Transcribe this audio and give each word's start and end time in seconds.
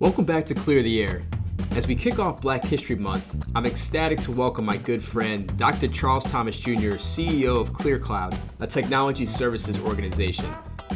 Welcome 0.00 0.26
back 0.26 0.46
to 0.46 0.54
Clear 0.54 0.80
the 0.80 1.02
Air. 1.02 1.22
As 1.74 1.88
we 1.88 1.96
kick 1.96 2.20
off 2.20 2.40
Black 2.40 2.62
History 2.62 2.94
Month, 2.94 3.34
I'm 3.56 3.66
ecstatic 3.66 4.20
to 4.20 4.30
welcome 4.30 4.64
my 4.64 4.76
good 4.76 5.02
friend, 5.02 5.52
Dr. 5.58 5.88
Charles 5.88 6.24
Thomas 6.30 6.56
Jr., 6.56 6.94
CEO 6.94 7.60
of 7.60 7.72
ClearCloud, 7.72 8.38
a 8.60 8.66
technology 8.68 9.26
services 9.26 9.80
organization. 9.80 10.46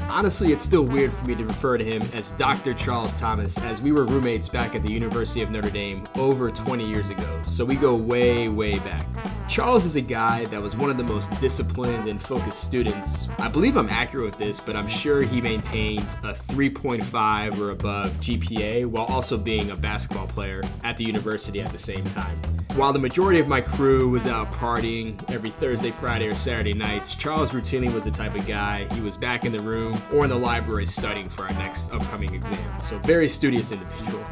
Honestly, 0.02 0.52
it's 0.52 0.62
still 0.62 0.84
weird 0.84 1.12
for 1.12 1.24
me 1.24 1.34
to 1.34 1.44
refer 1.44 1.78
to 1.78 1.84
him 1.84 2.00
as 2.14 2.30
Dr. 2.30 2.74
Charles 2.74 3.12
Thomas, 3.14 3.59
as 3.59 3.82
we 3.82 3.91
were 3.91 4.04
roommates 4.04 4.48
back 4.48 4.77
at 4.77 4.84
the 4.84 4.93
University 4.93 5.43
of 5.43 5.50
Notre 5.50 5.71
Dame 5.71 6.07
over 6.14 6.53
20 6.53 6.89
years 6.89 7.11
ago, 7.11 7.43
so 7.48 7.64
we 7.64 7.75
go 7.75 7.96
way, 7.96 8.48
way 8.48 8.79
back. 8.79 9.05
Charles 9.53 9.84
is 9.84 9.96
a 9.96 10.00
guy 10.00 10.46
that 10.46 10.62
was 10.62 10.79
one 10.79 10.89
of 10.89 10.96
the 10.96 11.03
most 11.03 11.30
disciplined 11.39 12.09
and 12.09 12.23
focused 12.23 12.64
students. 12.64 13.29
I 13.39 13.48
believe 13.48 13.77
I'm 13.77 13.91
accurate 13.91 14.25
with 14.25 14.39
this, 14.39 14.61
but 14.61 14.75
I'm 14.75 14.89
sure 14.89 15.21
he 15.21 15.43
maintains 15.43 16.14
a 16.23 16.32
3.5 16.32 17.59
or 17.59 17.69
above 17.69 18.12
GPA 18.12 18.87
while 18.87 19.05
also 19.05 19.37
being 19.37 19.70
a 19.70 19.77
basketball 19.77 20.27
player 20.27 20.62
at 20.84 20.96
the 20.96 21.05
university 21.05 21.60
at 21.60 21.70
the 21.70 21.77
same 21.77 22.02
time. 22.02 22.41
While 22.77 22.95
the 22.95 22.98
majority 22.98 23.41
of 23.41 23.48
my 23.48 23.60
crew 23.60 24.09
was 24.09 24.27
out 24.27 24.51
partying 24.52 25.23
every 25.30 25.51
Thursday, 25.51 25.91
Friday, 25.91 26.29
or 26.29 26.34
Saturday 26.34 26.73
nights, 26.73 27.15
Charles 27.15 27.51
routinely 27.51 27.93
was 27.93 28.05
the 28.05 28.10
type 28.10 28.34
of 28.34 28.46
guy 28.46 28.87
he 28.95 29.02
was 29.02 29.19
back 29.19 29.45
in 29.45 29.52
the 29.52 29.60
room 29.60 30.01
or 30.15 30.24
in 30.24 30.30
the 30.30 30.38
library 30.38 30.87
studying 30.87 31.29
for 31.29 31.43
our 31.43 31.52
next 31.59 31.93
upcoming 31.93 32.34
exam. 32.34 32.80
So, 32.80 32.98
very 33.01 33.29
studious 33.29 33.71
individual. 33.71 34.24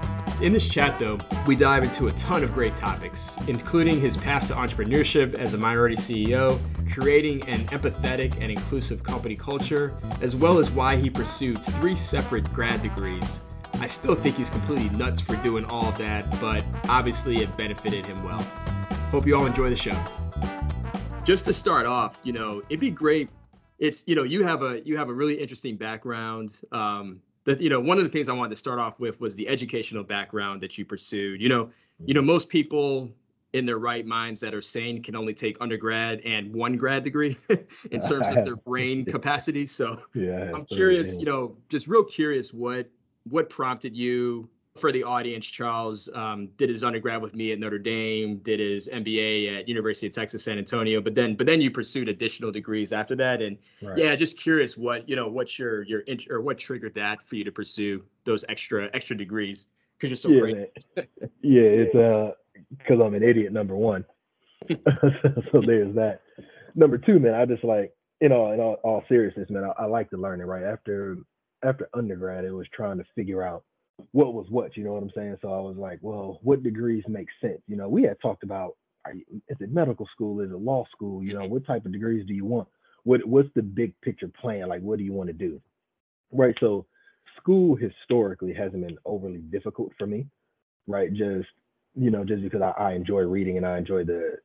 In 0.42 0.52
this 0.52 0.68
chat, 0.68 0.98
though, 0.98 1.18
we 1.46 1.54
dive 1.54 1.84
into 1.84 2.08
a 2.08 2.12
ton 2.12 2.42
of 2.42 2.54
great 2.54 2.74
topics, 2.74 3.36
including 3.46 4.00
his 4.00 4.16
path 4.16 4.46
to 4.46 4.54
entrepreneurship 4.54 5.34
as 5.34 5.54
a 5.54 5.58
minority 5.58 5.96
CEO, 5.96 6.58
creating 6.92 7.46
an 7.48 7.60
empathetic 7.66 8.40
and 8.40 8.50
inclusive 8.50 9.02
company 9.02 9.36
culture, 9.36 9.94
as 10.22 10.34
well 10.34 10.58
as 10.58 10.70
why 10.70 10.96
he 10.96 11.10
pursued 11.10 11.58
three 11.58 11.94
separate 11.94 12.50
grad 12.52 12.80
degrees 12.80 13.40
I 13.74 13.86
still 13.86 14.14
think 14.14 14.36
he's 14.36 14.50
completely 14.50 14.90
nuts 14.96 15.20
for 15.20 15.36
doing 15.36 15.64
all 15.64 15.86
of 15.86 15.96
that, 15.98 16.28
but 16.40 16.62
obviously 16.88 17.38
it 17.38 17.56
benefited 17.56 18.04
him 18.04 18.22
well. 18.22 18.42
Hope 19.10 19.26
you 19.26 19.34
all 19.36 19.46
enjoy 19.46 19.70
the 19.70 19.76
show. 19.76 19.98
Just 21.24 21.46
to 21.46 21.52
start 21.52 21.86
off, 21.86 22.18
you 22.22 22.32
know, 22.32 22.62
it'd 22.68 22.80
be 22.80 22.90
great. 22.90 23.30
It's 23.78 24.04
you 24.06 24.14
know 24.14 24.24
you 24.24 24.44
have 24.44 24.62
a 24.62 24.82
you 24.84 24.98
have 24.98 25.08
a 25.08 25.14
really 25.14 25.34
interesting 25.34 25.76
background. 25.76 26.58
Um, 26.72 27.22
but 27.44 27.60
you 27.60 27.70
know 27.70 27.80
one 27.80 27.98
of 27.98 28.04
the 28.04 28.10
things 28.10 28.28
I 28.28 28.32
wanted 28.32 28.50
to 28.50 28.56
start 28.56 28.78
off 28.78 29.00
with 29.00 29.20
was 29.20 29.34
the 29.34 29.48
educational 29.48 30.04
background 30.04 30.60
that 30.60 30.76
you 30.78 30.84
pursued. 30.84 31.40
You 31.40 31.48
know, 31.48 31.70
you 32.04 32.14
know 32.14 32.22
most 32.22 32.48
people 32.48 33.10
in 33.52 33.66
their 33.66 33.78
right 33.78 34.06
minds 34.06 34.40
that 34.40 34.54
are 34.54 34.62
sane 34.62 35.02
can 35.02 35.16
only 35.16 35.34
take 35.34 35.56
undergrad 35.60 36.20
and 36.20 36.54
one 36.54 36.76
grad 36.76 37.02
degree 37.02 37.36
in 37.90 38.00
terms 38.00 38.28
of 38.30 38.44
their 38.44 38.56
brain 38.66 39.04
capacity. 39.04 39.66
So 39.66 40.00
yeah, 40.14 40.52
I'm 40.54 40.64
curious, 40.66 41.18
you 41.18 41.24
know, 41.24 41.56
just 41.68 41.88
real 41.88 42.04
curious 42.04 42.52
what 42.52 42.88
what 43.24 43.50
prompted 43.50 43.96
you 43.96 44.48
for 44.78 44.92
the 44.92 45.02
audience 45.02 45.44
charles 45.44 46.08
um, 46.14 46.48
did 46.56 46.68
his 46.68 46.84
undergrad 46.84 47.20
with 47.20 47.34
me 47.34 47.52
at 47.52 47.58
notre 47.58 47.78
dame 47.78 48.38
did 48.38 48.60
his 48.60 48.88
mba 48.88 49.58
at 49.58 49.68
university 49.68 50.06
of 50.06 50.14
texas 50.14 50.44
san 50.44 50.58
antonio 50.58 51.00
but 51.00 51.14
then 51.14 51.34
but 51.34 51.46
then 51.46 51.60
you 51.60 51.70
pursued 51.70 52.08
additional 52.08 52.52
degrees 52.52 52.92
after 52.92 53.16
that. 53.16 53.42
And 53.42 53.56
right. 53.82 53.96
yeah 53.96 54.14
just 54.14 54.38
curious 54.38 54.76
what 54.76 55.08
you 55.08 55.16
know 55.16 55.28
what's 55.28 55.58
your 55.58 55.82
your 55.84 56.00
int- 56.00 56.30
or 56.30 56.40
what 56.40 56.58
triggered 56.58 56.94
that 56.94 57.26
for 57.26 57.36
you 57.36 57.44
to 57.44 57.52
pursue 57.52 58.04
those 58.24 58.44
extra 58.48 58.90
extra 58.92 59.16
degrees? 59.16 59.66
Because 59.98 60.10
you're 60.10 60.16
so 60.16 60.28
yeah, 60.28 60.40
great. 60.40 60.88
Yeah 61.42 61.62
it's 61.62 61.94
uh 61.94 62.32
because 62.76 63.00
i'm 63.00 63.14
an 63.14 63.22
idiot 63.22 63.52
number 63.52 63.76
one. 63.76 64.04
So 65.52 65.62
there's 65.64 65.94
that. 65.94 66.20
Number 66.74 66.98
two 66.98 67.18
man 67.18 67.34
i 67.34 67.44
just 67.46 67.64
like 67.64 67.92
you 68.20 68.28
know 68.28 68.52
in 68.52 68.60
all, 68.60 68.74
all 68.84 69.02
seriousness 69.08 69.48
man 69.50 69.64
I, 69.64 69.84
I 69.84 69.86
like 69.86 70.10
to 70.10 70.16
learn 70.16 70.40
it 70.40 70.44
right? 70.44 70.64
After 70.64 71.16
after 71.62 71.88
undergrad, 71.94 72.44
it 72.44 72.52
was 72.52 72.66
trying 72.72 72.96
to 72.98 73.04
figure 73.14 73.42
out 73.42 73.64
what 74.12 74.34
was 74.34 74.46
what. 74.50 74.76
You 74.76 74.84
know 74.84 74.92
what 74.92 75.02
I'm 75.02 75.12
saying? 75.14 75.36
So 75.42 75.52
I 75.52 75.60
was 75.60 75.76
like, 75.76 75.98
well, 76.02 76.38
what 76.42 76.62
degrees 76.62 77.04
make 77.08 77.28
sense? 77.40 77.60
You 77.66 77.76
know, 77.76 77.88
we 77.88 78.02
had 78.02 78.20
talked 78.20 78.42
about 78.42 78.76
you, 79.14 79.24
is 79.48 79.56
it 79.60 79.72
medical 79.72 80.06
school? 80.12 80.40
Is 80.40 80.50
it 80.50 80.58
law 80.58 80.84
school? 80.92 81.22
You 81.22 81.34
know, 81.34 81.40
mm-hmm. 81.40 81.52
what 81.52 81.66
type 81.66 81.86
of 81.86 81.92
degrees 81.92 82.26
do 82.26 82.34
you 82.34 82.44
want? 82.44 82.68
What 83.04 83.24
what's 83.26 83.48
the 83.54 83.62
big 83.62 83.98
picture 84.02 84.28
plan? 84.28 84.68
Like, 84.68 84.82
what 84.82 84.98
do 84.98 85.04
you 85.04 85.12
want 85.12 85.28
to 85.28 85.32
do? 85.32 85.60
Right. 86.32 86.54
So 86.60 86.86
school 87.36 87.76
historically 87.76 88.52
hasn't 88.52 88.86
been 88.86 88.98
overly 89.04 89.38
difficult 89.38 89.92
for 89.98 90.06
me. 90.06 90.26
Right. 90.86 91.12
Just 91.12 91.48
you 91.94 92.10
know, 92.10 92.24
just 92.24 92.42
because 92.42 92.62
I, 92.62 92.70
I 92.70 92.92
enjoy 92.92 93.22
reading 93.22 93.56
and 93.56 93.66
I 93.66 93.78
enjoy 93.78 94.04
the 94.04 94.36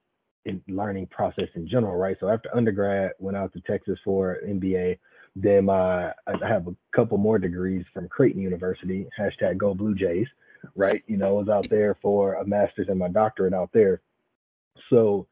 learning 0.68 1.08
process 1.08 1.50
in 1.56 1.68
general. 1.68 1.96
Right. 1.96 2.18
So 2.20 2.30
after 2.30 2.56
undergrad, 2.56 3.12
went 3.20 3.38
out 3.38 3.54
to 3.54 3.62
Texas 3.62 4.00
for 4.04 4.38
MBA 4.48 4.98
then 5.36 5.66
my 5.66 6.12
I 6.28 6.48
have 6.48 6.68
a 6.68 6.76
couple 6.96 7.18
more 7.18 7.38
degrees 7.38 7.86
from 7.94 8.08
Creighton 8.08 8.42
University. 8.42 9.08
Hashtag 9.20 9.58
Go 9.58 9.74
Blue 9.74 9.94
Jays. 9.94 10.28
Right. 10.76 11.04
You 11.08 11.18
know, 11.18 11.28
I 11.28 11.42
was 11.42 11.50
out 11.50 11.68
there 11.70 11.98
for 12.02 12.36
a 12.36 12.48
master's 12.48 12.88
and 12.90 12.98
my 12.98 13.10
doctorate 13.10 13.54
out 13.54 13.70
there. 13.74 14.02
So, 14.90 15.28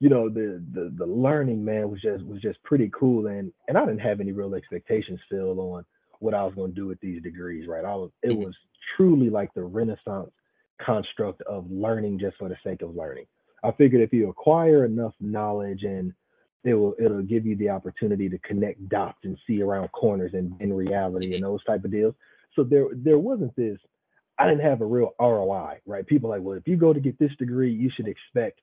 you 0.00 0.08
know, 0.08 0.28
the 0.28 0.62
the 0.72 0.92
the 0.96 1.06
learning 1.06 1.64
man 1.64 1.90
was 1.90 2.02
just 2.02 2.24
was 2.24 2.42
just 2.42 2.62
pretty 2.64 2.90
cool 2.98 3.28
and 3.28 3.52
and 3.68 3.78
I 3.78 3.84
didn't 3.86 4.00
have 4.00 4.20
any 4.20 4.32
real 4.32 4.54
expectations 4.54 5.20
Phil 5.30 5.58
on 5.60 5.84
what 6.18 6.34
I 6.34 6.44
was 6.44 6.54
going 6.54 6.72
to 6.72 6.80
do 6.80 6.86
with 6.86 7.00
these 7.00 7.22
degrees. 7.22 7.68
Right. 7.68 7.84
I 7.84 7.94
was 7.94 8.10
it 8.22 8.30
mm-hmm. 8.30 8.44
was 8.44 8.54
truly 8.96 9.30
like 9.30 9.54
the 9.54 9.62
renaissance 9.62 10.30
construct 10.84 11.40
of 11.42 11.70
learning 11.70 12.18
just 12.18 12.36
for 12.38 12.48
the 12.48 12.56
sake 12.64 12.82
of 12.82 12.96
learning. 12.96 13.26
I 13.62 13.70
figured 13.72 14.02
if 14.02 14.12
you 14.12 14.28
acquire 14.28 14.84
enough 14.84 15.14
knowledge 15.20 15.84
and 15.84 16.12
it 16.64 16.74
will 16.74 16.94
it'll 16.98 17.22
give 17.22 17.46
you 17.46 17.56
the 17.56 17.68
opportunity 17.68 18.28
to 18.28 18.38
connect 18.38 18.88
dots 18.88 19.18
and 19.24 19.38
see 19.46 19.62
around 19.62 19.88
corners 19.88 20.32
and 20.32 20.54
in 20.60 20.72
reality 20.72 21.34
and 21.34 21.44
those 21.44 21.62
type 21.64 21.84
of 21.84 21.90
deals. 21.90 22.14
So 22.56 22.64
there 22.64 22.86
there 22.94 23.18
wasn't 23.18 23.54
this. 23.54 23.78
I 24.38 24.48
didn't 24.48 24.64
have 24.64 24.80
a 24.80 24.86
real 24.86 25.14
ROI, 25.20 25.80
right? 25.86 26.06
People 26.06 26.30
like, 26.30 26.42
well, 26.42 26.56
if 26.56 26.66
you 26.66 26.76
go 26.76 26.92
to 26.92 27.00
get 27.00 27.18
this 27.18 27.30
degree, 27.38 27.72
you 27.72 27.90
should 27.94 28.08
expect, 28.08 28.60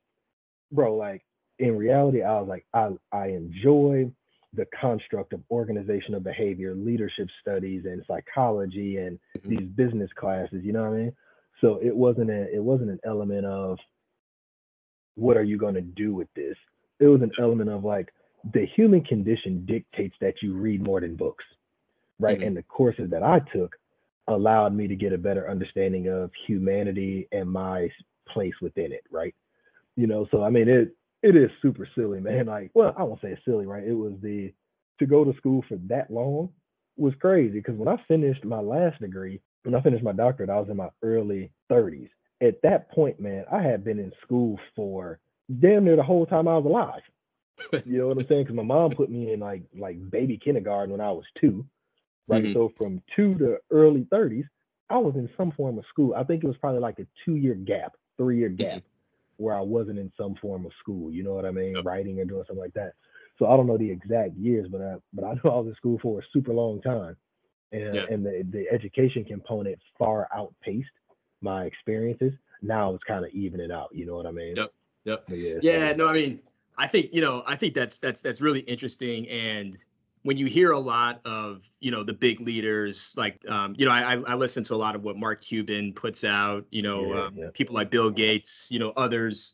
bro. 0.72 0.96
Like 0.96 1.24
in 1.60 1.78
reality, 1.78 2.24
I 2.24 2.40
was 2.40 2.50
like, 2.50 2.66
I 2.74 2.90
I 3.12 3.28
enjoy 3.28 4.12
the 4.54 4.66
construct 4.80 5.32
of 5.32 5.42
organizational 5.50 6.20
behavior, 6.20 6.76
leadership 6.76 7.28
studies, 7.40 7.86
and 7.86 8.04
psychology, 8.08 8.98
and 8.98 9.20
mm-hmm. 9.38 9.50
these 9.50 9.70
business 9.76 10.10
classes. 10.16 10.62
You 10.64 10.74
know 10.74 10.82
what 10.82 10.94
I 10.94 11.02
mean? 11.04 11.14
So 11.62 11.80
it 11.84 11.96
wasn't 11.96 12.32
a 12.32 12.54
it 12.54 12.64
wasn't 12.64 12.90
an 12.90 13.00
element 13.06 13.46
of 13.46 13.78
what 15.16 15.38
are 15.38 15.44
you 15.44 15.58
going 15.58 15.76
to 15.76 15.82
do 15.82 16.16
with 16.16 16.28
this 16.36 16.56
it 17.02 17.08
was 17.08 17.22
an 17.22 17.32
element 17.40 17.70
of 17.70 17.84
like 17.84 18.14
the 18.54 18.66
human 18.76 19.04
condition 19.04 19.66
dictates 19.66 20.16
that 20.22 20.36
you 20.42 20.54
read 20.54 20.86
more 20.86 21.02
than 21.02 21.16
books, 21.16 21.44
right? 22.20 22.38
Mm-hmm. 22.38 22.48
And 22.48 22.58
the 22.58 22.64
courses 22.64 23.10
that 23.10 23.24
I 23.24 23.40
took 23.54 23.76
allowed 24.28 24.74
me 24.74 24.88
to 24.88 24.96
get 24.96 25.12
a 25.12 25.18
better 25.18 25.50
understanding 25.50 26.08
of 26.08 26.32
humanity 26.48 27.28
and 27.32 27.50
my 27.50 27.90
place 28.30 28.54
within 28.62 28.92
it, 28.92 29.04
right? 29.12 29.36
You 29.98 30.08
know, 30.08 30.28
so 30.32 30.44
I 30.44 30.50
mean, 30.50 30.70
it 30.70 30.96
it 31.24 31.36
is 31.36 31.50
super 31.62 31.88
silly, 31.96 32.20
man. 32.20 32.46
Like, 32.46 32.72
well, 32.74 32.94
I 32.98 33.04
won't 33.04 33.22
say 33.22 33.32
it's 33.32 33.46
silly, 33.46 33.66
right? 33.66 33.84
It 33.84 33.94
was 33.94 34.14
the 34.22 34.54
to 35.00 35.06
go 35.06 35.24
to 35.24 35.36
school 35.38 35.64
for 35.68 35.78
that 35.88 36.12
long 36.12 36.50
was 36.98 37.14
crazy 37.20 37.54
because 37.54 37.76
when 37.76 37.88
I 37.88 38.02
finished 38.08 38.46
my 38.46 38.60
last 38.60 39.02
degree, 39.02 39.42
when 39.64 39.76
I 39.76 39.82
finished 39.82 40.04
my 40.04 40.12
doctorate, 40.12 40.50
I 40.50 40.60
was 40.60 40.70
in 40.70 40.78
my 40.78 40.90
early 41.02 41.52
30s. 41.72 42.10
At 42.42 42.62
that 42.64 42.92
point, 42.92 43.20
man, 43.20 43.46
I 43.52 43.62
had 43.62 43.84
been 43.84 44.00
in 44.00 44.12
school 44.24 44.60
for 44.76 45.20
damn 45.60 45.86
near 45.86 45.96
the 45.96 46.04
whole 46.04 46.26
time 46.26 46.48
I 46.48 46.58
was 46.58 46.66
alive. 46.66 47.02
You 47.86 48.00
know 48.00 48.08
what 48.08 48.18
I'm 48.18 48.28
saying? 48.28 48.44
Because 48.44 48.56
my 48.56 48.64
mom 48.64 48.92
put 48.92 49.12
me 49.12 49.34
in 49.34 49.40
like 49.40 49.62
like 49.78 49.98
baby 50.10 50.40
kindergarten 50.44 50.92
when 50.92 51.02
I 51.02 51.12
was 51.12 51.26
two, 51.40 51.64
right? 52.28 52.44
Mm-hmm. 52.44 52.54
So 52.54 52.74
from 52.76 53.04
two 53.16 53.36
to 53.36 53.58
early 53.70 54.08
30s, 54.12 54.46
I 54.90 54.98
was 54.98 55.14
in 55.16 55.30
some 55.38 55.52
form 55.52 55.78
of 55.78 55.86
school. 55.90 56.16
I 56.16 56.24
think 56.24 56.44
it 56.44 56.48
was 56.48 56.58
probably 56.58 56.80
like 56.80 56.98
a 56.98 57.06
two 57.24 57.36
year 57.36 57.54
gap, 57.54 57.94
three 58.18 58.40
year 58.40 58.50
gap, 58.50 58.78
mm-hmm. 58.78 59.44
where 59.44 59.56
I 59.56 59.62
wasn't 59.62 60.00
in 60.00 60.12
some 60.18 60.36
form 60.42 60.66
of 60.66 60.72
school. 60.80 61.12
You 61.12 61.24
know 61.24 61.34
what 61.34 61.46
I 61.46 61.52
mean? 61.52 61.76
Yep. 61.76 61.86
Writing 61.86 62.20
or 62.20 62.26
doing 62.26 62.44
something 62.48 62.62
like 62.62 62.74
that. 62.74 62.94
So 63.38 63.48
I 63.48 63.56
don't 63.56 63.68
know 63.68 63.78
the 63.78 63.90
exact 63.90 64.36
years, 64.36 64.68
but 64.70 64.82
I 64.82 64.96
but 65.14 65.24
I 65.24 65.34
know 65.44 65.52
I 65.52 65.60
was 65.60 65.68
in 65.68 65.76
school 65.76 66.00
for 66.02 66.20
a 66.20 66.24
super 66.34 66.54
long 66.54 66.82
time, 66.82 67.16
and 67.72 67.96
and 67.96 68.26
the 68.26 68.46
the 68.52 68.66
education 68.72 69.24
component 69.24 69.80
far 69.98 70.28
outpaced 70.36 70.90
my 71.42 71.66
experiences. 71.66 72.34
Now 72.62 72.94
it's 72.94 73.04
kind 73.04 73.26
of 73.26 73.32
evening 73.32 73.72
out. 73.72 73.90
You 73.94 74.06
know 74.06 74.16
what 74.16 74.26
I 74.26 74.32
mean? 74.32 74.56
Yep. 74.56 74.74
Yep. 75.06 75.26
Yeah. 75.30 75.60
yeah 75.62 75.94
no, 75.94 76.08
I 76.08 76.14
mean, 76.14 76.40
I 76.78 76.88
think 76.88 77.10
you 77.14 77.22
know, 77.22 77.44
I 77.46 77.56
think 77.56 77.74
that's 77.74 78.00
that's 78.00 78.22
that's 78.22 78.42
really 78.42 78.62
interesting. 78.62 79.28
And 79.30 79.78
when 80.24 80.38
you 80.38 80.46
hear 80.46 80.72
a 80.72 80.80
lot 80.80 81.22
of 81.26 81.70
you 81.80 81.92
know 81.92 82.04
the 82.04 82.14
big 82.14 82.40
leaders, 82.40 83.14
like 83.18 83.40
um, 83.50 83.76
you 83.78 83.86
know, 83.86 83.92
I 83.92 84.16
I 84.16 84.36
listen 84.36 84.64
to 84.66 84.76
a 84.76 84.78
lot 84.78 84.96
of 84.96 85.04
what 85.04 85.18
Mark 85.18 85.42
Cuban 85.42 85.94
puts 85.94 86.24
out. 86.24 86.66
You 86.72 86.82
know, 86.82 87.14
yeah, 87.14 87.24
um, 87.24 87.34
yeah. 87.36 87.46
people 87.54 87.76
like 87.76 87.90
Bill 87.90 88.10
Gates. 88.10 88.70
You 88.72 88.80
know, 88.80 88.94
others, 88.98 89.54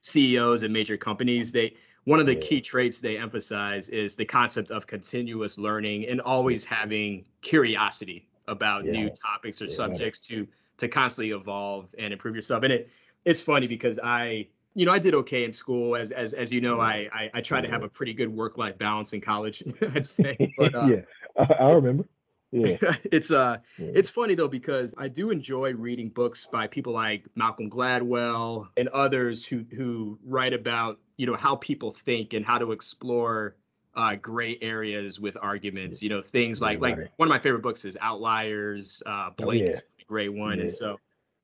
CEOs 0.00 0.62
and 0.62 0.72
major 0.72 0.96
companies. 0.96 1.52
They 1.52 1.74
one 2.04 2.20
of 2.20 2.26
the 2.26 2.36
key 2.36 2.60
traits 2.60 3.00
they 3.00 3.18
emphasize 3.18 3.88
is 3.88 4.14
the 4.14 4.24
concept 4.24 4.70
of 4.70 4.86
continuous 4.86 5.58
learning 5.58 6.06
and 6.06 6.20
always 6.20 6.64
having 6.64 7.24
curiosity 7.40 8.28
about 8.48 8.84
new 8.84 9.10
topics 9.10 9.60
or 9.60 9.70
subjects 9.70 10.20
to 10.20 10.46
to 10.78 10.88
constantly 10.88 11.32
evolve 11.32 11.94
and 11.98 12.12
improve 12.12 12.36
yourself. 12.36 12.62
And 12.62 12.72
it 12.72 12.90
it's 13.24 13.40
funny 13.40 13.66
because 13.66 13.98
I 14.02 14.46
you 14.76 14.84
know, 14.84 14.92
I 14.92 14.98
did 14.98 15.14
okay 15.14 15.44
in 15.44 15.52
school. 15.52 15.96
As 15.96 16.12
as 16.12 16.34
as 16.34 16.52
you 16.52 16.60
know, 16.60 16.80
I 16.80 17.08
I, 17.10 17.30
I 17.34 17.40
try 17.40 17.62
to 17.62 17.68
have 17.68 17.82
a 17.82 17.88
pretty 17.88 18.12
good 18.12 18.28
work 18.28 18.58
life 18.58 18.76
balance 18.76 19.14
in 19.14 19.22
college. 19.22 19.64
I'd 19.94 20.04
say. 20.18 20.36
But, 20.58 20.74
uh, 20.74 20.86
yeah, 20.86 21.00
I, 21.38 21.64
I, 21.64 21.72
remember. 21.72 22.04
yeah. 22.52 22.76
it's 23.04 23.30
uh 23.30 23.56
yeah. 23.78 23.86
it's 23.94 24.10
funny 24.10 24.34
though 24.34 24.48
because 24.48 24.94
I 24.98 25.08
do 25.08 25.30
enjoy 25.30 25.72
reading 25.72 26.10
books 26.10 26.46
by 26.52 26.66
people 26.66 26.92
like 26.92 27.24
Malcolm 27.34 27.70
Gladwell 27.70 28.68
and 28.76 28.88
others 28.88 29.46
who 29.46 29.64
who 29.74 30.18
write 30.22 30.52
about, 30.52 30.98
you 31.16 31.26
know, 31.26 31.36
how 31.36 31.56
people 31.56 31.90
think 31.90 32.34
and 32.34 32.44
how 32.44 32.58
to 32.58 32.72
explore 32.72 33.56
uh, 33.94 34.14
gray 34.16 34.58
areas 34.60 35.18
with 35.18 35.38
arguments. 35.40 36.02
You 36.02 36.10
know, 36.10 36.20
things 36.20 36.60
like 36.60 36.82
like 36.82 36.98
one 37.16 37.28
of 37.28 37.30
my 37.30 37.38
favorite 37.38 37.62
books 37.62 37.86
is 37.86 37.96
Outliers, 38.02 39.02
uh 39.06 39.30
Blink, 39.38 39.68
oh, 39.68 39.72
yeah. 39.72 39.80
great 40.06 40.34
one. 40.34 40.60
And 40.60 40.70
so 40.70 40.98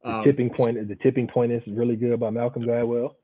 um, 0.05 0.19
the 0.19 0.25
tipping 0.25 0.51
point 0.51 0.87
the 0.87 0.97
tipping 0.97 1.27
point 1.27 1.51
is 1.51 1.63
really 1.67 1.97
good 1.97 2.21
by 2.21 2.29
Malcolm 2.29 2.65
Gladwell. 2.65 3.15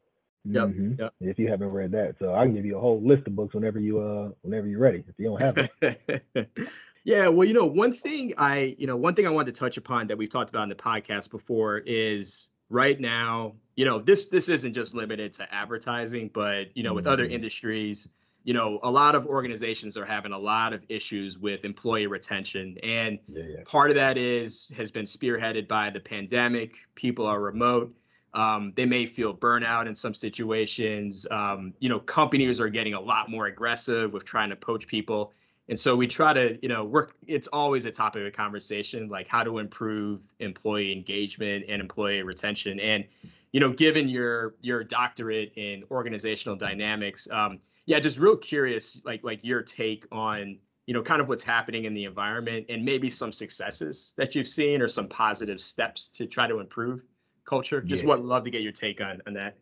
Yep, 0.45 0.69
mm-hmm. 0.69 1.01
yep. 1.01 1.15
If 1.21 1.39
you 1.39 1.49
haven't 1.49 1.71
read 1.71 1.91
that, 1.93 2.17
so 2.19 2.35
I 2.35 2.45
can 2.45 2.55
give 2.55 2.65
you 2.65 2.77
a 2.77 2.81
whole 2.81 3.03
list 3.03 3.27
of 3.27 3.37
books 3.37 3.55
whenever 3.55 3.79
you 3.79 4.01
uh 4.01 4.31
whenever 4.43 4.67
you're 4.67 4.81
ready. 4.81 5.05
If 5.07 5.15
you 5.19 5.27
don't 5.27 5.41
have 5.43 5.69
it. 5.83 6.51
yeah, 7.05 7.29
well, 7.29 7.47
you 7.47 7.55
know, 7.55 7.67
one 7.67 7.93
thing 7.93 8.35
I 8.39 8.77
you 8.79 8.87
know 8.87 8.97
one 8.97 9.15
thing 9.15 9.27
I 9.27 9.31
wanted 9.31 9.55
to 9.55 9.59
touch 9.59 9.77
upon 9.77 10.07
that 10.07 10.17
we've 10.17 10.31
talked 10.31 10.51
about 10.51 10.63
in 10.63 10.69
the 10.69 10.75
podcast 10.75 11.31
before 11.31 11.79
is 11.79 12.49
right 12.71 13.01
now, 13.01 13.55
you 13.77 13.85
know, 13.85 13.99
this 13.99 14.29
this 14.29 14.49
isn't 14.49 14.75
just 14.75 14.95
limited 14.95 15.33
to 15.35 15.55
advertising, 15.55 16.31
but 16.33 16.77
you 16.77 16.83
know, 16.83 16.95
with 16.95 17.05
mm-hmm. 17.05 17.13
other 17.13 17.25
industries, 17.25 18.09
you 18.45 18.55
know, 18.55 18.79
a 18.83 18.91
lot 18.91 19.15
of 19.15 19.27
organizations 19.27 19.99
are 19.99 20.05
having 20.05 20.33
a 20.33 20.39
lot 20.39 20.73
of 20.73 20.85
issues 20.89 21.39
with 21.39 21.65
employee 21.65 22.07
retention. 22.07 22.77
And 22.83 23.19
yeah, 23.29 23.43
yeah. 23.43 23.57
part 23.67 23.91
of 23.91 23.97
that 23.97 24.17
is 24.17 24.73
has 24.77 24.91
been 24.91 25.05
spearheaded 25.05 25.69
by 25.69 25.91
the 25.91 26.01
pandemic. 26.01 26.77
People 26.95 27.27
are 27.27 27.41
remote. 27.41 27.95
Um, 28.35 28.73
they 28.77 28.85
may 28.85 29.07
feel 29.07 29.35
burnout 29.35 29.87
in 29.87 29.95
some 29.95 30.15
situations. 30.15 31.27
Um, 31.31 31.73
you 31.79 31.89
know, 31.89 31.99
companies 32.01 32.61
are 32.61 32.69
getting 32.69 32.95
a 32.95 33.01
lot 33.01 33.31
more 33.31 33.47
aggressive 33.47 34.13
with 34.13 34.25
trying 34.25 34.51
to 34.51 34.57
poach 34.57 34.87
people. 34.87 35.33
And 35.69 35.79
so 35.79 35.95
we 35.95 36.07
try 36.07 36.33
to, 36.33 36.59
you 36.63 36.69
know, 36.69 36.85
work. 36.85 37.15
It's 37.27 37.47
always 37.49 37.85
a 37.85 37.91
topic 37.91 38.27
of 38.27 38.33
conversation, 38.33 39.09
like 39.09 39.29
how 39.29 39.43
to 39.45 39.59
improve 39.59 40.27
employee 40.41 40.93
engagement 40.93 41.65
and 41.69 41.81
employee 41.81 42.23
retention. 42.23 42.81
And, 42.81 43.05
you 43.53 43.61
know, 43.61 43.73
given 43.73 44.09
your 44.09 44.55
your 44.61 44.85
doctorate 44.85 45.53
in 45.57 45.85
organizational 45.91 46.57
dynamics, 46.57 47.29
um, 47.31 47.61
yeah, 47.87 47.99
just 48.01 48.19
real 48.19 48.37
curious, 48.37 49.01
like 49.05 49.25
like 49.25 49.45
your 49.45 49.63
take 49.63 50.07
on 50.13 50.59
you 50.89 50.95
know 50.95 51.03
kind 51.03 51.21
of 51.21 51.29
what's 51.29 51.43
happening 51.43 51.85
in 51.85 51.93
the 51.93 52.05
environment 52.05 52.65
and 52.71 52.83
maybe 52.83 53.11
some 53.11 53.31
successes 53.31 54.15
that 54.17 54.35
you've 54.35 54.49
seen 54.49 54.81
or 54.81 54.89
some 54.89 55.07
positive 55.07 55.61
steps 55.61 56.09
to 56.09 56.27
try 56.27 56.47
to 56.47 56.61
improve 56.61 57.03
culture. 57.49 57.81
Just 57.81 58.03
yeah. 58.03 58.11
would 58.11 58.21
love 58.21 58.45
to 58.45 58.51
get 58.51 58.63
your 58.63 58.73
take 58.73 59.01
on 59.01 59.21
on 59.27 59.35
that. 59.35 59.57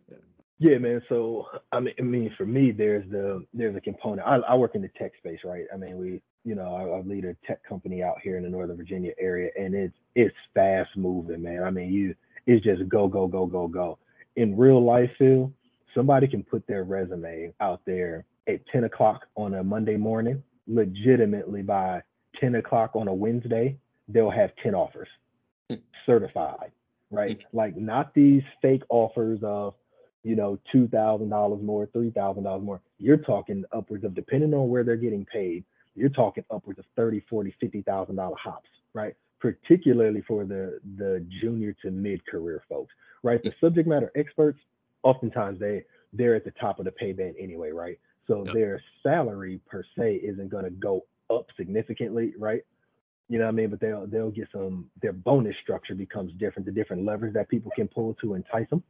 Yeah. 0.58 0.78
Man. 0.78 1.02
So 1.08 1.46
I 1.72 1.80
mean, 1.80 1.94
I 1.98 2.02
mean, 2.02 2.34
for 2.36 2.46
me, 2.46 2.72
there's 2.72 3.08
the 3.10 3.44
there's 3.54 3.76
a 3.76 3.80
component. 3.80 4.26
I, 4.26 4.36
I 4.36 4.54
work 4.54 4.74
in 4.74 4.82
the 4.82 4.90
tech 4.98 5.12
space, 5.18 5.40
right? 5.44 5.64
I 5.72 5.76
mean, 5.76 5.98
we, 5.98 6.22
you 6.44 6.54
know, 6.54 6.74
I, 6.74 6.98
I, 6.98 7.00
lead 7.02 7.24
a 7.24 7.36
tech 7.46 7.62
company 7.64 8.02
out 8.02 8.16
here 8.22 8.36
in 8.36 8.42
the 8.42 8.48
Northern 8.48 8.76
Virginia 8.76 9.12
area, 9.18 9.50
and 9.58 9.74
it's 9.74 9.94
it's 10.14 10.34
fast 10.54 10.90
moving, 10.96 11.42
man. 11.42 11.62
I 11.62 11.70
mean, 11.70 11.92
you, 11.92 12.14
it's 12.46 12.64
just 12.64 12.88
go, 12.88 13.08
go, 13.08 13.26
go, 13.26 13.46
go, 13.46 13.68
go. 13.68 13.98
In 14.36 14.56
real 14.56 14.84
life, 14.84 15.10
Phil, 15.18 15.52
somebody 15.94 16.28
can 16.28 16.42
put 16.42 16.66
their 16.66 16.84
resume 16.84 17.52
out 17.60 17.80
there 17.86 18.24
at 18.46 18.66
10 18.68 18.84
o'clock 18.84 19.22
on 19.34 19.54
a 19.54 19.64
Monday 19.64 19.96
morning, 19.96 20.42
legitimately 20.66 21.62
by 21.62 22.02
10 22.40 22.56
o'clock 22.56 22.90
on 22.94 23.08
a 23.08 23.14
Wednesday, 23.14 23.76
they'll 24.08 24.30
have 24.30 24.50
10 24.62 24.74
offers 24.74 25.08
hmm. 25.68 25.76
certified, 26.04 26.70
right? 27.10 27.38
Like 27.52 27.76
not 27.76 28.14
these 28.14 28.42
fake 28.62 28.82
offers 28.88 29.40
of, 29.42 29.74
you 30.22 30.36
know, 30.36 30.58
$2,000 30.74 31.62
more, 31.62 31.86
$3,000 31.86 32.62
more. 32.62 32.80
You're 32.98 33.16
talking 33.16 33.64
upwards 33.72 34.04
of, 34.04 34.14
depending 34.14 34.54
on 34.54 34.68
where 34.68 34.82
they're 34.84 34.96
getting 34.96 35.24
paid, 35.24 35.64
you're 35.94 36.08
talking 36.08 36.44
upwards 36.50 36.78
of 36.78 36.84
30, 36.96 37.22
40, 37.30 37.54
$50,000 37.62 38.36
hops, 38.36 38.68
right? 38.92 39.14
Particularly 39.40 40.22
for 40.26 40.44
the, 40.44 40.80
the 40.96 41.24
junior 41.40 41.74
to 41.82 41.90
mid 41.90 42.26
career 42.26 42.62
folks, 42.68 42.92
right? 43.22 43.42
The 43.42 43.52
subject 43.60 43.88
matter 43.88 44.10
experts, 44.16 44.58
oftentimes 45.02 45.60
they 45.60 45.84
they're 46.12 46.34
at 46.34 46.44
the 46.44 46.52
top 46.52 46.78
of 46.78 46.84
the 46.84 46.92
pay 46.92 47.12
band 47.12 47.34
anyway, 47.38 47.70
right? 47.70 47.98
So 48.26 48.44
yep. 48.44 48.54
their 48.54 48.82
salary 49.02 49.60
per 49.66 49.84
se 49.96 50.16
isn't 50.16 50.48
going 50.48 50.64
to 50.64 50.70
go 50.70 51.06
up 51.30 51.46
significantly, 51.56 52.32
right? 52.38 52.62
You 53.28 53.38
know 53.38 53.44
what 53.44 53.50
I 53.50 53.54
mean? 53.54 53.70
But 53.70 53.80
they'll 53.80 54.06
they'll 54.06 54.30
get 54.30 54.48
some 54.52 54.90
their 55.02 55.12
bonus 55.12 55.56
structure 55.62 55.94
becomes 55.94 56.32
different, 56.38 56.66
the 56.66 56.72
different 56.72 57.04
levers 57.04 57.34
that 57.34 57.48
people 57.48 57.72
can 57.74 57.88
pull 57.88 58.14
to 58.20 58.34
entice 58.34 58.68
them. 58.70 58.82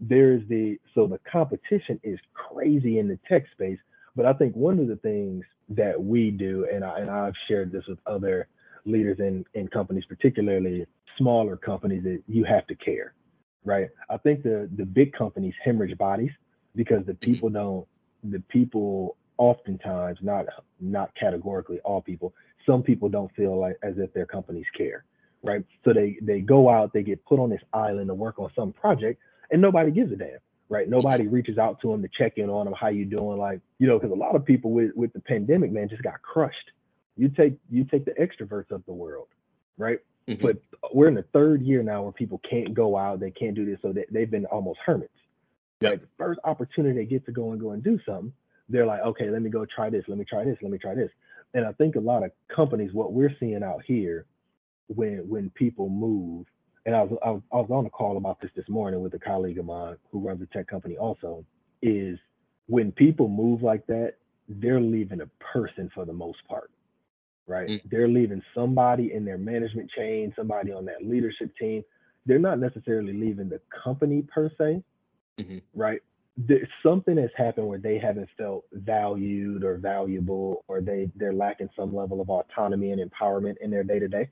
There's 0.00 0.46
the 0.48 0.78
so 0.94 1.06
the 1.06 1.20
competition 1.30 2.00
is 2.02 2.18
crazy 2.34 2.98
in 2.98 3.08
the 3.08 3.18
tech 3.28 3.44
space, 3.52 3.78
but 4.16 4.26
I 4.26 4.32
think 4.32 4.54
one 4.54 4.78
of 4.78 4.88
the 4.88 4.96
things 4.96 5.44
that 5.70 6.02
we 6.02 6.30
do, 6.30 6.66
and 6.72 6.84
I 6.84 7.00
and 7.00 7.10
I've 7.10 7.34
shared 7.48 7.72
this 7.72 7.84
with 7.88 7.98
other 8.06 8.48
leaders 8.84 9.18
in 9.18 9.44
in 9.54 9.68
companies, 9.68 10.04
particularly 10.08 10.86
smaller 11.16 11.56
companies, 11.56 12.02
that 12.04 12.22
you 12.26 12.44
have 12.44 12.66
to 12.66 12.74
care 12.74 13.14
right? 13.64 13.88
I 14.08 14.16
think 14.16 14.42
the 14.42 14.68
the 14.76 14.84
big 14.84 15.12
companies 15.12 15.54
hemorrhage 15.64 15.96
bodies 15.98 16.30
because 16.74 17.04
the 17.06 17.12
mm-hmm. 17.12 17.32
people 17.32 17.50
don't 17.50 17.86
the 18.24 18.40
people 18.48 19.16
oftentimes 19.38 20.18
not 20.22 20.46
not 20.80 21.10
categorically 21.18 21.80
all 21.80 22.00
people 22.00 22.34
some 22.66 22.82
people 22.82 23.08
don't 23.08 23.34
feel 23.34 23.58
like 23.58 23.76
as 23.82 23.94
if 23.98 24.12
their 24.12 24.26
companies 24.26 24.66
care 24.76 25.04
right 25.42 25.64
so 25.84 25.92
they 25.92 26.16
they 26.22 26.40
go 26.40 26.68
out 26.68 26.92
they 26.92 27.02
get 27.02 27.24
put 27.24 27.38
on 27.38 27.50
this 27.50 27.62
island 27.72 28.08
to 28.08 28.14
work 28.14 28.38
on 28.38 28.50
some 28.54 28.72
project 28.72 29.20
and 29.50 29.60
nobody 29.60 29.90
gives 29.90 30.12
a 30.12 30.16
damn 30.16 30.38
right 30.68 30.88
nobody 30.88 31.26
reaches 31.26 31.58
out 31.58 31.80
to 31.80 31.90
them 31.90 32.02
to 32.02 32.08
check 32.16 32.34
in 32.36 32.50
on 32.50 32.64
them 32.66 32.74
how 32.78 32.88
you 32.88 33.04
doing 33.04 33.38
like 33.38 33.60
you 33.78 33.86
know 33.86 33.98
because 33.98 34.12
a 34.12 34.18
lot 34.18 34.34
of 34.36 34.44
people 34.44 34.70
with 34.70 34.90
with 34.94 35.12
the 35.12 35.20
pandemic 35.20 35.72
man 35.72 35.88
just 35.88 36.02
got 36.02 36.20
crushed 36.22 36.72
you 37.16 37.28
take 37.28 37.54
you 37.70 37.84
take 37.84 38.04
the 38.04 38.12
extroverts 38.12 38.70
of 38.70 38.84
the 38.86 38.92
world 38.92 39.28
right 39.78 40.00
Mm-hmm. 40.30 40.46
But 40.46 40.56
we're 40.94 41.08
in 41.08 41.14
the 41.14 41.24
third 41.32 41.62
year 41.62 41.82
now 41.82 42.02
where 42.02 42.12
people 42.12 42.40
can't 42.48 42.74
go 42.74 42.96
out, 42.96 43.20
they 43.20 43.30
can't 43.30 43.54
do 43.54 43.64
this, 43.64 43.78
so 43.82 43.92
they, 43.92 44.04
they've 44.10 44.30
been 44.30 44.46
almost 44.46 44.78
hermits. 44.84 45.12
Yep. 45.80 45.90
Like 45.90 46.00
the 46.02 46.08
first 46.18 46.40
opportunity 46.44 46.98
they 46.98 47.04
get 47.04 47.24
to 47.26 47.32
go 47.32 47.52
and 47.52 47.60
go 47.60 47.72
and 47.72 47.82
do 47.82 47.98
something, 48.06 48.32
they're 48.68 48.86
like, 48.86 49.00
okay, 49.00 49.30
let 49.30 49.42
me 49.42 49.50
go 49.50 49.64
try 49.64 49.90
this, 49.90 50.04
let 50.06 50.18
me 50.18 50.24
try 50.24 50.44
this, 50.44 50.56
let 50.62 50.70
me 50.70 50.78
try 50.78 50.94
this. 50.94 51.10
And 51.54 51.66
I 51.66 51.72
think 51.72 51.96
a 51.96 52.00
lot 52.00 52.22
of 52.22 52.30
companies, 52.54 52.92
what 52.92 53.12
we're 53.12 53.34
seeing 53.40 53.62
out 53.62 53.82
here, 53.84 54.26
when 54.88 55.28
when 55.28 55.50
people 55.50 55.88
move, 55.88 56.46
and 56.86 56.94
I 56.94 57.02
was, 57.02 57.18
I 57.24 57.30
was 57.30 57.42
I 57.52 57.56
was 57.56 57.70
on 57.70 57.86
a 57.86 57.90
call 57.90 58.16
about 58.16 58.40
this 58.40 58.50
this 58.56 58.68
morning 58.68 59.00
with 59.00 59.14
a 59.14 59.18
colleague 59.18 59.58
of 59.58 59.64
mine 59.64 59.96
who 60.10 60.20
runs 60.20 60.42
a 60.42 60.46
tech 60.46 60.66
company 60.66 60.96
also, 60.96 61.44
is 61.82 62.18
when 62.66 62.92
people 62.92 63.28
move 63.28 63.62
like 63.62 63.86
that, 63.86 64.14
they're 64.48 64.80
leaving 64.80 65.20
a 65.20 65.30
person 65.52 65.90
for 65.94 66.04
the 66.04 66.12
most 66.12 66.38
part 66.48 66.70
right? 67.50 67.68
Mm-hmm. 67.68 67.88
They're 67.90 68.08
leaving 68.08 68.42
somebody 68.54 69.12
in 69.12 69.24
their 69.24 69.36
management 69.36 69.90
chain, 69.90 70.32
somebody 70.36 70.72
on 70.72 70.84
that 70.86 71.04
leadership 71.04 71.50
team. 71.58 71.82
They're 72.24 72.38
not 72.38 72.60
necessarily 72.60 73.12
leaving 73.12 73.48
the 73.48 73.60
company 73.82 74.22
per 74.22 74.48
se, 74.56 74.82
mm-hmm. 75.38 75.58
right? 75.74 76.00
There's 76.46 76.68
something 76.82 77.16
has 77.16 77.30
happened 77.36 77.66
where 77.66 77.78
they 77.78 77.98
haven't 77.98 78.28
felt 78.36 78.64
valued 78.72 79.64
or 79.64 79.78
valuable, 79.78 80.64
or 80.68 80.80
they 80.80 81.10
they're 81.16 81.32
lacking 81.32 81.70
some 81.76 81.94
level 81.94 82.20
of 82.20 82.30
autonomy 82.30 82.92
and 82.92 83.10
empowerment 83.10 83.56
in 83.60 83.70
their 83.70 83.84
day 83.84 83.98
to 83.98 84.08
day, 84.08 84.28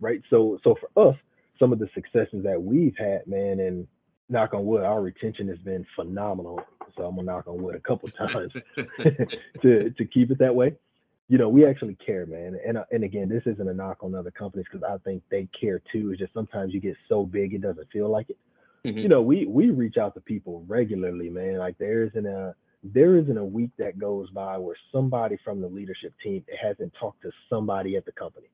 right? 0.00 0.22
So 0.30 0.58
so 0.64 0.76
for 0.80 1.08
us, 1.08 1.16
some 1.58 1.72
of 1.72 1.78
the 1.78 1.88
successes 1.94 2.42
that 2.44 2.62
we've 2.62 2.96
had, 2.96 3.26
man, 3.26 3.60
and 3.60 3.86
knock 4.28 4.54
on 4.54 4.64
wood, 4.64 4.82
our 4.82 5.02
retention 5.02 5.48
has 5.48 5.58
been 5.58 5.86
phenomenal. 5.94 6.60
So 6.96 7.04
I'm 7.04 7.16
gonna 7.16 7.26
knock 7.26 7.46
on 7.46 7.62
wood 7.62 7.74
a 7.74 7.80
couple 7.80 8.08
times 8.18 8.52
to 9.62 9.90
to 9.90 10.04
keep 10.06 10.30
it 10.30 10.38
that 10.38 10.54
way 10.54 10.76
you 11.28 11.38
know, 11.38 11.48
we 11.48 11.66
actually 11.66 11.94
care, 11.94 12.26
man. 12.26 12.58
And 12.66 12.78
uh, 12.78 12.84
and 12.90 13.02
again, 13.02 13.28
this 13.28 13.42
isn't 13.46 13.68
a 13.68 13.72
knock 13.72 13.98
on 14.02 14.14
other 14.14 14.30
companies 14.30 14.66
because 14.70 14.86
I 14.88 14.98
think 14.98 15.22
they 15.30 15.48
care 15.58 15.80
too. 15.90 16.10
It's 16.10 16.20
just 16.20 16.34
sometimes 16.34 16.74
you 16.74 16.80
get 16.80 16.96
so 17.08 17.24
big 17.24 17.54
it 17.54 17.62
doesn't 17.62 17.90
feel 17.90 18.10
like 18.10 18.30
it. 18.30 18.36
Mm-hmm. 18.84 18.98
You 18.98 19.08
know, 19.08 19.22
we 19.22 19.46
we 19.46 19.70
reach 19.70 19.96
out 19.96 20.14
to 20.14 20.20
people 20.20 20.64
regularly, 20.66 21.30
man. 21.30 21.58
Like 21.58 21.78
there 21.78 22.04
isn't 22.04 22.26
a 22.26 22.54
there 22.82 23.16
isn't 23.16 23.38
a 23.38 23.44
week 23.44 23.70
that 23.78 23.98
goes 23.98 24.28
by 24.30 24.58
where 24.58 24.76
somebody 24.92 25.38
from 25.42 25.60
the 25.60 25.68
leadership 25.68 26.12
team 26.22 26.44
hasn't 26.62 26.92
talked 26.98 27.22
to 27.22 27.30
somebody 27.48 27.96
at 27.96 28.04
the 28.04 28.12
company, 28.12 28.48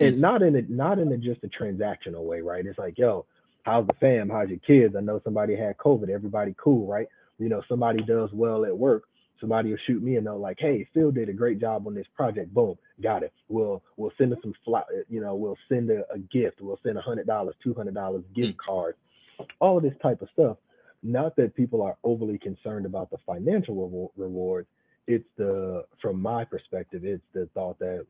and 0.00 0.14
mm-hmm. 0.14 0.20
not 0.22 0.42
in 0.42 0.56
a 0.56 0.62
not 0.62 0.98
in 0.98 1.12
a 1.12 1.18
just 1.18 1.44
a 1.44 1.48
transactional 1.48 2.24
way, 2.24 2.40
right? 2.40 2.64
It's 2.64 2.78
like, 2.78 2.96
yo, 2.96 3.26
how's 3.62 3.86
the 3.86 3.94
fam? 4.00 4.30
How's 4.30 4.48
your 4.48 4.58
kids? 4.58 4.96
I 4.96 5.00
know 5.00 5.20
somebody 5.22 5.54
had 5.54 5.76
COVID. 5.76 6.08
Everybody 6.08 6.54
cool, 6.56 6.86
right? 6.86 7.08
You 7.38 7.48
know, 7.48 7.62
somebody 7.68 8.02
does 8.02 8.30
well 8.32 8.64
at 8.64 8.76
work 8.76 9.04
somebody 9.40 9.70
will 9.70 9.78
shoot 9.86 10.02
me 10.02 10.16
a 10.16 10.20
note 10.20 10.40
like, 10.40 10.58
"Hey, 10.58 10.88
Phil 10.94 11.10
did 11.10 11.28
a 11.28 11.32
great 11.32 11.60
job 11.60 11.86
on 11.86 11.94
this 11.94 12.06
project. 12.14 12.52
Boom, 12.52 12.76
got 13.02 13.22
it. 13.22 13.32
We'll 13.48 13.82
we'll 13.96 14.12
send 14.18 14.32
us 14.32 14.38
some 14.42 14.54
fly, 14.64 14.82
you 15.08 15.20
know, 15.20 15.34
we'll 15.34 15.58
send 15.68 15.90
a, 15.90 16.04
a 16.12 16.18
gift. 16.18 16.60
We'll 16.60 16.80
send 16.82 16.98
a 16.98 17.02
hundred 17.02 17.26
dollars, 17.26 17.54
two 17.62 17.74
hundred 17.74 17.94
dollars, 17.94 18.24
gift 18.34 18.54
mm. 18.54 18.64
card, 18.64 18.96
all 19.60 19.78
of 19.78 19.82
this 19.82 19.94
type 20.02 20.22
of 20.22 20.28
stuff. 20.32 20.56
Not 21.02 21.36
that 21.36 21.54
people 21.54 21.82
are 21.82 21.96
overly 22.02 22.38
concerned 22.38 22.86
about 22.86 23.10
the 23.10 23.18
financial 23.24 24.10
reward. 24.16 24.66
It's 25.06 25.24
the, 25.36 25.84
from 26.02 26.20
my 26.20 26.44
perspective, 26.44 27.04
it's 27.04 27.22
the 27.32 27.48
thought 27.54 27.78
that 27.78 28.04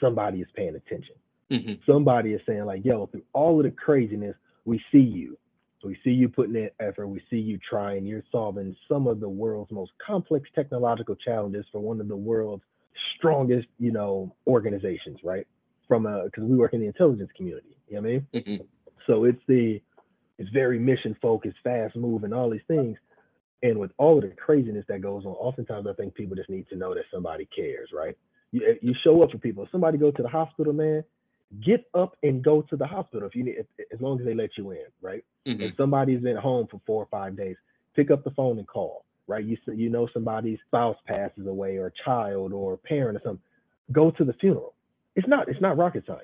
somebody 0.00 0.40
is 0.40 0.48
paying 0.54 0.76
attention. 0.76 1.14
Mm-hmm. 1.50 1.90
Somebody 1.90 2.32
is 2.32 2.40
saying 2.46 2.64
like, 2.64 2.84
"Yo, 2.84 3.06
through 3.06 3.24
all 3.32 3.58
of 3.58 3.64
the 3.64 3.70
craziness, 3.70 4.34
we 4.64 4.80
see 4.90 4.98
you. 4.98 5.38
We 5.82 5.98
see 6.02 6.10
you 6.10 6.30
putting 6.30 6.56
in 6.56 6.70
effort. 6.80 7.08
We 7.08 7.22
see 7.28 7.36
you 7.36 7.58
trying. 7.58 8.06
You're 8.06 8.22
solving 8.32 8.74
some 8.88 9.06
of 9.06 9.20
the 9.20 9.28
world's 9.28 9.70
most 9.70 9.92
complex 10.04 10.48
technological 10.54 11.14
challenges 11.14 11.66
for 11.70 11.80
one 11.80 12.00
of 12.00 12.08
the 12.08 12.16
world's 12.16 12.62
strongest, 13.16 13.68
you 13.78 13.92
know, 13.92 14.34
organizations, 14.46 15.18
right? 15.22 15.46
from 15.86 16.06
a 16.06 16.24
because 16.24 16.44
we 16.44 16.56
work 16.56 16.74
in 16.74 16.80
the 16.80 16.86
intelligence 16.86 17.30
community. 17.36 17.76
You 17.88 17.96
know 17.96 18.00
what 18.02 18.08
I 18.08 18.12
mean? 18.12 18.26
Mm-hmm. 18.34 18.64
So 19.06 19.24
it's 19.24 19.40
the 19.46 19.80
it's 20.38 20.50
very 20.50 20.78
mission 20.78 21.16
focused, 21.22 21.56
fast 21.62 21.96
moving, 21.96 22.32
all 22.32 22.50
these 22.50 22.60
things. 22.66 22.96
And 23.62 23.78
with 23.78 23.92
all 23.96 24.18
of 24.18 24.24
the 24.24 24.36
craziness 24.36 24.84
that 24.88 25.00
goes 25.00 25.24
on, 25.24 25.32
oftentimes 25.32 25.86
I 25.86 25.94
think 25.94 26.14
people 26.14 26.36
just 26.36 26.50
need 26.50 26.68
to 26.68 26.76
know 26.76 26.94
that 26.94 27.04
somebody 27.12 27.48
cares, 27.54 27.90
right? 27.94 28.16
You, 28.52 28.76
you 28.82 28.94
show 29.02 29.22
up 29.22 29.30
for 29.30 29.38
people. 29.38 29.64
If 29.64 29.70
somebody 29.70 29.96
go 29.96 30.10
to 30.10 30.22
the 30.22 30.28
hospital, 30.28 30.72
man, 30.72 31.02
get 31.64 31.86
up 31.94 32.16
and 32.22 32.42
go 32.42 32.62
to 32.62 32.76
the 32.76 32.86
hospital 32.86 33.26
if 33.26 33.34
you 33.34 33.44
need, 33.44 33.56
as 33.92 34.00
long 34.00 34.20
as 34.20 34.26
they 34.26 34.34
let 34.34 34.50
you 34.58 34.72
in, 34.72 34.86
right? 35.00 35.24
Mm-hmm. 35.46 35.62
If 35.62 35.76
somebody's 35.76 36.20
been 36.20 36.36
home 36.36 36.66
for 36.70 36.80
four 36.86 37.02
or 37.02 37.08
five 37.10 37.36
days, 37.36 37.56
pick 37.94 38.10
up 38.10 38.24
the 38.24 38.30
phone 38.30 38.58
and 38.58 38.66
call, 38.66 39.04
right? 39.26 39.44
You 39.44 39.56
you 39.74 39.88
know 39.88 40.08
somebody's 40.12 40.58
spouse 40.66 40.96
passes 41.06 41.46
away 41.46 41.76
or 41.76 41.86
a 41.86 41.92
child 42.04 42.52
or 42.52 42.74
a 42.74 42.78
parent 42.78 43.16
or 43.16 43.20
something, 43.24 43.42
go 43.92 44.10
to 44.12 44.24
the 44.24 44.32
funeral. 44.34 44.74
It's 45.16 45.28
not 45.28 45.48
it's 45.48 45.60
not 45.60 45.76
rocket 45.76 46.04
science. 46.06 46.22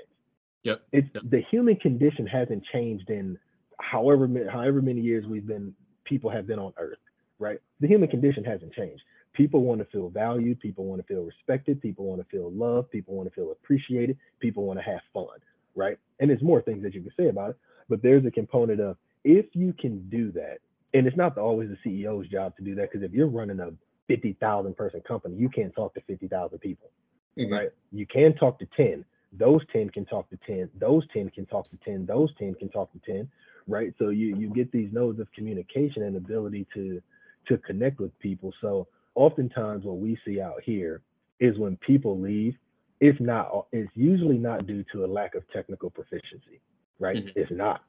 Yep. 0.65 0.83
It's 0.93 1.09
yep. 1.15 1.23
the 1.31 1.43
human 1.51 1.77
condition 1.77 2.27
hasn't 2.27 2.65
changed 2.73 3.09
in 3.09 3.39
however 3.81 4.29
however 4.51 4.83
many 4.83 5.01
years 5.01 5.27
we've 5.27 5.47
been 5.47 5.75
people 6.05 6.31
have 6.31 6.47
been 6.47 6.59
on 6.59 6.73
Earth, 6.77 6.99
right? 7.39 7.59
The 7.81 7.87
human 7.87 8.09
condition 8.09 8.45
hasn't 8.45 8.73
changed. 8.75 9.03
People 9.33 9.63
want 9.63 9.81
to 9.81 9.87
feel 9.87 10.09
valued. 10.09 10.59
People 10.61 10.85
want 10.85 11.01
to 11.01 11.07
feel 11.07 11.23
respected. 11.23 11.81
People 11.81 12.05
want 12.05 12.21
to 12.21 12.27
feel 12.27 12.51
loved. 12.51 12.91
People 12.91 13.15
want 13.15 13.29
to 13.29 13.35
feel 13.35 13.53
appreciated. 13.53 14.19
People 14.41 14.65
want 14.65 14.79
to 14.79 14.85
have 14.85 15.01
fun, 15.15 15.39
right? 15.77 15.99
And 16.19 16.29
there's 16.29 16.43
more 16.43 16.61
things 16.61 16.83
that 16.83 16.95
you 16.95 17.01
can 17.01 17.13
say 17.17 17.29
about 17.29 17.51
it, 17.51 17.57
but 17.89 18.03
there's 18.03 18.27
a 18.27 18.31
component 18.31 18.81
of 18.81 18.97
if 19.25 19.47
you 19.53 19.73
can 19.73 20.09
do 20.09 20.33
that, 20.33 20.59
and 20.95 21.07
it's 21.07 21.17
not 21.17 21.39
always 21.39 21.71
the 21.71 21.89
CEO's 21.89 22.29
job 22.29 22.57
to 22.57 22.65
do 22.65 22.75
that 22.75 22.91
because 22.91 23.05
if 23.05 23.13
you're 23.13 23.29
running 23.29 23.61
a 23.61 23.71
50,000 24.09 24.77
person 24.77 25.01
company, 25.03 25.37
you 25.37 25.49
can't 25.49 25.75
talk 25.75 25.95
to 25.95 26.01
50,000 26.01 26.59
people, 26.59 26.91
mm-hmm. 27.39 27.53
right? 27.53 27.69
You 27.93 28.07
can 28.07 28.35
talk 28.35 28.59
to 28.59 28.67
10. 28.77 29.05
Those 29.33 29.61
10 29.73 29.91
can 29.91 30.05
talk 30.07 30.29
to 30.31 30.39
10. 30.47 30.71
Those 30.79 31.05
10 31.13 31.31
can 31.31 31.47
talk 31.47 31.69
to 31.71 31.77
10. 31.79 32.07
Those 32.07 32.31
10 32.39 32.55
can 32.55 32.69
talk 32.69 32.93
to 32.93 32.99
10, 32.99 33.31
right? 33.69 33.95
So 33.99 34.09
you 34.09 34.37
you 34.37 34.51
get 34.51 34.73
these 34.73 34.93
nodes 34.93 35.21
of 35.21 35.31
communication 35.33 36.03
and 36.03 36.17
ability 36.17 36.67
to 36.75 37.01
to 37.49 37.59
connect 37.59 38.01
with 38.01 38.17
people. 38.19 38.53
So 38.61 38.89
oftentimes 39.15 39.85
what 39.85 39.99
we 39.99 40.19
see 40.25 40.41
out 40.41 40.63
here 40.63 41.03
is 41.39 41.59
when 41.59 41.77
people 41.77 42.19
leave, 42.19 42.57
it's 43.01 43.21
not 43.21 43.67
it's 43.73 43.91
usually 43.95 44.39
not 44.39 44.67
due 44.67 44.85
to 44.93 45.05
a 45.05 45.07
lack 45.07 45.35
of 45.35 45.49
technical 45.53 45.91
proficiency, 45.91 46.61
right? 46.99 47.17
Mm-hmm. 47.17 47.39
It's 47.39 47.53
not. 47.53 47.83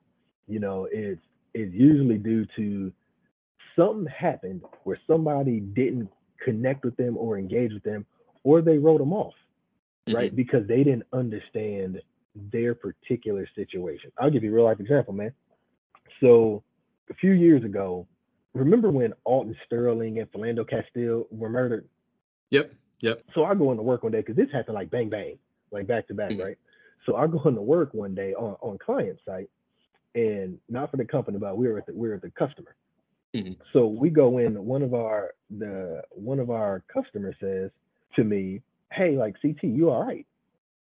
You 0.47 0.59
know, 0.59 0.87
it's 0.91 1.21
it's 1.53 1.73
usually 1.73 2.17
due 2.17 2.45
to 2.55 2.91
something 3.75 4.05
happened 4.05 4.61
where 4.83 4.99
somebody 5.07 5.59
didn't 5.59 6.09
connect 6.43 6.83
with 6.83 6.95
them 6.97 7.17
or 7.17 7.37
engage 7.37 7.73
with 7.73 7.83
them, 7.83 8.05
or 8.43 8.61
they 8.61 8.77
wrote 8.77 8.99
them 8.99 9.13
off, 9.13 9.33
mm-hmm. 10.11 10.23
right? 10.23 10.35
Because 10.35 10.67
they 10.67 10.83
didn't 10.83 11.05
understand 11.13 12.01
their 12.35 12.75
particular 12.75 13.47
situation. 13.55 14.11
I'll 14.19 14.29
give 14.29 14.43
you 14.43 14.51
a 14.51 14.53
real 14.53 14.65
life 14.65 14.79
example, 14.79 15.13
man. 15.13 15.33
So 16.19 16.63
a 17.09 17.13
few 17.15 17.31
years 17.31 17.63
ago, 17.63 18.07
remember 18.53 18.89
when 18.89 19.13
Alton 19.23 19.55
Sterling 19.65 20.19
and 20.19 20.31
Philando 20.31 20.67
Castile 20.67 21.27
were 21.31 21.49
murdered? 21.49 21.87
Yep. 22.51 22.73
Yep. 23.01 23.23
So 23.33 23.43
I 23.43 23.55
go 23.55 23.71
into 23.71 23.83
work 23.83 24.03
one 24.03 24.11
day 24.11 24.19
because 24.19 24.35
this 24.35 24.51
happened 24.53 24.75
like 24.75 24.91
bang 24.91 25.09
bang, 25.09 25.37
like 25.71 25.87
back 25.87 26.07
to 26.07 26.13
back, 26.13 26.31
mm-hmm. 26.31 26.41
right? 26.41 26.57
So 27.05 27.15
I 27.15 27.27
go 27.27 27.41
into 27.45 27.61
work 27.61 27.93
one 27.93 28.13
day 28.13 28.33
on 28.33 28.55
on 28.61 28.77
client 28.77 29.17
site, 29.25 29.49
and 30.13 30.59
not 30.69 30.91
for 30.91 30.97
the 30.97 31.05
company, 31.05 31.39
but 31.39 31.57
we 31.57 31.67
were 31.67 31.79
at 31.79 31.87
the 31.87 31.93
we 31.93 32.09
were 32.09 32.15
at 32.15 32.21
the 32.21 32.29
customer. 32.31 32.75
Mm-hmm. 33.35 33.53
So 33.73 33.87
we 33.87 34.09
go 34.09 34.37
in. 34.37 34.63
One 34.65 34.83
of 34.83 34.93
our 34.93 35.33
the 35.49 36.03
one 36.11 36.39
of 36.39 36.51
our 36.51 36.83
customers 36.93 37.35
says 37.39 37.71
to 38.15 38.23
me, 38.23 38.61
"Hey, 38.91 39.17
like 39.17 39.35
CT, 39.41 39.63
you 39.63 39.89
all 39.89 40.03
right? 40.03 40.25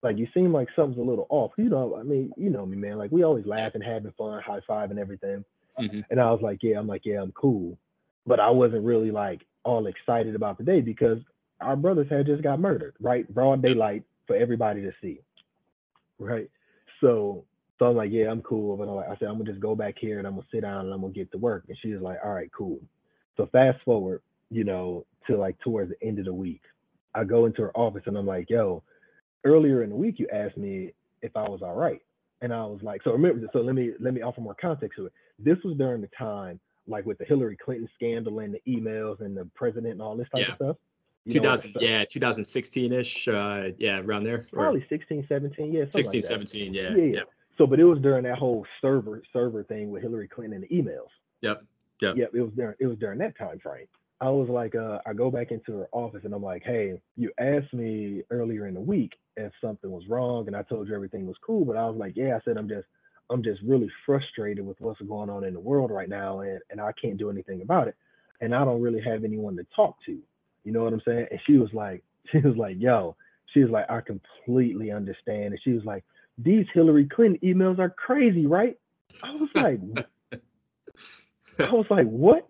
Like 0.03 0.19
you 0.19 0.29
seem 0.35 0.53
like 0.53 0.69
something's 0.77 0.99
a 0.99 1.09
little 1.09 1.27
off. 1.31 1.53
You 1.57 1.71
know, 1.71 1.97
I 1.99 2.03
mean, 2.03 2.33
you 2.37 2.51
know 2.51 2.67
me, 2.67 2.77
man. 2.77 2.99
Like 2.99 3.11
we 3.11 3.25
always 3.25 3.47
laugh 3.47 3.73
and 3.75 3.83
having 3.83 4.13
fun, 4.19 4.43
high 4.43 4.61
five 4.67 4.91
and 4.91 4.99
everything." 4.99 5.45
Mm-hmm. 5.79 6.01
And 6.11 6.21
I 6.21 6.31
was 6.31 6.41
like, 6.43 6.59
yeah, 6.63 6.79
I'm 6.79 6.87
like, 6.87 7.03
yeah, 7.05 7.21
I'm 7.21 7.33
cool. 7.33 7.79
But 8.27 8.41
I 8.41 8.51
wasn't 8.51 8.85
really 8.85 9.11
like 9.11 9.43
all 9.65 9.87
excited 9.87 10.35
about 10.35 10.59
the 10.59 10.65
day 10.65 10.81
because 10.81 11.19
our 11.61 11.77
brothers 11.77 12.07
had 12.11 12.27
just 12.27 12.43
got 12.43 12.61
murdered, 12.61 12.95
right? 13.01 13.33
Broad 13.33 13.63
daylight 13.63 14.05
for 14.27 14.37
everybody 14.37 14.83
to 14.83 14.93
see. 15.01 15.21
Right. 16.19 16.51
So 17.01 17.45
so 17.79 17.87
I'm 17.87 17.97
like, 17.97 18.11
yeah, 18.13 18.31
I'm 18.31 18.43
cool. 18.43 18.77
But 18.77 18.89
I'm 18.89 18.95
like, 18.95 19.09
I 19.09 19.17
said, 19.19 19.29
I'm 19.29 19.39
gonna 19.39 19.51
just 19.51 19.61
go 19.61 19.75
back 19.75 19.97
here 19.99 20.19
and 20.19 20.27
I'm 20.27 20.35
gonna 20.35 20.47
sit 20.53 20.63
down 20.63 20.87
and 20.87 20.95
I'm 20.95 21.01
gonna 21.01 21.13
get 21.13 21.33
to 21.33 21.39
work. 21.39 21.65
And 21.69 21.77
she's 21.83 22.01
like, 22.01 22.19
all 22.25 22.33
right, 22.33 22.51
cool. 22.57 22.81
So 23.37 23.49
fast 23.51 23.79
forward, 23.85 24.23
you 24.51 24.65
know, 24.65 25.05
to 25.27 25.37
like 25.37 25.59
towards 25.61 25.91
the 25.91 26.07
end 26.07 26.19
of 26.19 26.25
the 26.25 26.35
week. 26.35 26.63
I 27.15 27.25
go 27.25 27.47
into 27.47 27.63
her 27.63 27.77
office 27.77 28.03
and 28.07 28.17
I'm 28.17 28.27
like, 28.27 28.51
yo, 28.51 28.83
earlier 29.45 29.83
in 29.83 29.91
the 29.91 29.97
week 29.97 30.19
you 30.19 30.29
asked 30.33 30.57
me 30.57 30.93
if 31.23 31.37
I 31.37 31.49
was 31.49 31.63
all 31.63 31.75
right. 31.75 32.01
And 32.41 32.53
I 32.53 32.65
was 32.67 32.81
like, 32.83 33.03
so 33.05 33.13
remember, 33.13 33.47
so 33.53 33.61
let 33.61 33.75
me 33.75 33.93
let 34.01 34.13
me 34.13 34.21
offer 34.21 34.41
more 34.41 34.57
context 34.61 34.97
to 34.97 35.07
it. 35.07 35.13
This 35.39 35.57
was 35.65 35.77
during 35.77 36.01
the 36.01 36.11
time, 36.19 36.61
like 36.87 37.07
with 37.07 37.19
the 37.19 37.25
Hillary 37.25 37.57
Clinton 37.57 37.89
scandal 37.95 38.41
and 38.41 38.55
the 38.55 38.61
emails 38.69 39.21
and 39.21 39.37
the 39.37 39.49
president 39.55 39.93
and 39.93 40.03
all 40.03 40.17
this 40.17 40.29
type 40.35 40.43
yeah. 40.47 40.53
of 40.53 40.57
stuff. 40.57 40.77
You 41.27 41.41
2000, 41.41 41.77
yeah, 41.81 42.05
2016-ish, 42.05 43.29
uh, 43.29 43.69
yeah, 43.79 44.01
around 44.01 44.25
there. 44.25 44.45
Probably 44.53 44.85
16, 44.91 45.25
17, 45.27 45.73
yeah. 45.73 45.85
16, 45.91 46.21
like 46.21 46.23
17, 46.23 46.75
yeah, 46.75 46.91
yeah, 46.95 47.03
yeah. 47.03 47.21
So, 47.57 47.67
but 47.67 47.81
it 47.81 47.85
was 47.85 47.99
during 48.01 48.25
that 48.25 48.37
whole 48.37 48.67
server 48.83 49.23
server 49.33 49.63
thing 49.63 49.91
with 49.91 50.03
Hillary 50.03 50.29
Clinton 50.29 50.61
and 50.61 50.65
the 50.65 50.69
emails. 50.69 51.09
Yep, 51.41 51.65
yep. 52.03 52.17
Yep, 52.17 52.31
it 52.35 52.41
was 52.43 52.53
during 52.55 52.75
it 52.79 52.87
was 52.87 52.99
during 52.99 53.19
that 53.21 53.39
time 53.39 53.59
frame. 53.59 53.87
I 54.21 54.31
was 54.31 54.49
like, 54.49 54.75
uh, 54.75 54.99
I 55.07 55.13
go 55.13 55.31
back 55.31 55.51
into 55.51 55.73
her 55.73 55.89
office 55.93 56.23
and 56.25 56.33
I'm 56.33 56.43
like, 56.43 56.63
hey, 56.65 57.01
you 57.17 57.31
asked 57.39 57.75
me 57.75 58.23
earlier 58.31 58.67
in 58.67 58.75
the 58.75 58.81
week 58.81 59.13
if 59.37 59.53
something 59.61 59.91
was 59.91 60.07
wrong, 60.09 60.47
and 60.47 60.57
I 60.57 60.63
told 60.63 60.89
you 60.89 60.95
everything 60.95 61.27
was 61.27 61.37
cool, 61.45 61.65
but 61.65 61.77
I 61.77 61.87
was 61.87 61.97
like, 61.97 62.15
yeah, 62.17 62.37
I 62.37 62.41
said 62.45 62.57
I'm 62.57 62.69
just 62.69 62.87
I'm 63.31 63.43
just 63.43 63.61
really 63.63 63.91
frustrated 64.05 64.65
with 64.65 64.81
what's 64.81 65.01
going 65.01 65.31
on 65.31 65.45
in 65.45 65.55
the 65.55 65.61
world 65.61 65.91
right 65.91 66.09
now, 66.09 66.41
and, 66.41 66.61
and 66.71 66.81
I 66.81 66.93
can't 66.93 67.17
do 67.17 67.31
anything 67.31 67.63
about 67.63 67.89
it. 67.89 67.97
And 68.41 68.55
I 68.55 68.65
don't 68.65 68.83
really 68.83 69.01
have 69.01 69.25
anyone 69.25 69.57
to 69.57 69.67
talk 69.75 69.97
to. 70.07 70.19
You 70.65 70.73
know 70.73 70.85
what 70.85 70.93
I'm 70.93 71.03
saying? 71.07 71.27
And 71.31 71.41
she 71.47 71.57
was 71.57 71.71
like, 71.73 72.03
she 72.33 72.39
was 72.39 72.57
like, 72.57 72.77
yo, 72.79 73.17
she 73.53 73.61
was 73.61 73.71
like, 73.71 73.91
I 73.91 74.01
completely 74.01 74.91
understand. 74.91 75.47
And 75.47 75.61
she 75.63 75.73
was 75.73 75.85
like, 75.85 76.05
these 76.37 76.67
Hillary 76.75 77.07
Clinton 77.07 77.39
emails 77.43 77.79
are 77.79 77.91
crazy, 77.91 78.47
right? 78.47 78.77
I 79.23 79.31
was 79.37 79.49
like, 79.55 79.81
I 81.59 81.73
was 81.73 81.87
like, 81.89 82.07
what? 82.07 82.49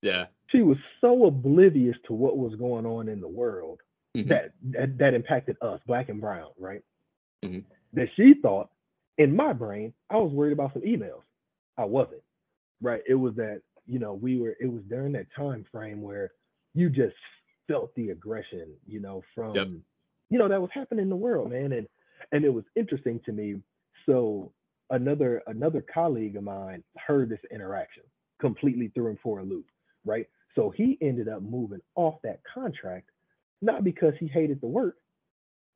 Yeah. 0.00 0.26
She 0.52 0.62
was 0.62 0.76
so 1.00 1.26
oblivious 1.26 1.96
to 2.06 2.12
what 2.12 2.36
was 2.36 2.54
going 2.56 2.86
on 2.86 3.08
in 3.08 3.20
the 3.20 3.28
world 3.28 3.80
mm-hmm. 4.16 4.28
that, 4.28 4.52
that 4.72 4.98
that 4.98 5.14
impacted 5.14 5.56
us, 5.62 5.80
black 5.86 6.08
and 6.08 6.20
brown, 6.20 6.50
right? 6.58 6.82
Mm-hmm. 7.44 7.60
That 7.94 8.08
she 8.16 8.34
thought 8.40 8.70
in 9.18 9.34
my 9.34 9.52
brain, 9.52 9.92
I 10.10 10.16
was 10.16 10.32
worried 10.32 10.52
about 10.52 10.72
some 10.72 10.82
emails. 10.82 11.22
I 11.78 11.84
wasn't. 11.84 12.22
Right. 12.80 13.02
It 13.08 13.14
was 13.14 13.34
that, 13.36 13.62
you 13.86 13.98
know, 13.98 14.14
we 14.14 14.38
were 14.38 14.56
it 14.60 14.66
was 14.66 14.82
during 14.88 15.12
that 15.12 15.26
time 15.36 15.64
frame 15.70 16.02
where 16.02 16.32
you 16.74 16.90
just 16.90 17.14
felt 17.68 17.94
the 17.94 18.10
aggression, 18.10 18.68
you 18.86 19.00
know, 19.00 19.22
from 19.34 19.54
yep. 19.54 19.68
you 20.30 20.38
know, 20.38 20.48
that 20.48 20.60
was 20.60 20.70
happening 20.74 21.04
in 21.04 21.10
the 21.10 21.16
world, 21.16 21.50
man. 21.50 21.72
And 21.72 21.86
and 22.32 22.44
it 22.44 22.52
was 22.52 22.64
interesting 22.76 23.20
to 23.24 23.32
me. 23.32 23.56
So 24.06 24.52
another 24.90 25.42
another 25.46 25.84
colleague 25.92 26.36
of 26.36 26.42
mine 26.42 26.82
heard 26.98 27.28
this 27.28 27.40
interaction, 27.50 28.02
completely 28.40 28.90
threw 28.94 29.08
him 29.08 29.18
for 29.22 29.38
a 29.38 29.44
loop, 29.44 29.66
right? 30.04 30.26
So 30.54 30.70
he 30.70 30.98
ended 31.00 31.28
up 31.28 31.42
moving 31.42 31.80
off 31.94 32.16
that 32.22 32.40
contract, 32.52 33.08
not 33.60 33.84
because 33.84 34.14
he 34.18 34.26
hated 34.26 34.60
the 34.60 34.66
work, 34.66 34.96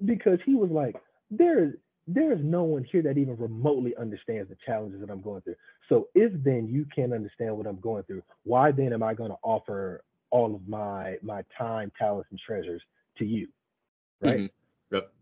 because 0.04 0.38
he 0.44 0.54
was 0.54 0.70
like, 0.70 0.96
there 1.30 1.74
there 2.08 2.32
is 2.32 2.38
no 2.42 2.62
one 2.62 2.84
here 2.84 3.02
that 3.02 3.18
even 3.18 3.36
remotely 3.36 3.94
understands 3.96 4.48
the 4.48 4.56
challenges 4.64 5.00
that 5.00 5.10
I'm 5.10 5.20
going 5.20 5.40
through. 5.42 5.56
So 5.88 6.08
if 6.14 6.32
then 6.44 6.68
you 6.68 6.86
can't 6.94 7.12
understand 7.12 7.56
what 7.56 7.66
I'm 7.66 7.80
going 7.80 8.04
through, 8.04 8.22
why 8.44 8.70
then 8.70 8.92
am 8.92 9.02
I 9.02 9.14
going 9.14 9.30
to 9.30 9.36
offer 9.42 10.04
all 10.30 10.54
of 10.54 10.68
my 10.68 11.16
my 11.22 11.42
time, 11.56 11.90
talents, 11.98 12.28
and 12.30 12.38
treasures 12.38 12.82
to 13.18 13.24
you? 13.24 13.48
Right. 14.20 14.38
Mm-hmm. 14.38 14.96
Yep. 14.96 15.12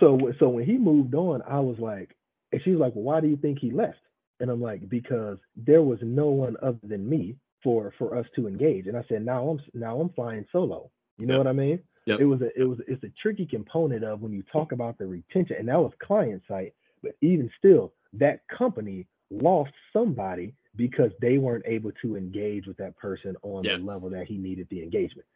So 0.00 0.32
so 0.38 0.48
when 0.48 0.64
he 0.64 0.76
moved 0.76 1.14
on, 1.14 1.42
I 1.48 1.60
was 1.60 1.78
like, 1.78 2.14
and 2.52 2.60
she's 2.64 2.76
like, 2.76 2.94
Well, 2.94 3.04
why 3.04 3.20
do 3.20 3.28
you 3.28 3.36
think 3.36 3.58
he 3.58 3.70
left? 3.70 3.98
And 4.40 4.50
I'm 4.50 4.60
like, 4.62 4.88
because 4.88 5.38
there 5.56 5.82
was 5.82 5.98
no 6.02 6.28
one 6.28 6.56
other 6.62 6.78
than 6.82 7.08
me 7.08 7.36
for 7.62 7.92
for 7.98 8.16
us 8.16 8.26
to 8.36 8.46
engage. 8.46 8.86
And 8.86 8.96
I 8.96 9.04
said, 9.08 9.24
now 9.24 9.48
I'm 9.48 9.60
now 9.74 10.00
I'm 10.00 10.10
flying 10.10 10.46
solo. 10.52 10.90
You 11.18 11.26
know 11.26 11.34
yep. 11.34 11.44
what 11.44 11.50
I 11.50 11.52
mean? 11.52 11.80
Yep. 12.06 12.20
It 12.20 12.24
was 12.24 12.40
a 12.40 12.58
it 12.58 12.64
was 12.64 12.78
it's 12.86 13.04
a 13.04 13.12
tricky 13.20 13.46
component 13.46 14.04
of 14.04 14.20
when 14.22 14.32
you 14.32 14.42
talk 14.50 14.72
about 14.72 14.98
the 14.98 15.06
retention, 15.06 15.56
and 15.58 15.68
that 15.68 15.78
was 15.78 15.92
client 16.02 16.42
site, 16.48 16.72
but 17.02 17.12
even 17.20 17.50
still, 17.58 17.92
that 18.14 18.40
company 18.48 19.06
lost 19.30 19.72
somebody 19.92 20.54
because 20.76 21.10
they 21.20 21.38
weren't 21.38 21.64
able 21.66 21.90
to 22.00 22.16
engage 22.16 22.66
with 22.66 22.76
that 22.78 22.96
person 22.96 23.36
on 23.42 23.64
yeah. 23.64 23.76
the 23.76 23.82
level 23.82 24.08
that 24.08 24.26
he 24.26 24.38
needed 24.38 24.66
the 24.70 24.82
engagement. 24.82 25.26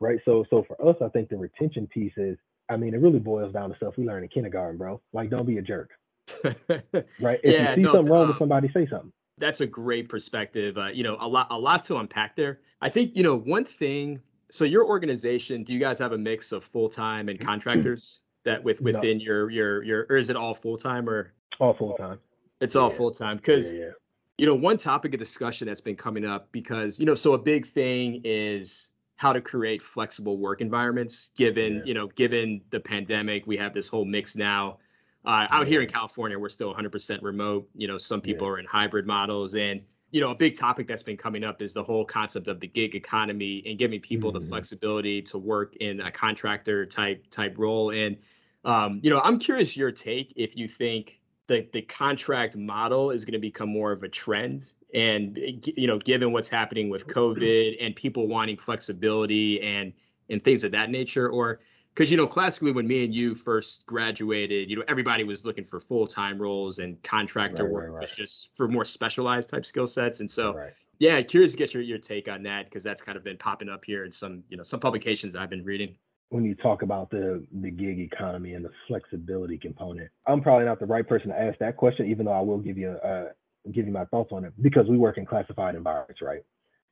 Right. 0.00 0.18
So 0.24 0.44
so 0.50 0.64
for 0.68 0.86
us, 0.86 0.96
I 1.02 1.08
think 1.08 1.30
the 1.30 1.38
retention 1.38 1.86
piece 1.86 2.12
is, 2.16 2.36
I 2.68 2.76
mean, 2.76 2.92
it 2.92 3.00
really 3.00 3.20
boils 3.20 3.54
down 3.54 3.70
to 3.70 3.76
stuff 3.76 3.94
we 3.96 4.04
learned 4.04 4.24
in 4.24 4.28
kindergarten, 4.28 4.76
bro. 4.76 5.00
Like 5.12 5.30
don't 5.30 5.46
be 5.46 5.58
a 5.58 5.62
jerk. 5.62 5.90
right. 6.44 7.40
If 7.42 7.54
yeah, 7.54 7.70
you 7.70 7.76
see 7.76 7.82
no, 7.82 7.92
something 7.94 8.12
wrong 8.12 8.22
um, 8.24 8.28
with 8.28 8.38
somebody, 8.38 8.68
say 8.74 8.86
something. 8.90 9.12
That's 9.38 9.60
a 9.60 9.66
great 9.66 10.08
perspective. 10.08 10.78
Uh, 10.78 10.88
you 10.88 11.02
know, 11.02 11.16
a 11.20 11.28
lot 11.28 11.48
a 11.50 11.58
lot 11.58 11.82
to 11.84 11.96
unpack 11.96 12.36
there. 12.36 12.60
I 12.80 12.88
think, 12.88 13.16
you 13.16 13.22
know, 13.22 13.36
one 13.36 13.64
thing 13.64 14.20
so 14.50 14.64
your 14.64 14.86
organization, 14.86 15.62
do 15.62 15.74
you 15.74 15.80
guys 15.80 15.98
have 15.98 16.12
a 16.12 16.18
mix 16.18 16.52
of 16.52 16.64
full 16.64 16.88
time 16.88 17.28
and 17.28 17.38
contractors 17.38 18.20
that 18.44 18.62
with 18.62 18.80
within 18.80 19.18
no. 19.18 19.24
your 19.24 19.50
your 19.50 19.82
your 19.84 20.06
or 20.08 20.16
is 20.16 20.30
it 20.30 20.36
all 20.36 20.54
full 20.54 20.76
time 20.76 21.08
or 21.08 21.32
all 21.60 21.74
full 21.74 21.94
time? 21.94 22.18
It's 22.60 22.76
all 22.76 22.90
yeah. 22.90 22.96
full 22.96 23.10
time 23.10 23.36
because 23.36 23.72
yeah, 23.72 23.78
yeah. 23.78 23.90
you 24.38 24.46
know 24.46 24.54
one 24.54 24.76
topic 24.76 25.12
of 25.12 25.18
discussion 25.18 25.68
that's 25.68 25.80
been 25.80 25.96
coming 25.96 26.24
up 26.24 26.50
because 26.52 26.98
you 26.98 27.06
know 27.06 27.14
so 27.14 27.34
a 27.34 27.38
big 27.38 27.66
thing 27.66 28.20
is 28.24 28.90
how 29.16 29.32
to 29.32 29.40
create 29.40 29.82
flexible 29.82 30.38
work 30.38 30.60
environments 30.60 31.30
given 31.36 31.82
you 31.84 31.92
know 31.92 32.06
given 32.08 32.60
the 32.70 32.80
pandemic 32.80 33.46
we 33.46 33.56
have 33.56 33.74
this 33.74 33.88
whole 33.88 34.04
mix 34.04 34.36
now 34.36 34.78
uh, 35.24 35.46
out 35.50 35.66
here 35.66 35.82
in 35.82 35.88
California 35.88 36.38
we're 36.38 36.48
still 36.48 36.74
100% 36.74 37.22
remote 37.22 37.68
you 37.74 37.88
know 37.88 37.98
some 37.98 38.20
people 38.20 38.46
are 38.46 38.58
in 38.58 38.66
hybrid 38.66 39.06
models 39.06 39.54
and 39.54 39.82
you 40.10 40.20
know, 40.22 40.30
a 40.30 40.34
big 40.34 40.56
topic 40.56 40.86
that's 40.86 41.02
been 41.02 41.16
coming 41.16 41.44
up 41.44 41.60
is 41.60 41.74
the 41.74 41.82
whole 41.82 42.04
concept 42.04 42.48
of 42.48 42.60
the 42.60 42.66
gig 42.66 42.94
economy 42.94 43.62
and 43.66 43.78
giving 43.78 44.00
people 44.00 44.32
mm-hmm. 44.32 44.42
the 44.42 44.48
flexibility 44.48 45.20
to 45.22 45.38
work 45.38 45.76
in 45.76 46.00
a 46.00 46.10
contractor 46.10 46.86
type 46.86 47.26
type 47.30 47.58
role. 47.58 47.90
And 47.90 48.16
um, 48.64 49.00
you 49.02 49.10
know, 49.10 49.20
I'm 49.20 49.38
curious 49.38 49.76
your 49.76 49.92
take 49.92 50.32
if 50.36 50.56
you 50.56 50.66
think 50.66 51.20
the 51.46 51.68
the 51.72 51.82
contract 51.82 52.56
model 52.56 53.10
is 53.10 53.24
going 53.24 53.32
to 53.32 53.38
become 53.38 53.68
more 53.68 53.92
of 53.92 54.02
a 54.02 54.08
trend 54.08 54.72
and 54.94 55.38
you 55.76 55.86
know 55.86 55.98
given 55.98 56.32
what's 56.32 56.48
happening 56.48 56.88
with 56.88 57.06
covid 57.06 57.76
and 57.78 57.94
people 57.94 58.26
wanting 58.26 58.56
flexibility 58.56 59.60
and 59.60 59.92
and 60.30 60.42
things 60.42 60.64
of 60.64 60.72
that 60.72 60.88
nature 60.88 61.28
or 61.28 61.60
because 61.98 62.12
you 62.12 62.16
know 62.16 62.28
classically 62.28 62.70
when 62.70 62.86
me 62.86 63.04
and 63.04 63.12
you 63.12 63.34
first 63.34 63.84
graduated 63.86 64.70
you 64.70 64.76
know 64.76 64.84
everybody 64.86 65.24
was 65.24 65.44
looking 65.44 65.64
for 65.64 65.80
full-time 65.80 66.40
roles 66.40 66.78
and 66.78 67.02
contractor 67.02 67.64
right, 67.64 67.72
work 67.72 67.84
right, 67.84 67.92
right. 67.94 68.00
was 68.02 68.12
just 68.12 68.50
for 68.54 68.68
more 68.68 68.84
specialized 68.84 69.50
type 69.50 69.66
skill 69.66 69.86
sets 69.86 70.20
and 70.20 70.30
so 70.30 70.68
yeah 71.00 71.20
curious 71.20 71.52
to 71.52 71.58
get 71.58 71.74
your, 71.74 71.82
your 71.82 71.98
take 71.98 72.28
on 72.28 72.40
that 72.40 72.66
because 72.66 72.84
that's 72.84 73.02
kind 73.02 73.18
of 73.18 73.24
been 73.24 73.36
popping 73.36 73.68
up 73.68 73.84
here 73.84 74.04
in 74.04 74.12
some 74.12 74.44
you 74.48 74.56
know 74.56 74.62
some 74.62 74.78
publications 74.78 75.34
i've 75.34 75.50
been 75.50 75.64
reading 75.64 75.96
when 76.28 76.44
you 76.44 76.54
talk 76.54 76.82
about 76.82 77.10
the 77.10 77.44
the 77.62 77.70
gig 77.70 77.98
economy 77.98 78.54
and 78.54 78.64
the 78.64 78.70
flexibility 78.86 79.58
component 79.58 80.08
i'm 80.28 80.40
probably 80.40 80.64
not 80.64 80.78
the 80.78 80.86
right 80.86 81.08
person 81.08 81.30
to 81.30 81.40
ask 81.40 81.58
that 81.58 81.76
question 81.76 82.06
even 82.06 82.26
though 82.26 82.32
i 82.32 82.40
will 82.40 82.58
give 82.58 82.78
you 82.78 82.90
uh, 82.90 83.24
give 83.72 83.86
you 83.86 83.92
my 83.92 84.04
thoughts 84.04 84.30
on 84.30 84.44
it 84.44 84.52
because 84.62 84.86
we 84.88 84.96
work 84.96 85.18
in 85.18 85.26
classified 85.26 85.74
environments 85.74 86.22
right 86.22 86.44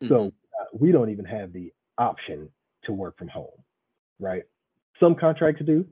mm-hmm. 0.02 0.08
so 0.08 0.32
uh, 0.60 0.64
we 0.72 0.90
don't 0.90 1.10
even 1.10 1.24
have 1.24 1.52
the 1.52 1.72
option 1.96 2.48
to 2.82 2.92
work 2.92 3.16
from 3.16 3.28
home 3.28 3.46
right 4.18 4.42
some 5.00 5.14
contracts 5.14 5.62
do, 5.64 5.86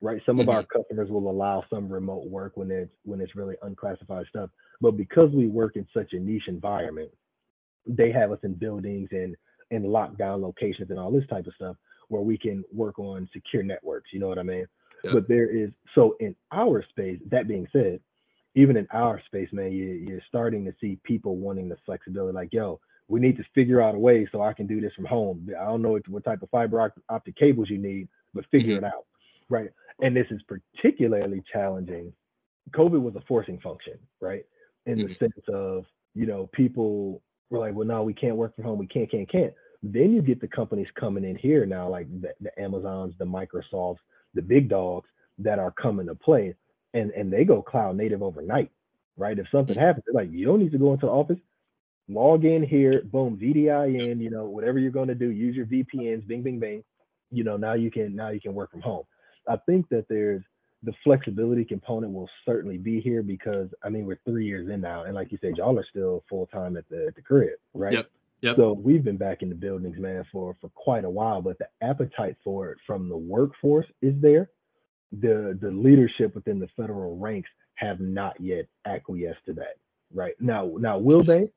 right? 0.00 0.20
Some 0.26 0.38
mm-hmm. 0.38 0.48
of 0.48 0.54
our 0.54 0.64
customers 0.64 1.10
will 1.10 1.30
allow 1.30 1.64
some 1.70 1.90
remote 1.90 2.26
work 2.26 2.52
when 2.56 2.70
it's 2.70 2.92
when 3.04 3.20
it's 3.20 3.36
really 3.36 3.56
unclassified 3.62 4.26
stuff. 4.28 4.50
But 4.80 4.92
because 4.92 5.30
we 5.32 5.46
work 5.46 5.76
in 5.76 5.86
such 5.94 6.12
a 6.12 6.18
niche 6.18 6.48
environment, 6.48 7.10
they 7.86 8.10
have 8.12 8.32
us 8.32 8.40
in 8.42 8.54
buildings 8.54 9.08
and 9.12 9.36
in 9.70 9.84
lockdown 9.84 10.42
locations 10.42 10.90
and 10.90 10.98
all 10.98 11.10
this 11.10 11.26
type 11.28 11.46
of 11.46 11.54
stuff 11.54 11.76
where 12.08 12.22
we 12.22 12.36
can 12.36 12.62
work 12.72 12.98
on 12.98 13.28
secure 13.32 13.62
networks. 13.62 14.10
You 14.12 14.20
know 14.20 14.28
what 14.28 14.38
I 14.38 14.42
mean? 14.42 14.66
Yep. 15.04 15.12
But 15.14 15.28
there 15.28 15.48
is 15.48 15.70
so 15.94 16.16
in 16.20 16.36
our 16.52 16.84
space. 16.90 17.18
That 17.30 17.48
being 17.48 17.66
said, 17.72 18.00
even 18.54 18.76
in 18.76 18.86
our 18.92 19.20
space, 19.26 19.48
man, 19.52 19.72
you, 19.72 19.86
you're 20.06 20.20
starting 20.28 20.64
to 20.66 20.74
see 20.80 20.98
people 21.04 21.36
wanting 21.36 21.68
the 21.68 21.76
flexibility. 21.86 22.34
Like, 22.34 22.52
yo, 22.52 22.80
we 23.08 23.18
need 23.18 23.36
to 23.38 23.44
figure 23.54 23.80
out 23.80 23.94
a 23.94 23.98
way 23.98 24.28
so 24.30 24.42
I 24.42 24.52
can 24.52 24.66
do 24.66 24.80
this 24.80 24.92
from 24.94 25.06
home. 25.06 25.48
I 25.58 25.64
don't 25.64 25.82
know 25.82 25.98
what 26.08 26.24
type 26.24 26.42
of 26.42 26.50
fiber 26.50 26.92
optic 27.08 27.36
cables 27.36 27.70
you 27.70 27.78
need, 27.78 28.08
but 28.34 28.44
figure 28.50 28.76
mm-hmm. 28.76 28.84
it 28.84 28.88
out, 28.88 29.06
right? 29.48 29.70
And 30.00 30.16
this 30.16 30.26
is 30.30 30.40
particularly 30.42 31.42
challenging. 31.52 32.12
COVID 32.70 33.00
was 33.00 33.14
a 33.16 33.22
forcing 33.26 33.60
function, 33.60 33.94
right? 34.20 34.44
In 34.86 34.98
mm-hmm. 34.98 35.08
the 35.08 35.14
sense 35.18 35.44
of, 35.48 35.84
you 36.14 36.26
know, 36.26 36.48
people 36.52 37.22
were 37.50 37.58
like, 37.58 37.74
well, 37.74 37.86
no, 37.86 38.02
we 38.02 38.14
can't 38.14 38.36
work 38.36 38.54
from 38.54 38.64
home. 38.64 38.78
We 38.78 38.86
can't, 38.86 39.10
can't, 39.10 39.30
can't. 39.30 39.52
Then 39.82 40.12
you 40.12 40.22
get 40.22 40.40
the 40.40 40.48
companies 40.48 40.86
coming 40.98 41.24
in 41.24 41.36
here 41.36 41.66
now, 41.66 41.88
like 41.88 42.06
the, 42.20 42.32
the 42.40 42.58
Amazons, 42.60 43.14
the 43.18 43.24
Microsofts, 43.24 43.98
the 44.34 44.42
big 44.42 44.68
dogs 44.68 45.08
that 45.38 45.58
are 45.58 45.72
coming 45.72 46.06
to 46.06 46.14
play, 46.14 46.54
and 46.94 47.10
and 47.12 47.32
they 47.32 47.44
go 47.44 47.62
cloud 47.62 47.96
native 47.96 48.22
overnight, 48.22 48.70
right? 49.16 49.38
If 49.38 49.46
something 49.50 49.74
mm-hmm. 49.74 49.84
happens, 49.84 50.04
they're 50.06 50.22
like, 50.22 50.32
you 50.32 50.46
don't 50.46 50.60
need 50.60 50.72
to 50.72 50.78
go 50.78 50.92
into 50.92 51.06
the 51.06 51.12
office. 51.12 51.38
Log 52.08 52.44
in 52.44 52.62
here, 52.62 53.02
boom, 53.04 53.38
VDI 53.40 54.10
in, 54.10 54.20
you 54.20 54.30
know, 54.30 54.44
whatever 54.44 54.78
you're 54.78 54.90
going 54.90 55.08
to 55.08 55.14
do, 55.14 55.30
use 55.30 55.56
your 55.56 55.66
VPNs, 55.66 56.26
bing, 56.26 56.42
bing, 56.42 56.58
bing, 56.58 56.84
you 57.32 57.44
know 57.44 57.56
now 57.56 57.74
you 57.74 57.90
can 57.90 58.14
now 58.14 58.28
you 58.28 58.40
can 58.40 58.54
work 58.54 58.70
from 58.70 58.80
home 58.80 59.04
i 59.48 59.56
think 59.66 59.88
that 59.88 60.06
there's 60.08 60.42
the 60.84 60.92
flexibility 61.04 61.64
component 61.64 62.12
will 62.12 62.28
certainly 62.44 62.78
be 62.78 63.00
here 63.00 63.22
because 63.22 63.68
i 63.82 63.88
mean 63.88 64.06
we're 64.06 64.18
three 64.24 64.46
years 64.46 64.68
in 64.68 64.80
now 64.80 65.04
and 65.04 65.14
like 65.14 65.32
you 65.32 65.38
said 65.40 65.56
y'all 65.56 65.78
are 65.78 65.86
still 65.88 66.22
full-time 66.28 66.76
at 66.76 66.88
the 66.88 67.06
at 67.06 67.14
the 67.14 67.22
crib 67.22 67.58
right 67.74 67.94
yep 67.94 68.10
Yep. 68.42 68.56
So 68.56 68.72
we've 68.72 69.04
been 69.04 69.16
back 69.16 69.42
in 69.42 69.48
the 69.48 69.54
buildings, 69.54 69.98
man, 69.98 70.24
for 70.32 70.56
for 70.60 70.68
quite 70.70 71.04
a 71.04 71.10
while. 71.10 71.40
But 71.40 71.58
the 71.58 71.68
appetite 71.80 72.36
for 72.42 72.72
it 72.72 72.78
from 72.86 73.08
the 73.08 73.16
workforce 73.16 73.86
is 74.02 74.14
there. 74.20 74.50
The 75.12 75.56
the 75.60 75.70
leadership 75.70 76.34
within 76.34 76.58
the 76.58 76.68
federal 76.76 77.16
ranks 77.16 77.48
have 77.74 78.00
not 78.00 78.38
yet 78.40 78.66
acquiesced 78.84 79.44
to 79.46 79.52
that. 79.54 79.76
Right 80.12 80.34
now, 80.40 80.72
now 80.78 80.98
will 80.98 81.22
they? 81.22 81.50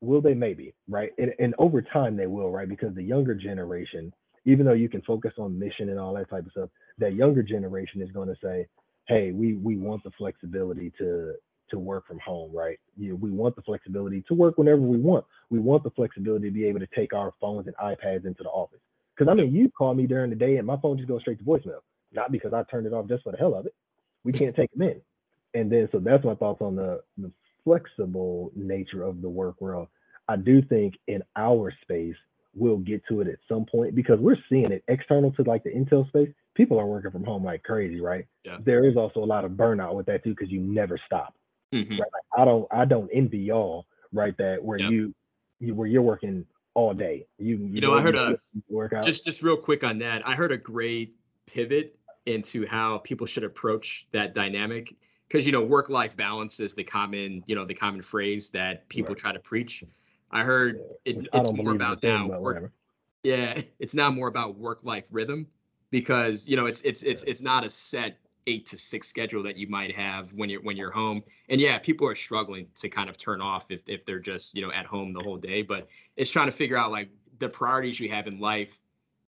Will 0.00 0.20
they? 0.20 0.34
Maybe. 0.34 0.74
Right. 0.88 1.10
And 1.18 1.34
and 1.40 1.56
over 1.58 1.82
time 1.82 2.16
they 2.16 2.28
will. 2.28 2.50
Right 2.50 2.68
because 2.68 2.94
the 2.94 3.02
younger 3.02 3.34
generation 3.34 4.12
even 4.44 4.66
though 4.66 4.72
you 4.72 4.88
can 4.88 5.02
focus 5.02 5.32
on 5.38 5.58
mission 5.58 5.88
and 5.88 5.98
all 5.98 6.14
that 6.14 6.30
type 6.30 6.46
of 6.46 6.52
stuff, 6.52 6.70
that 6.98 7.14
younger 7.14 7.42
generation 7.42 8.02
is 8.02 8.10
going 8.10 8.28
to 8.28 8.36
say, 8.42 8.66
"Hey, 9.06 9.32
we 9.32 9.54
we 9.54 9.76
want 9.76 10.02
the 10.04 10.10
flexibility 10.12 10.92
to 10.98 11.34
to 11.70 11.78
work 11.78 12.06
from 12.06 12.18
home, 12.20 12.50
right? 12.52 12.78
You, 12.96 13.16
we 13.16 13.30
want 13.30 13.56
the 13.56 13.62
flexibility 13.62 14.22
to 14.28 14.34
work 14.34 14.58
whenever 14.58 14.80
we 14.80 14.98
want. 14.98 15.24
We 15.50 15.58
want 15.58 15.84
the 15.84 15.90
flexibility 15.90 16.48
to 16.48 16.54
be 16.54 16.64
able 16.64 16.80
to 16.80 16.88
take 16.94 17.12
our 17.12 17.32
phones 17.40 17.66
and 17.66 17.76
iPads 17.76 18.26
into 18.26 18.42
the 18.42 18.48
office. 18.48 18.80
Because 19.14 19.30
I 19.30 19.34
mean, 19.34 19.54
you 19.54 19.70
call 19.70 19.94
me 19.94 20.06
during 20.06 20.30
the 20.30 20.36
day 20.36 20.56
and 20.56 20.66
my 20.66 20.76
phone 20.78 20.96
just 20.96 21.08
goes 21.08 21.20
straight 21.22 21.38
to 21.38 21.44
voicemail, 21.44 21.80
not 22.12 22.32
because 22.32 22.52
I 22.52 22.62
turned 22.64 22.86
it 22.86 22.92
off 22.92 23.08
just 23.08 23.24
for 23.24 23.32
the 23.32 23.38
hell 23.38 23.54
of 23.54 23.66
it. 23.66 23.74
We 24.24 24.32
can't 24.32 24.54
take 24.54 24.70
them 24.72 24.82
in. 24.82 25.00
And 25.54 25.70
then, 25.70 25.88
so 25.90 25.98
that's 25.98 26.24
my 26.24 26.34
thoughts 26.34 26.60
on 26.60 26.76
the, 26.76 27.02
the 27.16 27.30
flexible 27.64 28.52
nature 28.54 29.02
of 29.02 29.22
the 29.22 29.28
work 29.28 29.60
world. 29.60 29.88
I 30.28 30.36
do 30.36 30.62
think 30.62 30.98
in 31.06 31.22
our 31.36 31.72
space, 31.82 32.16
we'll 32.54 32.78
get 32.78 33.02
to 33.08 33.20
it 33.20 33.28
at 33.28 33.38
some 33.48 33.64
point 33.64 33.94
because 33.94 34.18
we're 34.18 34.36
seeing 34.48 34.72
it 34.72 34.82
external 34.88 35.32
to 35.32 35.42
like 35.42 35.64
the 35.64 35.70
Intel 35.70 36.06
space. 36.08 36.28
People 36.54 36.78
are 36.78 36.86
working 36.86 37.10
from 37.10 37.24
home 37.24 37.44
like 37.44 37.62
crazy, 37.62 38.00
right? 38.00 38.26
Yeah. 38.44 38.58
There 38.64 38.84
is 38.84 38.96
also 38.96 39.20
a 39.20 39.26
lot 39.26 39.44
of 39.44 39.52
burnout 39.52 39.94
with 39.94 40.06
that 40.06 40.24
too 40.24 40.30
because 40.30 40.50
you 40.50 40.60
never 40.60 40.98
stop. 41.06 41.34
Mm-hmm. 41.72 41.92
Right? 41.92 42.00
Like, 42.00 42.22
I 42.36 42.44
don't 42.44 42.66
I 42.70 42.84
don't 42.84 43.10
envy 43.12 43.38
y'all, 43.38 43.86
right? 44.12 44.36
That 44.38 44.62
where 44.62 44.78
yep. 44.78 44.90
you, 44.90 45.14
you 45.60 45.74
where 45.74 45.86
you're 45.86 46.02
working 46.02 46.44
all 46.74 46.94
day. 46.94 47.26
You 47.38 47.56
you, 47.56 47.66
you 47.74 47.80
know, 47.80 47.94
I 47.94 48.00
heard 48.00 48.16
a 48.16 48.38
workout. 48.68 49.04
Just 49.04 49.24
just 49.24 49.42
real 49.42 49.56
quick 49.56 49.84
on 49.84 49.98
that. 49.98 50.26
I 50.26 50.34
heard 50.34 50.52
a 50.52 50.56
great 50.56 51.14
pivot 51.46 51.96
into 52.26 52.66
how 52.66 52.98
people 52.98 53.26
should 53.26 53.44
approach 53.44 54.06
that 54.12 54.34
dynamic 54.34 54.94
because 55.26 55.46
you 55.46 55.52
know 55.52 55.62
work 55.62 55.88
life 55.88 56.16
balance 56.16 56.60
is 56.60 56.74
the 56.74 56.84
common 56.84 57.42
you 57.46 57.54
know 57.54 57.64
the 57.64 57.74
common 57.74 58.02
phrase 58.02 58.50
that 58.50 58.88
people 58.88 59.14
right. 59.14 59.18
try 59.18 59.32
to 59.32 59.38
preach 59.38 59.82
I 60.30 60.44
heard 60.44 60.80
it, 61.04 61.26
it's 61.32 61.52
more 61.52 61.72
about 61.72 62.02
now. 62.02 62.26
Work, 62.26 62.70
yeah, 63.22 63.60
it's 63.78 63.94
now 63.94 64.10
more 64.10 64.28
about 64.28 64.58
work 64.58 64.80
life 64.82 65.06
rhythm 65.10 65.46
because 65.90 66.46
you 66.46 66.56
know 66.56 66.66
it's 66.66 66.82
it's 66.82 67.02
it's 67.02 67.22
it's 67.24 67.40
not 67.40 67.64
a 67.64 67.70
set 67.70 68.18
eight 68.46 68.66
to 68.66 68.78
six 68.78 69.06
schedule 69.06 69.42
that 69.42 69.56
you 69.56 69.68
might 69.68 69.94
have 69.94 70.32
when 70.32 70.48
you're 70.48 70.62
when 70.62 70.76
you're 70.76 70.90
home. 70.90 71.22
And 71.48 71.60
yeah, 71.60 71.78
people 71.78 72.06
are 72.08 72.14
struggling 72.14 72.66
to 72.76 72.88
kind 72.88 73.08
of 73.08 73.16
turn 73.16 73.40
off 73.40 73.70
if 73.70 73.82
if 73.88 74.04
they're 74.04 74.18
just 74.18 74.54
you 74.54 74.62
know 74.62 74.72
at 74.72 74.86
home 74.86 75.12
the 75.12 75.20
whole 75.20 75.36
day. 75.36 75.62
But 75.62 75.88
it's 76.16 76.30
trying 76.30 76.46
to 76.46 76.52
figure 76.52 76.76
out 76.76 76.90
like 76.90 77.10
the 77.38 77.48
priorities 77.48 78.00
you 78.00 78.08
have 78.10 78.26
in 78.26 78.40
life 78.40 78.80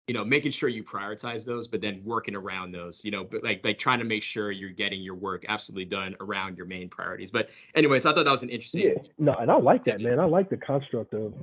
you 0.07 0.15
know 0.15 0.25
making 0.25 0.51
sure 0.51 0.69
you 0.69 0.85
prioritize 0.85 1.45
those 1.45 1.67
but 1.67 1.81
then 1.81 2.01
working 2.05 2.35
around 2.35 2.73
those 2.73 3.05
you 3.05 3.11
know 3.11 3.25
but 3.25 3.43
like 3.43 3.65
like 3.65 3.79
trying 3.79 3.99
to 3.99 4.05
make 4.05 4.23
sure 4.23 4.51
you're 4.51 4.71
getting 4.71 5.01
your 5.01 5.15
work 5.15 5.45
absolutely 5.49 5.85
done 5.85 6.15
around 6.21 6.57
your 6.57 6.67
main 6.67 6.89
priorities. 6.89 7.31
But 7.31 7.51
anyways 7.75 8.07
i 8.07 8.13
thought 8.13 8.25
that 8.25 8.31
was 8.31 8.43
an 8.43 8.51
interesting 8.51 8.83
yeah. 8.83 9.03
no 9.19 9.35
and 9.35 9.51
i 9.51 9.57
like 9.57 9.85
that 9.87 10.01
man. 10.01 10.21
I 10.21 10.25
like 10.25 10.49
the 10.49 10.57
construct 10.57 11.15
of 11.15 11.35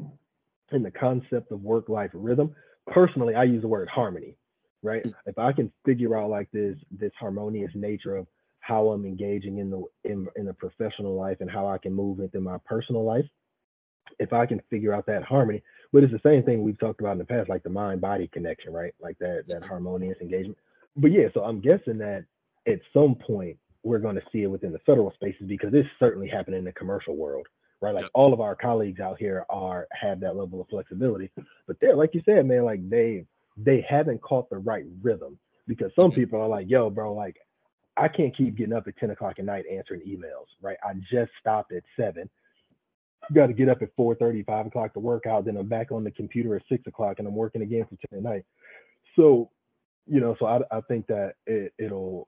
and 0.72 0.84
the 0.84 0.92
concept 0.92 1.52
of 1.52 1.62
work 1.62 1.90
life 1.90 2.12
rhythm. 2.14 2.56
Personally 2.88 3.36
i 3.36 3.44
use 3.44 3.62
the 3.62 3.68
word 3.68 3.90
harmony 3.90 4.36
right? 4.82 5.04
Mm-hmm. 5.04 5.30
if 5.30 5.40
i 5.40 5.52
can 5.52 5.72
figure 5.86 6.18
out 6.18 6.30
like 6.30 6.50
this 6.52 6.78
this 6.92 7.12
harmonious 7.20 7.72
nature 7.74 8.16
of 8.16 8.28
how 8.60 8.90
i'm 8.90 9.06
engaging 9.06 9.58
in 9.58 9.70
the 9.70 9.84
in, 10.04 10.28
in 10.36 10.46
the 10.46 10.54
professional 10.54 11.16
life 11.16 11.38
and 11.40 11.50
how 11.50 11.68
i 11.68 11.78
can 11.78 11.94
move 11.94 12.20
into 12.20 12.40
my 12.40 12.58
personal 12.66 13.04
life 13.04 13.26
if 14.20 14.34
i 14.34 14.46
can 14.46 14.62
figure 14.70 14.94
out 14.94 15.06
that 15.06 15.24
harmony 15.24 15.62
but 15.94 16.04
it's 16.04 16.12
the 16.12 16.20
same 16.28 16.42
thing 16.42 16.64
we've 16.64 16.80
talked 16.80 17.00
about 17.00 17.14
in 17.14 17.18
the 17.20 17.26
past, 17.26 17.50
like 17.50 17.62
the 17.62 17.70
mind 17.70 18.02
body 18.02 18.28
connection, 18.34 18.74
right? 18.74 18.94
Like 19.00 19.18
that 19.20 19.44
that 19.48 19.64
harmonious 19.64 20.18
engagement. 20.20 20.58
But 20.98 21.12
yeah, 21.12 21.28
so 21.34 21.44
I'm 21.44 21.62
guessing 21.62 22.00
that 22.00 22.26
at 22.68 22.80
some 22.92 23.16
point 23.16 23.58
we're 23.84 24.00
going 24.00 24.16
to 24.16 24.24
see 24.32 24.42
it 24.42 24.48
within 24.48 24.72
the 24.72 24.80
federal 24.80 25.12
spaces 25.14 25.46
because 25.48 25.72
this 25.72 25.86
certainly 26.00 26.28
happening 26.28 26.60
in 26.60 26.66
the 26.66 26.72
commercial 26.72 27.16
world, 27.16 27.48
right? 27.80 27.94
Like 27.94 28.06
yep. 28.06 28.12
all 28.16 28.34
of 28.34 28.42
our 28.42 28.56
colleagues 28.56 29.00
out 29.00 29.20
here 29.20 29.46
are 29.50 29.88
have 29.92 30.20
that 30.22 30.36
level 30.36 30.60
of 30.60 30.68
flexibility, 30.68 31.30
but 31.68 31.78
they're 31.80 31.96
like 31.96 32.16
you 32.16 32.24
said, 32.26 32.48
man, 32.48 32.66
like 32.66 32.90
they 32.90 33.26
they 33.56 33.86
haven't 33.88 34.22
caught 34.24 34.50
the 34.50 34.58
right 34.58 34.86
rhythm 35.04 35.38
because 35.68 35.92
some 35.96 36.10
mm-hmm. 36.10 36.22
people 36.22 36.42
are 36.42 36.50
like, 36.50 36.68
yo, 36.68 36.90
bro, 36.90 37.14
like 37.14 37.38
I 37.98 38.08
can't 38.08 38.36
keep 38.36 38.56
getting 38.56 38.74
up 38.74 38.88
at 38.88 38.98
10 38.98 39.12
o'clock 39.12 39.38
at 39.38 39.46
night 39.46 39.66
answering 39.72 40.02
emails, 40.02 40.48
right? 40.60 40.78
I 40.84 40.94
just 41.12 41.32
stopped 41.40 41.72
at 41.72 41.84
seven 41.96 42.28
got 43.32 43.48
to 43.48 43.54
get 43.54 43.70
up 43.70 43.82
at 43.82 43.96
4:30, 43.96 44.46
5 44.46 44.66
o'clock 44.68 44.94
to 44.94 45.00
work 45.00 45.26
out. 45.26 45.46
Then 45.46 45.58
I'm 45.58 45.68
back 45.68 45.92
on 45.92 46.04
the 46.04 46.12
computer 46.12 46.56
at 46.56 46.64
six 46.70 46.86
o'clock, 46.88 47.20
and 47.20 47.28
I'm 47.28 47.36
working 47.36 47.62
again 47.62 47.86
for 47.86 47.96
10 48.10 48.18
at 48.18 48.24
night. 48.24 48.46
So 49.16 49.50
you 50.06 50.20
know, 50.20 50.36
so 50.40 50.46
I, 50.46 50.60
I 50.72 50.82
think 50.82 51.08
that 51.08 51.36
it, 51.46 51.74
it'll 51.78 52.28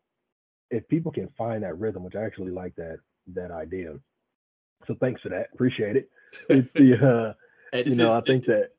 if 0.71 0.87
people 0.87 1.11
can 1.11 1.29
find 1.37 1.63
that 1.63 1.77
rhythm, 1.77 2.03
which 2.03 2.15
I 2.15 2.23
actually 2.23 2.51
like 2.51 2.75
that 2.75 2.99
that 3.33 3.51
idea. 3.51 3.95
So 4.87 4.95
thanks 4.99 5.21
for 5.21 5.29
that. 5.29 5.47
Appreciate 5.53 5.95
it. 5.95 6.09
It's 6.49 6.67
the 6.75 7.33
uh, 7.73 7.77
you 7.85 7.95
know, 7.95 8.11
I 8.11 8.21
think 8.21 8.45
that 8.45 8.71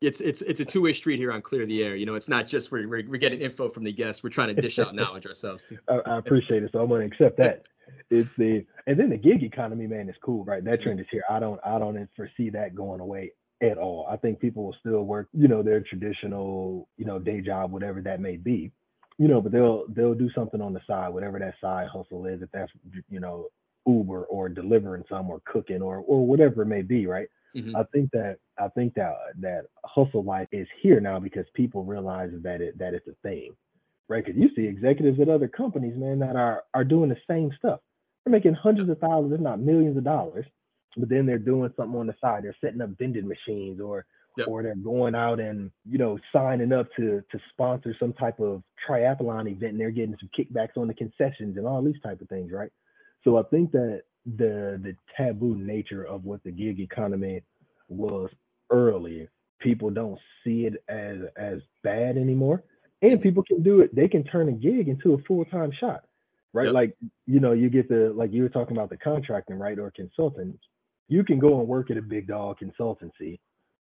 it's 0.00 0.20
it's 0.20 0.42
it's 0.42 0.60
a 0.60 0.64
two-way 0.64 0.92
street 0.92 1.18
here 1.18 1.32
on 1.32 1.40
clear 1.40 1.64
the 1.64 1.82
air 1.82 1.96
you 1.96 2.04
know 2.04 2.14
it's 2.14 2.28
not 2.28 2.46
just 2.46 2.70
we're, 2.70 2.86
we're, 2.86 3.02
we're 3.08 3.16
getting 3.16 3.40
info 3.40 3.68
from 3.68 3.82
the 3.82 3.92
guests 3.92 4.22
we're 4.22 4.28
trying 4.28 4.54
to 4.54 4.60
dish 4.60 4.78
out 4.78 4.94
knowledge 4.94 5.26
ourselves 5.26 5.64
too. 5.64 5.78
I, 5.88 6.00
I, 6.06 6.18
appreciate 6.18 6.62
it 6.62 6.70
so 6.72 6.80
i'm 6.80 6.88
going 6.88 7.08
to 7.08 7.14
accept 7.14 7.38
that. 7.38 7.64
It's 8.10 8.28
the 8.36 8.64
and 8.86 8.98
then 8.98 9.10
the 9.10 9.16
gig 9.16 9.42
economy 9.42 9.86
man 9.86 10.08
is 10.08 10.16
cool 10.22 10.44
right? 10.44 10.62
That 10.64 10.82
trend 10.82 11.00
is 11.00 11.06
here. 11.10 11.24
I 11.30 11.38
don't 11.38 11.60
i 11.64 11.78
don't 11.78 12.08
foresee 12.16 12.50
that 12.50 12.74
going 12.74 13.00
away 13.00 13.32
at 13.62 13.78
all. 13.78 14.06
I 14.10 14.16
think 14.16 14.38
people 14.38 14.64
will 14.64 14.76
still 14.80 15.04
work 15.04 15.28
you 15.32 15.48
know 15.48 15.62
their 15.62 15.80
traditional 15.80 16.88
you 16.96 17.06
know 17.06 17.18
day 17.18 17.40
job 17.40 17.72
whatever 17.72 18.02
that 18.02 18.20
may 18.20 18.36
be 18.36 18.72
you 19.18 19.28
know 19.28 19.40
but 19.40 19.52
they'll 19.52 19.84
they'll 19.88 20.14
do 20.14 20.30
something 20.34 20.60
on 20.60 20.72
the 20.72 20.80
side 20.86 21.08
whatever 21.08 21.38
that 21.38 21.54
side 21.60 21.88
hustle 21.88 22.26
is 22.26 22.42
if 22.42 22.50
that's 22.52 22.72
you 23.08 23.20
know 23.20 23.46
uber 23.86 24.24
or 24.24 24.48
delivering 24.48 25.04
some 25.08 25.30
or 25.30 25.40
cooking 25.46 25.80
or 25.80 25.98
or 25.98 26.26
whatever 26.26 26.62
it 26.62 26.66
may 26.66 26.82
be 26.82 27.06
right 27.06 27.28
Mm-hmm. 27.56 27.76
I 27.76 27.84
think 27.92 28.10
that 28.12 28.36
I 28.58 28.68
think 28.68 28.94
that 28.94 29.14
that 29.40 29.62
hustle 29.84 30.22
life 30.22 30.48
is 30.52 30.68
here 30.82 31.00
now 31.00 31.18
because 31.18 31.46
people 31.54 31.84
realize 31.84 32.30
that 32.42 32.60
it 32.60 32.78
that 32.78 32.92
it's 32.92 33.08
a 33.08 33.14
thing, 33.22 33.52
right? 34.08 34.24
Because 34.24 34.38
you 34.38 34.50
see 34.54 34.66
executives 34.66 35.18
at 35.20 35.28
other 35.28 35.48
companies, 35.48 35.96
man, 35.96 36.18
that 36.18 36.36
are 36.36 36.64
are 36.74 36.84
doing 36.84 37.08
the 37.08 37.16
same 37.28 37.50
stuff. 37.58 37.80
They're 38.24 38.32
making 38.32 38.54
hundreds 38.54 38.90
of 38.90 38.98
thousands, 38.98 39.32
if 39.32 39.40
not 39.40 39.60
millions 39.60 39.96
of 39.96 40.04
dollars, 40.04 40.44
but 40.96 41.08
then 41.08 41.24
they're 41.24 41.38
doing 41.38 41.72
something 41.76 41.98
on 41.98 42.06
the 42.06 42.14
side. 42.20 42.44
They're 42.44 42.56
setting 42.60 42.82
up 42.82 42.90
vending 42.98 43.26
machines, 43.26 43.80
or 43.80 44.04
yep. 44.36 44.48
or 44.48 44.62
they're 44.62 44.74
going 44.74 45.14
out 45.14 45.40
and 45.40 45.70
you 45.88 45.98
know 45.98 46.18
signing 46.32 46.72
up 46.72 46.88
to 46.96 47.22
to 47.30 47.38
sponsor 47.52 47.96
some 47.98 48.12
type 48.12 48.38
of 48.38 48.62
triathlon 48.86 49.50
event, 49.50 49.72
and 49.72 49.80
they're 49.80 49.90
getting 49.90 50.16
some 50.20 50.30
kickbacks 50.38 50.76
on 50.76 50.88
the 50.88 50.94
concessions 50.94 51.56
and 51.56 51.66
all 51.66 51.82
these 51.82 52.00
type 52.02 52.20
of 52.20 52.28
things, 52.28 52.52
right? 52.52 52.70
So 53.24 53.38
I 53.38 53.42
think 53.44 53.72
that 53.72 54.02
the 54.36 54.80
the 54.82 54.96
taboo 55.16 55.56
nature 55.56 56.04
of 56.04 56.24
what 56.24 56.42
the 56.44 56.50
gig 56.50 56.80
economy 56.80 57.42
was 57.88 58.30
early, 58.70 59.28
people 59.60 59.90
don't 59.90 60.18
see 60.42 60.66
it 60.66 60.82
as 60.88 61.18
as 61.36 61.60
bad 61.82 62.16
anymore. 62.16 62.62
And 63.02 63.20
people 63.20 63.42
can 63.42 63.62
do 63.62 63.80
it, 63.80 63.94
they 63.94 64.08
can 64.08 64.24
turn 64.24 64.48
a 64.48 64.52
gig 64.52 64.88
into 64.88 65.14
a 65.14 65.18
full-time 65.28 65.70
shot. 65.78 66.04
Right. 66.52 66.66
Yep. 66.66 66.74
Like, 66.74 66.96
you 67.26 67.40
know, 67.40 67.52
you 67.52 67.68
get 67.68 67.88
the 67.88 68.12
like 68.16 68.32
you 68.32 68.42
were 68.42 68.48
talking 68.48 68.76
about 68.76 68.88
the 68.88 68.96
contracting, 68.96 69.58
right? 69.58 69.78
Or 69.78 69.90
consultants. 69.90 70.58
You 71.08 71.22
can 71.22 71.38
go 71.38 71.60
and 71.60 71.68
work 71.68 71.90
at 71.90 71.98
a 71.98 72.02
big 72.02 72.26
dog 72.26 72.58
consultancy, 72.58 73.38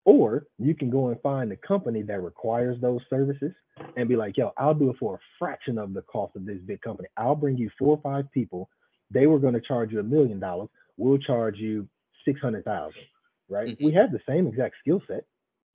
or 0.05 0.47
you 0.59 0.75
can 0.75 0.91
go 0.91 1.09
and 1.09 1.21
find 1.21 1.53
a 1.53 1.57
company 1.57 2.03
that 2.03 2.23
requires 2.23 2.81
those 2.81 3.03
services 3.11 3.53
and 3.97 4.09
be 4.09 4.17
like, 4.17 4.37
yo, 4.37 4.53
I'll 4.57 4.75
do 4.75 4.91
it 4.91 4.97
for 4.99 5.17
a 5.17 5.19
fraction 5.39 5.79
of 5.79 5.93
the 5.93 6.03
cost 6.03 6.37
of 6.37 6.47
this 6.47 6.59
big 6.65 6.81
company. 6.81 7.09
I'll 7.17 7.37
bring 7.37 7.57
you 7.57 7.71
four 7.79 7.97
or 7.97 8.01
five 8.03 8.31
people 8.33 8.69
they 9.15 9.27
were 9.27 9.39
going 9.39 9.55
to 9.55 9.61
charge 9.61 9.93
you 9.93 10.01
a 10.01 10.03
million 10.03 10.39
dollars. 10.41 10.69
We'll 10.97 11.19
charge 11.19 11.57
you 11.57 11.89
six 12.25 12.41
hundred 12.41 12.65
thousand. 12.65 13.03
Right? 13.49 13.69
Mm-hmm. 13.69 13.85
We 13.87 13.93
have 13.95 14.11
the 14.11 14.21
same 14.29 14.47
exact 14.47 14.75
skill 14.81 15.01
set, 15.07 15.25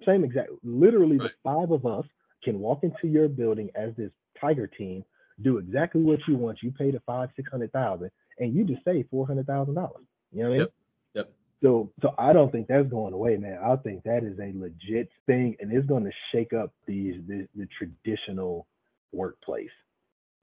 same 0.06 0.24
exact. 0.24 0.50
Literally, 0.64 1.18
right. 1.18 1.30
the 1.30 1.50
five 1.50 1.72
of 1.72 1.86
us 1.86 2.06
can 2.44 2.60
walk 2.60 2.84
into 2.84 3.08
your 3.08 3.28
building 3.28 3.70
as 3.76 3.92
this 3.98 4.12
tiger 4.40 4.68
team, 4.68 5.04
do 5.42 5.58
exactly 5.58 6.02
what 6.02 6.20
you 6.28 6.36
want. 6.36 6.60
You 6.62 6.72
pay 6.72 6.92
the 6.92 7.02
five, 7.06 7.30
six 7.36 7.50
hundred 7.52 7.72
thousand, 7.72 8.12
and 8.40 8.54
you 8.54 8.64
just 8.64 8.84
save 8.86 9.08
four 9.10 9.26
hundred 9.26 9.48
thousand 9.48 9.76
dollars. 9.76 10.06
You 10.32 10.44
know 10.44 10.50
what 10.50 10.56
I 10.56 10.58
mean? 10.58 10.60
Yep. 10.60 10.74
Yep. 11.16 11.32
So, 11.62 11.92
so 12.02 12.16
I 12.18 12.34
don't 12.34 12.52
think 12.52 12.68
that's 12.68 12.88
going 12.88 13.14
away, 13.14 13.38
man. 13.38 13.60
I 13.64 13.76
think 13.76 14.04
that 14.04 14.24
is 14.24 14.40
a 14.40 14.54
legit 14.58 15.10
thing, 15.26 15.58
and 15.60 15.72
it's 15.72 15.88
going 15.88 16.06
to 16.06 16.12
shake 16.32 16.54
up 16.54 16.74
these 16.88 17.16
the, 17.28 17.48
the 17.56 17.68
traditional 17.78 18.66
workplace. 19.12 19.70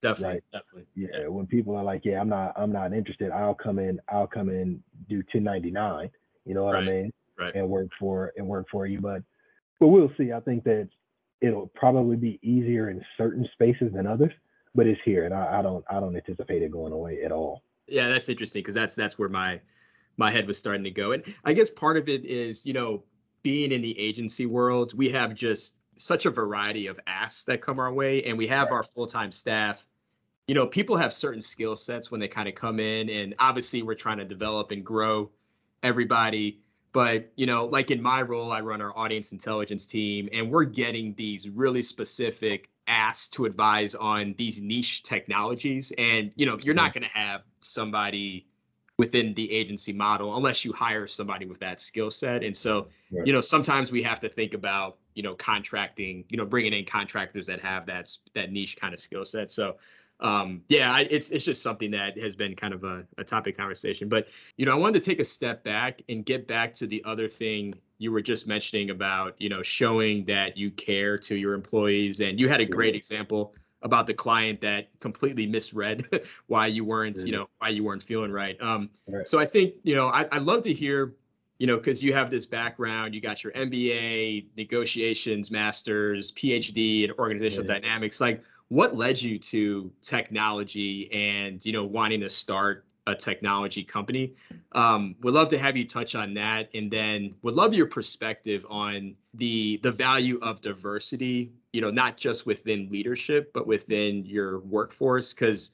Definitely, 0.03 0.35
right? 0.35 0.43
definitely. 0.53 0.87
Yeah, 0.95 1.29
when 1.29 1.47
people 1.47 1.75
are 1.75 1.85
like, 1.85 2.05
"Yeah, 2.05 2.21
I'm 2.21 2.29
not, 2.29 2.53
I'm 2.57 2.73
not 2.73 2.93
interested. 2.93 3.31
I'll 3.31 3.55
come 3.55 3.79
in, 3.79 3.99
I'll 4.09 4.27
come 4.27 4.49
in, 4.49 4.83
do 5.09 5.17
1099." 5.17 6.11
You 6.45 6.55
know 6.55 6.65
what 6.65 6.75
right. 6.75 6.83
I 6.83 6.87
mean? 6.87 7.13
Right. 7.39 7.55
And 7.55 7.69
work 7.69 7.89
for 7.99 8.33
and 8.37 8.47
work 8.47 8.67
for 8.71 8.87
you, 8.87 9.01
but 9.01 9.23
but 9.81 9.89
we'll 9.89 10.13
see. 10.17 10.33
I 10.33 10.41
think 10.41 10.65
that 10.65 10.89
it'll 11.41 11.69
probably 11.75 12.17
be 12.17 12.39
easier 12.43 12.91
in 12.91 13.03
certain 13.17 13.49
spaces 13.53 13.93
than 13.93 14.07
others, 14.07 14.33
but 14.75 14.87
it's 14.87 15.01
here, 15.05 15.25
and 15.25 15.35
I, 15.35 15.59
I 15.59 15.63
don't, 15.63 15.85
I 15.91 16.01
don't 16.01 16.17
anticipate 16.17 16.63
it 16.63 16.71
going 16.71 16.93
away 16.93 17.23
at 17.23 17.33
all. 17.33 17.63
Yeah, 17.87 18.09
that's 18.09 18.29
interesting 18.29 18.61
because 18.61 18.75
that's 18.75 18.95
that's 18.95 19.19
where 19.19 19.29
my 19.29 19.61
my 20.17 20.31
head 20.31 20.47
was 20.47 20.59
starting 20.59 20.85
to 20.85 20.91
go, 20.91 21.13
and 21.13 21.23
I 21.45 21.53
guess 21.53 21.71
part 21.71 21.97
of 21.97 22.09
it 22.09 22.25
is, 22.25 22.65
you 22.65 22.73
know, 22.73 23.05
being 23.43 23.71
in 23.73 23.81
the 23.81 23.99
agency 23.99 24.47
world, 24.47 24.95
we 24.95 25.09
have 25.11 25.35
just 25.35 25.75
such 25.97 26.27
a 26.27 26.31
variety 26.31 26.87
of 26.87 27.01
asks 27.07 27.45
that 27.45 27.61
come 27.61 27.79
our 27.79 27.93
way, 27.93 28.23
and 28.25 28.39
we 28.39 28.47
have 28.47 28.71
our 28.71 28.83
full 28.83 29.07
time 29.07 29.33
staff 29.33 29.85
you 30.47 30.55
know, 30.55 30.67
people 30.67 30.97
have 30.97 31.13
certain 31.13 31.43
skill 31.43 31.75
sets 31.75 32.11
when 32.11 32.21
they 32.21 32.29
kind 32.29 32.49
of 32.49 32.55
come 32.55 32.79
in, 32.79 33.09
and 33.11 33.35
obviously 33.39 33.83
we're 33.83 33.95
trying 33.95 34.19
to 34.19 34.25
develop 34.25 34.71
and 34.71 34.85
grow 34.85 35.31
everybody. 35.83 36.61
But 36.93 37.31
you 37.37 37.47
know, 37.47 37.67
like 37.67 37.91
in 37.91 38.01
my 38.01 38.23
role, 38.23 38.53
I 38.53 38.61
run 38.61 38.81
our 38.81 38.97
audience 38.97 39.33
intelligence 39.33 39.87
team, 39.87 40.29
and 40.33 40.51
we're 40.51 40.65
getting 40.65 41.15
these 41.15 41.49
really 41.49 41.83
specific 41.83 42.71
asks 42.87 43.29
to 43.31 43.45
advise 43.45 43.97
on 43.97 44.35
these 44.39 44.61
niche 44.61 45.03
technologies. 45.03 45.93
And 45.99 46.33
you 46.37 46.47
know, 46.47 46.59
you're 46.63 46.75
not 46.75 46.95
going 46.95 47.03
to 47.03 47.11
have 47.11 47.43
somebody 47.61 48.47
within 48.99 49.35
the 49.35 49.51
agency 49.53 49.93
model 49.93 50.37
unless 50.37 50.65
you 50.65 50.73
hire 50.73 51.07
somebody 51.07 51.45
with 51.45 51.61
that 51.61 51.81
skill 51.81 52.11
set. 52.11 52.43
And 52.43 52.57
so, 52.57 52.89
right. 53.13 53.27
you 53.27 53.33
know, 53.33 53.41
sometimes 53.41 53.93
we 53.93 54.03
have 54.03 54.21
to 54.21 54.29
think 54.29 54.55
about 54.55 54.99
you 55.15 55.23
know 55.23 55.35
contracting, 55.35 56.25
you 56.29 56.37
know, 56.37 56.45
bringing 56.47 56.73
in 56.73 56.85
contractors 56.85 57.47
that 57.47 57.61
have 57.61 57.87
that 57.87 58.17
that 58.35 58.53
niche 58.53 58.77
kind 58.77 58.95
of 58.95 59.01
skill 59.01 59.25
set. 59.25 59.51
So 59.51 59.77
um, 60.21 60.63
yeah, 60.69 60.93
I, 60.93 61.01
it's 61.11 61.31
it's 61.31 61.45
just 61.45 61.63
something 61.63 61.91
that 61.91 62.19
has 62.19 62.35
been 62.35 62.55
kind 62.55 62.73
of 62.73 62.85
a, 62.85 63.05
a 63.19 63.25
topic 63.25 63.57
conversation. 63.57 64.09
But 64.09 64.29
you 64.57 64.65
know, 64.65 64.73
I 64.73 64.77
wanted 64.77 65.03
to 65.03 65.11
take 65.11 65.21
a 65.21 65.25
step 65.25 65.63
back 65.63 66.01
and 66.09 66.25
get 66.25 66.47
back 66.47 66.73
to 66.75 66.87
the 66.87 67.05
other 67.05 67.29
thing 67.29 67.75
you 67.99 68.13
were 68.13 68.23
just 68.23 68.47
mentioning 68.47 68.91
about 68.91 69.35
you 69.39 69.49
know 69.49 69.63
showing 69.63 70.25
that 70.27 70.57
you 70.57 70.71
care 70.71 71.19
to 71.19 71.35
your 71.37 71.53
employees, 71.53 72.21
and 72.21 72.41
you 72.41 72.49
had 72.49 72.61
a 72.61 72.67
great 72.67 72.95
example 72.95 73.55
about 73.87 74.07
the 74.07 74.13
client 74.13 74.61
that 74.61 74.89
completely 75.01 75.47
misread 75.47 76.05
why 76.49 76.67
you 76.67 76.85
weren't 76.85 77.19
you 77.25 77.33
know 77.33 77.49
why 77.59 77.71
you 77.71 77.83
weren't 77.83 78.03
feeling 78.03 78.31
right. 78.31 78.61
Um, 78.61 78.91
right. 79.09 79.27
So 79.27 79.39
I 79.39 79.47
think 79.47 79.75
you 79.83 79.95
know 79.95 80.09
I, 80.09 80.27
I'd 80.31 80.43
love 80.43 80.63
to 80.63 80.75
hear 80.75 81.15
you 81.59 81.67
know, 81.67 81.79
because 81.79 82.05
you 82.05 82.13
have 82.13 82.31
this 82.31 82.45
background, 82.45 83.15
you 83.15 83.23
got 83.23 83.43
your 83.43 83.51
MBA, 83.55 84.45
negotiations, 84.59 85.51
masters, 85.51 86.31
PhD 86.33 87.05
in 87.05 87.13
organizational 87.13 87.67
yeah. 87.67 87.81
dynamics. 87.81 88.21
Like, 88.21 88.43
what 88.69 88.95
led 88.95 89.23
you 89.23 89.39
to 89.39 89.91
technology 90.03 91.11
and 91.13 91.65
you 91.65 91.73
know 91.73 91.85
wanting 91.85 92.21
to 92.21 92.29
start 92.29 92.85
a 93.07 93.15
technology 93.15 93.85
company. 93.85 94.35
Um, 94.73 95.15
would 95.23 95.35
love 95.35 95.49
to 95.51 95.59
have 95.59 95.77
you 95.77 95.87
touch 95.87 96.15
on 96.15 96.35
that 96.35 96.69
and 96.75 96.91
then 96.91 97.35
would 97.43 97.55
love 97.55 97.73
your 97.73 97.87
perspective 97.87 98.67
on 98.69 99.15
the 99.35 99.79
the 99.83 99.93
value 99.93 100.39
of 100.43 100.61
diversity 100.61 101.53
you 101.73 101.81
know 101.81 101.91
not 101.91 102.17
just 102.17 102.47
within 102.47 102.89
leadership 102.91 103.53
but 103.53 103.67
within 103.67 104.25
your 104.25 104.61
workforce 104.61 105.33
because 105.33 105.73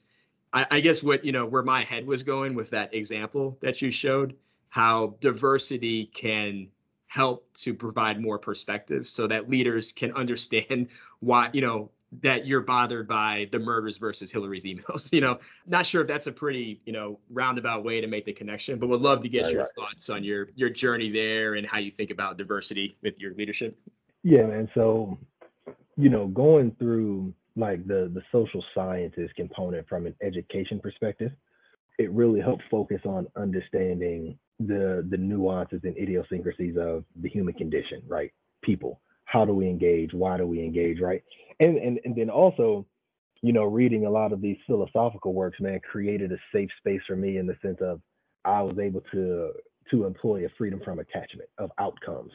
I, 0.51 0.65
I 0.69 0.79
guess 0.79 1.01
what 1.01 1.23
you 1.23 1.31
know 1.31 1.45
where 1.45 1.63
my 1.63 1.83
head 1.83 2.05
was 2.05 2.23
going 2.23 2.55
with 2.55 2.69
that 2.71 2.93
example 2.93 3.57
that 3.61 3.81
you 3.81 3.89
showed 3.89 4.35
how 4.69 5.15
diversity 5.21 6.07
can 6.07 6.67
help 7.07 7.47
to 7.53 7.73
provide 7.73 8.19
more 8.19 8.39
perspective 8.39 9.07
so 9.07 9.27
that 9.27 9.49
leaders 9.49 9.91
can 9.91 10.11
understand 10.15 10.89
why 11.19 11.49
you 11.53 11.61
know 11.61 11.89
that 12.21 12.45
you're 12.45 12.61
bothered 12.61 13.07
by 13.07 13.47
the 13.51 13.59
murders 13.59 13.97
versus 13.97 14.31
Hillary's 14.31 14.63
emails. 14.63 15.11
You 15.13 15.21
know, 15.21 15.39
not 15.67 15.85
sure 15.85 16.01
if 16.01 16.07
that's 16.07 16.25
a 16.25 16.31
pretty, 16.31 16.81
you 16.85 16.91
know, 16.91 17.19
roundabout 17.29 17.83
way 17.83 18.01
to 18.01 18.07
make 18.07 18.25
the 18.25 18.33
connection, 18.33 18.79
but 18.79 18.89
would 18.89 19.01
love 19.01 19.21
to 19.21 19.29
get 19.29 19.43
right, 19.43 19.53
your 19.53 19.61
right. 19.61 19.71
thoughts 19.75 20.09
on 20.09 20.23
your 20.23 20.49
your 20.55 20.69
journey 20.69 21.11
there 21.11 21.53
and 21.53 21.67
how 21.67 21.77
you 21.77 21.91
think 21.91 22.09
about 22.09 22.37
diversity 22.37 22.97
with 23.03 23.19
your 23.19 23.33
leadership. 23.35 23.77
Yeah, 24.23 24.47
man. 24.47 24.69
So, 24.73 25.19
you 25.97 26.09
know, 26.09 26.27
going 26.27 26.75
through 26.79 27.33
like 27.55 27.85
the 27.87 28.11
the 28.13 28.21
social 28.31 28.63
sciences 28.73 29.29
component 29.35 29.87
from 29.87 30.07
an 30.07 30.15
education 30.23 30.79
perspective, 30.79 31.31
it 31.99 32.11
really 32.11 32.41
helped 32.41 32.63
focus 32.71 33.01
on 33.05 33.27
understanding 33.35 34.37
the 34.59 35.05
the 35.09 35.17
nuances 35.17 35.81
and 35.83 35.95
idiosyncrasies 35.97 36.75
of 36.77 37.03
the 37.21 37.29
human 37.29 37.53
condition, 37.53 38.01
right? 38.07 38.31
People 38.63 38.99
how 39.33 39.43
do 39.43 39.53
we 39.53 39.67
engage 39.67 40.13
why 40.13 40.37
do 40.37 40.45
we 40.45 40.63
engage 40.63 40.99
right 40.99 41.23
and 41.59 41.77
and, 41.77 41.99
and 42.05 42.15
then 42.15 42.29
also 42.29 42.85
you 43.41 43.53
know 43.53 43.63
reading 43.63 44.05
a 44.05 44.09
lot 44.09 44.31
of 44.31 44.41
these 44.41 44.57
philosophical 44.67 45.33
works 45.33 45.59
man 45.59 45.79
created 45.79 46.31
a 46.31 46.37
safe 46.53 46.69
space 46.77 47.01
for 47.07 47.15
me 47.15 47.37
in 47.37 47.47
the 47.47 47.55
sense 47.61 47.77
of 47.81 48.01
i 48.45 48.61
was 48.61 48.77
able 48.79 49.01
to 49.11 49.51
to 49.89 50.05
employ 50.05 50.45
a 50.45 50.49
freedom 50.57 50.79
from 50.83 50.99
attachment 50.99 51.49
of 51.57 51.71
outcomes 51.79 52.31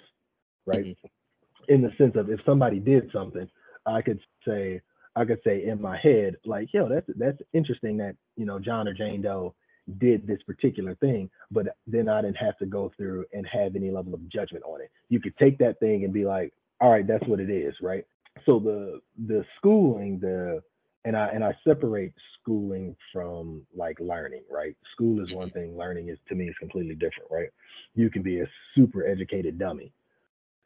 right 0.67 0.85
mm-hmm. 0.85 1.73
in 1.73 1.83
the 1.83 1.91
sense 1.99 2.15
of 2.17 2.31
if 2.31 2.41
somebody 2.45 2.79
did 2.79 3.11
something 3.13 3.49
i 3.87 4.03
could 4.03 4.21
say 4.47 4.81
i 5.17 5.25
could 5.25 5.41
say 5.45 5.65
in 5.65 5.81
my 5.81 5.99
head 5.99 6.37
like 6.45 6.69
yo 6.73 6.89
that's 6.89 7.09
that's 7.17 7.39
interesting 7.53 7.97
that 7.97 8.15
you 8.37 8.45
know 8.45 8.59
john 8.59 8.87
or 8.87 8.95
jane 8.95 9.23
doe 9.23 9.55
did 9.97 10.27
this 10.27 10.43
particular 10.43 10.95
thing, 10.97 11.31
but 11.51 11.69
then 11.87 12.09
I 12.09 12.21
didn't 12.21 12.37
have 12.37 12.59
to 12.59 12.67
go 12.67 12.93
through 12.97 13.25
and 13.33 13.47
have 13.47 13.75
any 13.75 13.91
level 13.91 14.15
of 14.15 14.29
judgment 14.29 14.65
on 14.67 14.83
it. 14.83 14.91
You 15.09 15.21
could 15.21 15.37
take 15.39 15.59
that 15.59 15.81
thing 15.81 16.05
and 16.05 16.13
be 16.13 16.25
like, 16.25 16.53
all 16.81 16.91
right, 16.91 17.07
that's 17.07 17.27
what 17.27 17.41
it 17.41 17.51
is, 17.51 17.75
right? 17.81 18.05
So 18.47 18.59
the 18.59 19.01
the 19.27 19.45
schooling, 19.57 20.19
the 20.21 20.63
and 21.05 21.17
I 21.17 21.29
and 21.29 21.45
I 21.45 21.57
separate 21.67 22.13
schooling 22.41 22.97
from 23.13 23.63
like 23.75 23.99
learning, 24.01 24.43
right? 24.51 24.77
School 24.93 25.25
is 25.25 25.33
one 25.33 25.51
thing, 25.51 25.77
learning 25.77 26.09
is 26.09 26.19
to 26.29 26.35
me 26.35 26.49
is 26.49 26.55
completely 26.59 26.95
different, 26.95 27.31
right? 27.31 27.49
You 27.95 28.11
can 28.11 28.23
be 28.23 28.41
a 28.41 28.47
super 28.75 29.07
educated 29.07 29.59
dummy, 29.59 29.93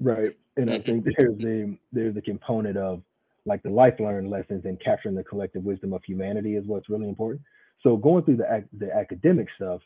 right? 0.01 0.37
And 0.57 0.71
I 0.71 0.81
think 0.81 1.05
mm-hmm. 1.05 1.11
there's 1.17 1.39
the 1.39 1.79
there's 1.93 2.17
a 2.17 2.23
component 2.23 2.77
of 2.77 3.03
like 3.45 3.63
the 3.63 3.71
life 3.71 3.95
learned 3.99 4.31
lessons 4.31 4.65
and 4.65 4.81
capturing 4.81 5.15
the 5.15 5.25
collective 5.25 5.65
wisdom 5.65 5.93
of 5.93 6.03
humanity 6.05 6.57
is 6.57 6.67
what's 6.67 6.89
really 6.89 7.09
important. 7.09 7.43
So 7.83 7.97
going 7.97 8.25
through 8.25 8.37
the 8.37 8.65
the 8.79 8.95
academic 8.95 9.49
stuff 9.57 9.81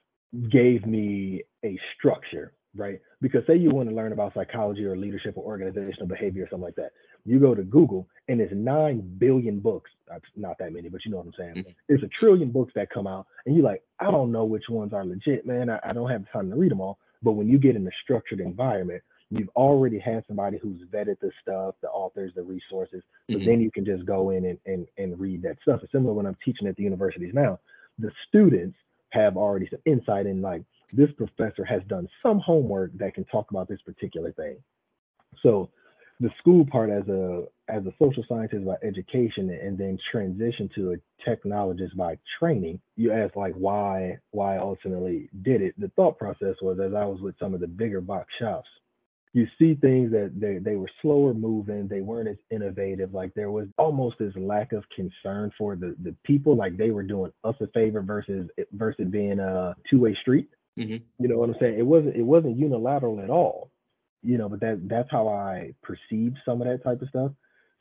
gave 0.51 0.87
me 0.87 1.43
a 1.65 1.79
structure, 1.97 2.53
right? 2.77 3.01
Because 3.21 3.43
say 3.47 3.57
you 3.57 3.71
want 3.71 3.89
to 3.89 3.95
learn 3.95 4.13
about 4.13 4.35
psychology 4.35 4.85
or 4.85 4.97
leadership 4.97 5.37
or 5.37 5.45
organizational 5.45 6.07
behavior 6.07 6.45
or 6.45 6.49
something 6.49 6.65
like 6.65 6.77
that, 6.77 6.93
you 7.25 7.41
go 7.41 7.55
to 7.55 7.63
Google 7.63 8.07
and 8.29 8.41
there's 8.41 8.53
nine 8.55 9.17
billion 9.19 9.61
books. 9.61 9.91
Not 10.37 10.59
that 10.59 10.73
many, 10.73 10.89
but 10.89 11.05
you 11.05 11.11
know 11.11 11.19
what 11.19 11.27
I'm 11.27 11.33
saying. 11.37 11.55
Mm-hmm. 11.57 11.71
There's 11.89 12.03
a 12.03 12.11
trillion 12.21 12.51
books 12.51 12.73
that 12.77 12.91
come 12.91 13.07
out, 13.07 13.27
and 13.45 13.57
you're 13.57 13.65
like, 13.65 13.83
I 13.99 14.11
don't 14.11 14.31
know 14.31 14.45
which 14.45 14.65
ones 14.69 14.93
are 14.93 15.05
legit, 15.05 15.47
man. 15.47 15.69
I, 15.71 15.81
I 15.83 15.93
don't 15.93 16.11
have 16.11 16.25
time 16.33 16.51
to 16.51 16.57
read 16.57 16.71
them 16.71 16.81
all. 16.81 16.99
But 17.23 17.33
when 17.33 17.49
you 17.49 17.59
get 17.59 17.77
in 17.77 17.87
a 17.87 17.91
structured 18.05 18.41
environment, 18.41 19.03
you've 19.31 19.49
already 19.57 19.99
had 19.99 20.23
somebody 20.29 20.59
who's 20.59 20.81
vetted 20.93 21.19
the 21.21 21.33
stuff, 21.43 21.75
the 21.83 21.89
authors, 21.89 22.33
the 22.37 22.43
resources. 22.43 23.03
So 23.29 23.37
mm-hmm. 23.37 23.47
then 23.47 23.61
you 23.61 23.71
can 23.73 23.85
just 23.85 24.07
go 24.07 24.31
in 24.31 24.45
and, 24.45 24.59
and, 24.67 24.87
and 24.99 25.19
read 25.19 25.43
that 25.43 25.57
stuff. 25.63 25.81
It's 25.83 25.91
similar 25.91 26.13
when 26.13 26.27
I'm 26.27 26.37
teaching 26.45 26.69
at 26.69 26.77
the 26.77 26.85
universities 26.85 27.33
now. 27.35 27.59
The 27.99 28.13
students 28.29 28.77
have 29.11 29.37
already 29.37 29.69
some 29.71 29.81
insight 29.87 30.27
in 30.27 30.43
like 30.43 30.63
this 30.93 31.11
professor 31.17 31.65
has 31.65 31.83
done 31.89 32.09
some 32.23 32.39
homework 32.39 32.93
that 32.99 33.15
can 33.15 33.25
talk 33.25 33.51
about 33.51 33.69
this 33.69 33.81
particular 33.83 34.33
thing. 34.33 34.57
So 35.43 35.71
the 36.21 36.31
school 36.39 36.65
part 36.71 36.91
as 36.91 37.07
a 37.09 37.45
as 37.69 37.85
a 37.85 37.93
social 37.99 38.25
scientist 38.29 38.65
by 38.65 38.77
education 38.83 39.51
and 39.51 39.77
then 39.77 39.99
transition 40.11 40.71
to 40.75 40.93
a 40.93 41.29
technologist 41.29 41.95
by 41.97 42.17
training 42.39 42.81
you 42.97 43.13
ask 43.13 43.37
like 43.37 43.55
why 43.55 44.19
why 44.31 44.57
I 44.57 44.59
ultimately 44.59 45.29
did 45.43 45.61
it? 45.61 45.75
The 45.79 45.89
thought 45.97 46.19
process 46.19 46.55
was 46.63 46.79
as 46.81 46.95
i 46.95 47.05
was 47.05 47.21
with 47.21 47.39
some 47.39 47.55
of 47.55 47.61
the 47.61 47.67
bigger 47.67 48.01
box 48.01 48.29
shops. 48.39 48.69
You 49.35 49.47
see 49.59 49.75
things 49.75 50.11
that 50.13 50.33
they, 50.35 50.57
they 50.57 50.77
were 50.77 50.89
slower 51.03 51.35
moving 51.35 51.89
they 51.89 52.01
weren't 52.01 52.29
as 52.29 52.39
innovative 52.51 53.13
like 53.13 53.35
there 53.35 53.51
was 53.51 53.67
almost 53.77 54.17
this 54.19 54.33
lack 54.37 54.73
of 54.73 54.85
concern 54.95 55.53
for 55.59 55.77
the 55.77 55.95
the 56.03 56.15
people 56.25 56.57
like 56.57 56.79
they 56.79 56.91
were 56.91 57.03
doing 57.03 57.33
us 57.45 57.57
a 57.61 57.67
favor 57.69 58.01
versus 58.01 58.49
versus 58.73 59.07
being 59.11 59.39
a 59.39 59.77
two-way 59.91 60.17
street 60.23 60.49
mm-hmm. 60.79 60.97
you 61.19 61.29
know 61.29 61.39
what 61.39 61.49
i'm 61.49 61.57
saying 61.61 61.79
it 61.79 61.87
wasn't 61.87 62.15
it 62.15 62.23
wasn't 62.23 62.57
unilateral 62.57 63.21
at 63.21 63.31
all 63.31 63.71
you 64.23 64.39
know 64.39 64.49
but 64.49 64.61
that 64.61 64.81
that's 64.89 65.11
how 65.11 65.29
i 65.29 65.73
perceived 65.83 66.37
some 66.45 66.61
of 66.61 66.69
that 66.69 66.83
type 66.83 67.01
of 67.03 67.09
stuff 67.09 67.33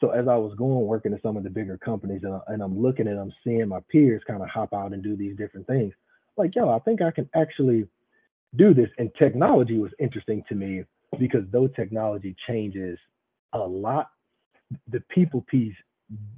so 0.01 0.09
as 0.09 0.27
i 0.27 0.35
was 0.35 0.53
going 0.55 0.85
working 0.85 1.13
at 1.13 1.21
some 1.21 1.37
of 1.37 1.43
the 1.43 1.49
bigger 1.49 1.77
companies 1.77 2.21
and, 2.23 2.33
I, 2.33 2.39
and 2.47 2.61
i'm 2.61 2.79
looking 2.81 3.07
and 3.07 3.19
i'm 3.19 3.33
seeing 3.43 3.67
my 3.67 3.79
peers 3.89 4.21
kind 4.27 4.41
of 4.41 4.49
hop 4.49 4.73
out 4.73 4.93
and 4.93 5.03
do 5.03 5.15
these 5.15 5.37
different 5.37 5.67
things 5.67 5.93
like 6.37 6.55
yo 6.55 6.69
i 6.69 6.79
think 6.79 7.01
i 7.01 7.11
can 7.11 7.29
actually 7.35 7.87
do 8.55 8.73
this 8.73 8.89
and 8.97 9.11
technology 9.21 9.77
was 9.77 9.91
interesting 9.99 10.43
to 10.49 10.55
me 10.55 10.83
because 11.19 11.43
though 11.51 11.67
technology 11.67 12.35
changes 12.47 12.97
a 13.53 13.59
lot, 13.59 14.09
the 14.89 15.01
people 15.09 15.45
piece 15.49 15.75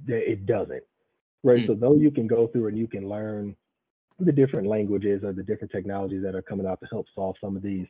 that 0.06 0.30
it 0.30 0.46
doesn't. 0.46 0.82
Right. 1.42 1.60
Mm. 1.60 1.66
So 1.66 1.74
though 1.74 1.94
you 1.94 2.10
can 2.10 2.26
go 2.26 2.46
through 2.48 2.68
and 2.68 2.78
you 2.78 2.86
can 2.86 3.08
learn 3.08 3.56
the 4.18 4.32
different 4.32 4.66
languages 4.66 5.22
or 5.22 5.32
the 5.32 5.42
different 5.42 5.70
technologies 5.70 6.22
that 6.22 6.34
are 6.34 6.42
coming 6.42 6.66
out 6.66 6.80
to 6.80 6.86
help 6.86 7.06
solve 7.14 7.36
some 7.40 7.56
of 7.56 7.62
these 7.62 7.86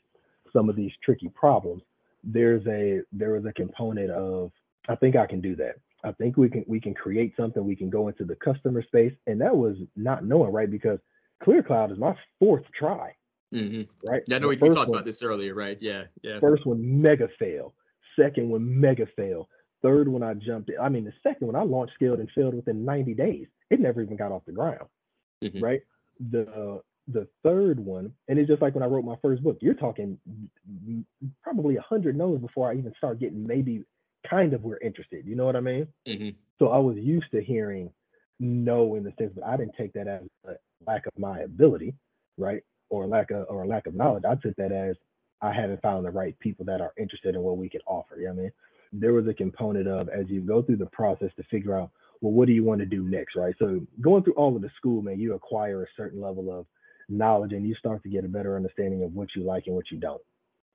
some 0.52 0.68
of 0.68 0.76
these 0.76 0.92
tricky 1.04 1.28
problems, 1.28 1.82
there's 2.24 2.66
a 2.66 3.00
there 3.12 3.36
is 3.36 3.44
a 3.44 3.52
component 3.52 4.10
of 4.10 4.50
I 4.88 4.94
think 4.94 5.16
I 5.16 5.26
can 5.26 5.40
do 5.40 5.56
that. 5.56 5.76
I 6.04 6.12
think 6.12 6.36
we 6.36 6.48
can 6.48 6.64
we 6.66 6.80
can 6.80 6.94
create 6.94 7.34
something. 7.36 7.64
We 7.64 7.76
can 7.76 7.90
go 7.90 8.08
into 8.08 8.24
the 8.24 8.36
customer 8.36 8.82
space, 8.82 9.12
and 9.26 9.40
that 9.40 9.56
was 9.56 9.76
not 9.96 10.24
knowing 10.24 10.52
right 10.52 10.70
because 10.70 10.98
Clear 11.42 11.62
Cloud 11.62 11.92
is 11.92 11.98
my 11.98 12.14
fourth 12.38 12.64
try. 12.78 13.14
Mm-hmm. 13.54 14.08
Right. 14.08 14.22
Yeah, 14.26 14.36
I 14.36 14.38
know 14.40 14.48
we, 14.48 14.56
talked 14.56 14.74
one, 14.74 14.88
about 14.90 15.04
this 15.04 15.22
earlier, 15.22 15.54
right? 15.54 15.78
Yeah, 15.80 16.04
yeah. 16.22 16.38
First 16.40 16.66
one 16.66 17.00
mega 17.00 17.28
fail. 17.38 17.74
Second 18.18 18.50
one 18.50 18.80
mega 18.80 19.06
fail. 19.16 19.48
Third 19.82 20.08
one 20.08 20.22
I 20.22 20.34
jumped 20.34 20.70
in. 20.70 20.76
I 20.80 20.88
mean, 20.88 21.04
the 21.04 21.12
second 21.22 21.46
one 21.46 21.56
I 21.56 21.62
launched, 21.62 21.94
scaled, 21.94 22.18
and 22.18 22.28
failed 22.34 22.54
within 22.54 22.84
90 22.84 23.14
days. 23.14 23.46
It 23.70 23.80
never 23.80 24.02
even 24.02 24.16
got 24.16 24.32
off 24.32 24.42
the 24.44 24.52
ground. 24.52 24.88
Mm-hmm. 25.42 25.62
Right. 25.62 25.80
The 26.30 26.80
the 27.10 27.26
third 27.42 27.80
one, 27.80 28.12
and 28.28 28.38
it's 28.38 28.48
just 28.48 28.60
like 28.60 28.74
when 28.74 28.82
I 28.82 28.86
wrote 28.86 29.04
my 29.04 29.16
first 29.22 29.42
book. 29.42 29.58
You're 29.60 29.74
talking 29.74 30.18
probably 31.42 31.76
a 31.76 31.80
hundred 31.82 32.16
no's 32.16 32.40
before 32.40 32.70
I 32.70 32.74
even 32.74 32.92
start 32.96 33.20
getting 33.20 33.46
maybe 33.46 33.84
kind 34.28 34.52
of 34.52 34.62
we're 34.62 34.78
interested. 34.78 35.24
You 35.26 35.36
know 35.36 35.46
what 35.46 35.56
I 35.56 35.60
mean? 35.60 35.86
Mm-hmm. 36.06 36.30
So 36.58 36.68
I 36.68 36.78
was 36.78 36.96
used 36.96 37.30
to 37.32 37.42
hearing 37.42 37.90
no 38.40 38.96
in 38.96 39.04
the 39.04 39.12
sense, 39.18 39.32
but 39.34 39.44
I 39.44 39.56
didn't 39.56 39.74
take 39.78 39.92
that 39.94 40.06
as 40.08 40.22
a 40.46 40.54
lack 40.86 41.06
of 41.06 41.12
my 41.18 41.40
ability, 41.40 41.94
right? 42.36 42.62
or 42.90 43.06
lack 43.06 43.30
of 43.30 43.46
or 43.48 43.66
lack 43.66 43.86
of 43.86 43.94
knowledge. 43.94 44.24
I 44.24 44.34
took 44.36 44.56
that 44.56 44.72
as 44.72 44.96
I 45.40 45.52
haven't 45.52 45.82
found 45.82 46.04
the 46.04 46.10
right 46.10 46.38
people 46.40 46.64
that 46.66 46.80
are 46.80 46.92
interested 46.98 47.34
in 47.34 47.42
what 47.42 47.58
we 47.58 47.68
can 47.68 47.80
offer. 47.86 48.16
You 48.16 48.26
know 48.26 48.32
what 48.32 48.40
I 48.40 48.42
mean? 48.42 48.52
There 48.92 49.12
was 49.12 49.26
a 49.26 49.34
component 49.34 49.86
of 49.86 50.08
as 50.08 50.26
you 50.28 50.40
go 50.40 50.62
through 50.62 50.78
the 50.78 50.86
process 50.86 51.30
to 51.36 51.42
figure 51.44 51.78
out, 51.78 51.90
well, 52.20 52.32
what 52.32 52.46
do 52.46 52.52
you 52.52 52.64
want 52.64 52.80
to 52.80 52.86
do 52.86 53.02
next, 53.02 53.36
right? 53.36 53.54
So 53.58 53.80
going 54.00 54.24
through 54.24 54.34
all 54.34 54.56
of 54.56 54.62
the 54.62 54.70
school, 54.76 55.02
man, 55.02 55.20
you 55.20 55.34
acquire 55.34 55.82
a 55.82 55.86
certain 55.96 56.20
level 56.20 56.56
of 56.56 56.66
knowledge 57.08 57.52
and 57.52 57.66
you 57.66 57.74
start 57.74 58.02
to 58.02 58.08
get 58.08 58.24
a 58.24 58.28
better 58.28 58.56
understanding 58.56 59.02
of 59.02 59.14
what 59.14 59.28
you 59.34 59.42
like 59.42 59.66
and 59.66 59.74
what 59.74 59.90
you 59.90 59.98
don't. 59.98 60.22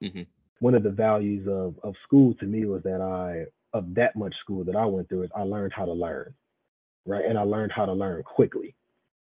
Mm-hmm. 0.02 0.24
One 0.60 0.76
of 0.76 0.84
the 0.84 0.90
values 0.90 1.48
of, 1.48 1.76
of 1.84 1.96
school 2.04 2.34
to 2.36 2.46
me 2.46 2.66
was 2.66 2.84
that 2.84 3.02
I, 3.02 3.46
of 3.78 3.94
that 3.96 4.16
much 4.16 4.34
school 4.42 4.64
that 4.64 4.76
I 4.76 4.86
went 4.86 5.10
through, 5.10 5.24
is 5.24 5.32
I 5.36 5.42
learned 5.42 5.74
how 5.74 5.86
to 5.86 5.94
learn, 5.94 6.34
right? 7.06 7.26
And 7.26 7.38
I 7.38 7.44
learned 7.44 7.72
how 7.72 7.86
to 7.86 7.94
learn 7.94 8.24
quickly 8.24 8.76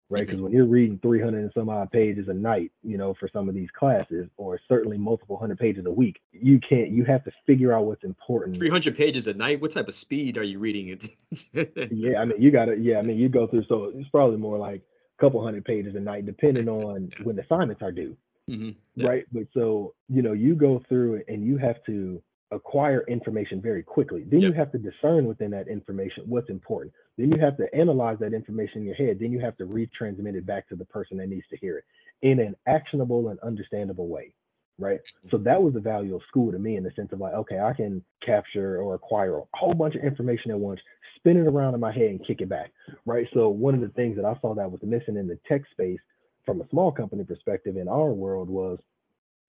right? 0.10 0.22
Because 0.22 0.36
mm-hmm. 0.36 0.43
when 0.46 0.54
you're 0.54 0.65
reading 0.65 1.00
300 1.02 1.39
and 1.39 1.52
some 1.54 1.70
odd 1.70 1.91
pages 1.91 2.28
a 2.28 2.34
night, 2.34 2.72
you 2.84 2.98
know, 2.98 3.13
for 3.20 3.30
some 3.32 3.50
of 3.50 3.56
these 3.56 3.70
classes, 3.78 4.28
or 4.38 4.60
certainly 4.67 4.98
multiple 4.98 5.38
hundred 5.38 5.60
pages 5.60 5.86
a 5.86 5.91
week, 5.91 6.22
you 6.32 6.60
can't. 6.60 6.89
You 6.89 7.04
have 7.06 7.24
to 7.26 7.32
figure 7.46 7.74
out 7.74 7.86
what's 7.86 8.04
important. 8.04 8.56
300 8.56 8.96
pages 8.96 9.28
a 9.28 9.34
night. 9.34 9.62
What 9.62 9.72
type 9.72 9.88
of 9.88 9.93
speed 9.93 10.38
are 10.38 10.43
you 10.43 10.60
reading 10.60 10.89
it? 10.89 11.10
yeah, 11.91 12.20
I 12.20 12.26
mean, 12.26 12.41
you 12.41 12.52
gotta. 12.52 12.78
Yeah, 12.78 13.00
I 13.00 13.02
mean, 13.02 13.17
you 13.17 13.30
go 13.30 13.48
through. 13.48 13.65
So 13.67 13.91
it's 13.96 14.10
probably 14.10 14.38
more 14.38 14.58
like 14.58 14.82
a 14.82 15.22
couple 15.22 15.43
hundred 15.43 15.65
pages 15.65 15.96
a 15.96 16.00
night, 16.00 16.26
depending 16.26 16.70
on 16.70 17.12
when 17.24 17.38
assignments 17.39 17.82
are 17.82 17.91
due. 17.91 18.15
Mm-hmm. 18.50 18.70
Yeah. 18.96 19.08
Right. 19.08 19.26
But 19.32 19.43
so 19.54 19.93
you 20.10 20.22
know, 20.22 20.34
you 20.34 20.56
go 20.56 20.82
through 20.88 21.15
it, 21.15 21.26
and 21.28 21.46
you 21.46 21.58
have 21.58 21.84
to 21.86 22.22
acquire 22.51 23.03
information 23.07 23.62
very 23.62 23.83
quickly. 23.83 24.23
Then 24.23 24.41
yep. 24.41 24.51
you 24.51 24.57
have 24.57 24.71
to 24.71 24.77
discern 24.77 25.25
within 25.25 25.51
that 25.51 25.67
information 25.67 26.23
what's 26.27 26.49
important. 26.49 26.93
Then 27.17 27.31
you 27.31 27.39
have 27.39 27.57
to 27.57 27.73
analyze 27.75 28.17
that 28.19 28.33
information 28.33 28.81
in 28.81 28.86
your 28.86 28.95
head. 28.95 29.17
Then 29.19 29.31
you 29.31 29.39
have 29.39 29.57
to 29.57 29.65
retransmit 29.65 30.36
it 30.36 30.45
back 30.45 30.69
to 30.69 30.75
the 30.75 30.86
person 30.86 31.17
that 31.17 31.27
needs 31.27 31.45
to 31.49 31.57
hear 31.57 31.79
it 31.79 31.83
in 32.21 32.39
an 32.39 32.55
actionable 32.67 33.29
and 33.29 33.39
understandable 33.41 34.07
way. 34.07 34.33
Right. 34.79 34.99
So 35.31 35.38
mm-hmm. 35.38 35.45
that 35.45 35.62
was 35.62 35.73
the 35.73 35.79
value 35.79 36.15
of 36.15 36.21
school 36.27 36.51
to 36.51 36.60
me 36.60 36.77
in 36.77 36.83
the 36.83 36.91
sense 36.95 37.12
of 37.12 37.19
like, 37.19 37.33
okay, 37.33 37.60
I 37.60 37.73
can 37.73 38.03
capture 38.23 38.79
or 38.79 38.93
acquire 38.95 39.39
a 39.39 39.43
whole 39.55 39.73
bunch 39.73 39.95
of 39.95 40.03
information 40.03 40.51
at 40.51 40.60
once, 40.60 40.79
spin 41.15 41.38
it 41.38 41.47
around 41.47 41.73
in 41.73 41.79
my 41.79 41.91
head 41.91 42.12
and 42.12 42.25
kick 42.25 42.41
it 42.41 42.49
back. 42.49 42.71
Right. 43.05 43.27
So 43.33 43.49
one 43.49 43.73
of 43.73 43.81
the 43.81 43.89
things 43.89 44.15
that 44.17 44.25
I 44.25 44.38
saw 44.39 44.53
that 44.53 44.71
was 44.71 44.79
missing 44.83 45.17
in 45.17 45.27
the 45.27 45.39
tech 45.47 45.63
space 45.71 45.99
from 46.45 46.62
a 46.62 46.69
small 46.69 46.91
company 46.91 47.23
perspective 47.23 47.75
in 47.75 47.88
our 47.88 48.12
world 48.13 48.49
was 48.49 48.77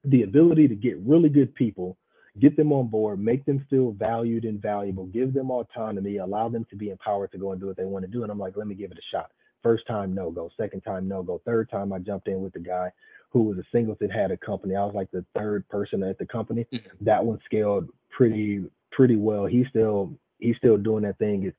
the 0.04 0.22
ability 0.22 0.66
to 0.68 0.74
get 0.74 0.98
really 0.98 1.28
good 1.28 1.54
people 1.54 1.98
get 2.40 2.56
them 2.56 2.72
on 2.72 2.88
board, 2.88 3.20
make 3.20 3.44
them 3.44 3.66
feel 3.70 3.92
valued 3.92 4.44
and 4.44 4.60
valuable, 4.60 5.06
give 5.06 5.32
them 5.32 5.50
autonomy, 5.50 6.18
allow 6.18 6.48
them 6.48 6.66
to 6.70 6.76
be 6.76 6.90
empowered 6.90 7.32
to 7.32 7.38
go 7.38 7.52
and 7.52 7.60
do 7.60 7.66
what 7.66 7.76
they 7.76 7.84
want 7.84 8.04
to 8.04 8.10
do. 8.10 8.22
And 8.22 8.32
I'm 8.32 8.38
like, 8.38 8.56
let 8.56 8.66
me 8.66 8.74
give 8.74 8.90
it 8.90 8.98
a 8.98 9.16
shot. 9.16 9.30
First 9.62 9.86
time, 9.86 10.14
no 10.14 10.30
go. 10.30 10.50
Second 10.56 10.82
time, 10.82 11.08
no 11.08 11.22
go. 11.22 11.40
Third 11.44 11.70
time, 11.70 11.92
I 11.92 11.98
jumped 11.98 12.28
in 12.28 12.40
with 12.40 12.52
the 12.52 12.60
guy 12.60 12.90
who 13.30 13.42
was 13.42 13.58
a 13.58 13.64
singleton, 13.72 14.08
had 14.08 14.30
a 14.30 14.36
company. 14.36 14.76
I 14.76 14.84
was 14.84 14.94
like 14.94 15.10
the 15.10 15.24
third 15.36 15.68
person 15.68 16.02
at 16.02 16.18
the 16.18 16.26
company. 16.26 16.66
Mm-hmm. 16.72 17.04
That 17.04 17.24
one 17.24 17.38
scaled 17.44 17.88
pretty 18.10 18.64
pretty 18.92 19.16
well. 19.16 19.46
He's 19.46 19.66
still 19.68 20.14
he's 20.38 20.56
still 20.56 20.76
doing 20.76 21.02
that 21.02 21.18
thing. 21.18 21.52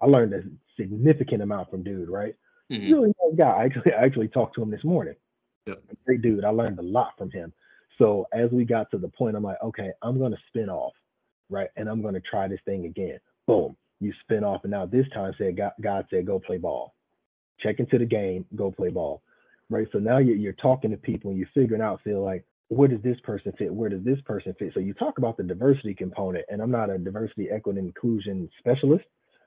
I 0.00 0.06
learned 0.06 0.34
a 0.34 0.42
significant 0.78 1.42
amount 1.42 1.70
from 1.70 1.82
dude, 1.82 2.08
right? 2.08 2.34
Mm-hmm. 2.70 2.92
Really 2.92 3.12
nice 3.24 3.36
guy. 3.36 3.50
I 3.50 3.64
actually 3.64 3.92
I 3.92 4.04
actually 4.04 4.28
talked 4.28 4.56
to 4.56 4.62
him 4.62 4.70
this 4.70 4.84
morning. 4.84 5.14
Yep. 5.66 5.82
Great 6.04 6.22
dude. 6.22 6.44
I 6.44 6.50
learned 6.50 6.78
a 6.78 6.82
lot 6.82 7.12
from 7.16 7.30
him. 7.30 7.52
So 7.98 8.26
as 8.32 8.50
we 8.50 8.64
got 8.64 8.90
to 8.90 8.98
the 8.98 9.08
point, 9.08 9.36
I'm 9.36 9.42
like, 9.42 9.62
okay, 9.62 9.90
I'm 10.02 10.18
gonna 10.18 10.36
spin 10.48 10.68
off, 10.68 10.94
right? 11.48 11.68
And 11.76 11.88
I'm 11.88 12.02
gonna 12.02 12.20
try 12.20 12.48
this 12.48 12.60
thing 12.64 12.86
again. 12.86 13.18
Boom, 13.46 13.76
you 14.00 14.12
spin 14.22 14.44
off, 14.44 14.62
and 14.64 14.70
now 14.70 14.86
this 14.86 15.06
time 15.14 15.32
said 15.38 15.56
God, 15.56 15.72
God 15.80 16.06
said 16.10 16.26
go 16.26 16.38
play 16.38 16.58
ball. 16.58 16.94
Check 17.60 17.78
into 17.78 17.98
the 17.98 18.04
game, 18.04 18.44
go 18.54 18.70
play 18.70 18.90
ball, 18.90 19.22
right? 19.70 19.86
So 19.92 19.98
now 19.98 20.18
you're, 20.18 20.36
you're 20.36 20.52
talking 20.54 20.90
to 20.90 20.96
people 20.96 21.30
and 21.30 21.38
you're 21.38 21.48
figuring 21.54 21.80
out, 21.80 22.02
feel 22.02 22.22
like 22.22 22.44
where 22.68 22.88
does 22.88 23.02
this 23.02 23.18
person 23.20 23.52
fit? 23.56 23.72
Where 23.72 23.88
does 23.88 24.04
this 24.04 24.20
person 24.24 24.54
fit? 24.58 24.72
So 24.74 24.80
you 24.80 24.92
talk 24.92 25.18
about 25.18 25.36
the 25.36 25.44
diversity 25.44 25.94
component, 25.94 26.44
and 26.50 26.60
I'm 26.60 26.70
not 26.70 26.90
a 26.90 26.98
diversity, 26.98 27.48
equity, 27.50 27.78
inclusion 27.78 28.50
specialist, 28.58 29.04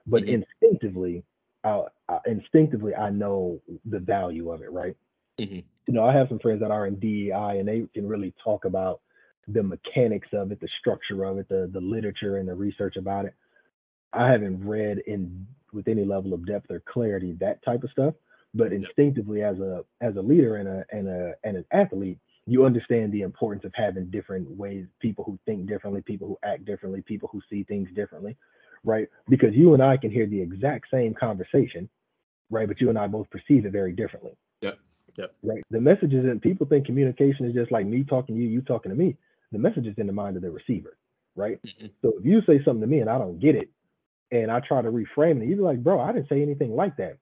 but 0.07 0.23
mm-hmm. 0.23 0.43
instinctively, 0.63 1.23
I, 1.63 1.83
I, 2.07 2.19
instinctively, 2.25 2.95
I 2.95 3.09
know 3.09 3.61
the 3.85 3.99
value 3.99 4.51
of 4.51 4.61
it, 4.61 4.71
right? 4.71 4.95
Mm-hmm. 5.39 5.59
You 5.87 5.93
know, 5.93 6.05
I 6.05 6.13
have 6.13 6.27
some 6.29 6.39
friends 6.39 6.61
that 6.61 6.71
are 6.71 6.85
in 6.85 6.99
DEI 6.99 7.57
and 7.59 7.67
they 7.67 7.83
can 7.93 8.07
really 8.07 8.33
talk 8.43 8.65
about 8.65 9.01
the 9.47 9.63
mechanics 9.63 10.27
of 10.33 10.51
it, 10.51 10.59
the 10.59 10.69
structure 10.79 11.23
of 11.23 11.39
it, 11.39 11.49
the 11.49 11.69
the 11.73 11.79
literature 11.81 12.37
and 12.37 12.47
the 12.47 12.53
research 12.53 12.95
about 12.97 13.25
it. 13.25 13.33
I 14.13 14.29
haven't 14.31 14.65
read 14.67 14.99
in 15.07 15.47
with 15.73 15.87
any 15.87 16.05
level 16.05 16.33
of 16.33 16.45
depth 16.45 16.69
or 16.69 16.81
clarity 16.91 17.35
that 17.39 17.63
type 17.63 17.83
of 17.83 17.91
stuff. 17.91 18.13
But 18.53 18.73
instinctively, 18.73 19.43
as 19.43 19.59
a 19.59 19.83
as 20.01 20.15
a 20.15 20.21
leader 20.21 20.57
and 20.57 20.67
a 20.67 20.85
and 20.91 21.07
a 21.07 21.33
and 21.43 21.57
an 21.57 21.65
athlete, 21.71 22.17
you 22.45 22.65
understand 22.65 23.11
the 23.11 23.21
importance 23.21 23.63
of 23.63 23.71
having 23.75 24.09
different 24.09 24.49
ways, 24.49 24.85
people 24.99 25.23
who 25.23 25.39
think 25.45 25.67
differently, 25.67 26.01
people 26.01 26.27
who 26.27 26.37
act 26.43 26.65
differently, 26.65 27.01
people 27.01 27.29
who 27.31 27.41
see 27.49 27.63
things 27.63 27.89
differently, 27.95 28.35
right? 28.83 29.07
Because 29.29 29.53
you 29.53 29.73
and 29.75 29.83
I 29.83 29.97
can 29.97 30.09
hear 30.09 30.25
the 30.25 30.41
exact 30.41 30.87
same 30.91 31.13
conversation, 31.13 31.89
right? 32.49 32.67
But 32.67 32.81
you 32.81 32.89
and 32.89 32.97
I 32.97 33.05
both 33.05 33.29
perceive 33.29 33.65
it 33.65 33.71
very 33.71 33.91
differently. 33.91 34.35
Yep. 35.19 35.35
Right. 35.43 35.63
The 35.69 35.81
message 35.81 36.13
isn't 36.13 36.41
people 36.41 36.65
think 36.65 36.85
communication 36.85 37.45
is 37.45 37.53
just 37.53 37.71
like 37.71 37.85
me 37.85 38.05
talking 38.05 38.35
to 38.35 38.41
you, 38.41 38.47
you 38.47 38.61
talking 38.61 38.89
to 38.89 38.97
me. 38.97 39.17
The 39.51 39.59
message 39.59 39.85
is 39.85 39.95
in 39.97 40.07
the 40.07 40.13
mind 40.13 40.37
of 40.37 40.43
the 40.43 40.49
receiver, 40.49 40.97
right? 41.35 41.59
Mm-hmm. 41.65 41.87
So 42.01 42.13
if 42.17 42.25
you 42.25 42.41
say 42.47 42.63
something 42.63 42.81
to 42.81 42.87
me 42.87 42.99
and 42.99 43.09
I 43.09 43.17
don't 43.17 43.39
get 43.39 43.55
it, 43.55 43.69
and 44.31 44.49
I 44.51 44.59
try 44.61 44.81
to 44.81 44.91
reframe 44.91 45.41
it, 45.41 45.47
you'd 45.47 45.57
be 45.57 45.63
like, 45.63 45.83
bro, 45.83 45.99
I 45.99 46.13
didn't 46.13 46.29
say 46.29 46.41
anything 46.41 46.75
like 46.75 46.95
that. 46.97 47.17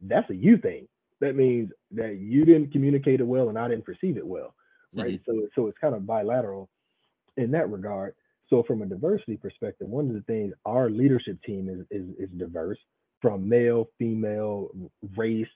That's 0.00 0.28
a 0.28 0.34
you 0.34 0.58
thing. 0.58 0.88
That 1.20 1.36
means 1.36 1.70
that 1.92 2.18
you 2.18 2.44
didn't 2.44 2.72
communicate 2.72 3.20
it 3.20 3.26
well 3.26 3.48
and 3.48 3.58
I 3.58 3.68
didn't 3.68 3.86
perceive 3.86 4.16
it 4.16 4.26
well. 4.26 4.54
Right. 4.94 5.20
Mm-hmm. 5.20 5.30
So 5.30 5.48
so 5.54 5.66
it's 5.68 5.78
kind 5.78 5.94
of 5.94 6.06
bilateral 6.06 6.68
in 7.36 7.50
that 7.52 7.70
regard. 7.70 8.14
So 8.50 8.62
from 8.62 8.82
a 8.82 8.86
diversity 8.86 9.36
perspective, 9.36 9.88
one 9.88 10.08
of 10.08 10.14
the 10.14 10.22
things 10.22 10.52
our 10.66 10.90
leadership 10.90 11.42
team 11.42 11.68
is 11.68 11.86
is, 11.90 12.08
is 12.18 12.28
diverse 12.36 12.78
from 13.22 13.48
male, 13.48 13.88
female, 13.98 14.70
race, 15.16 15.46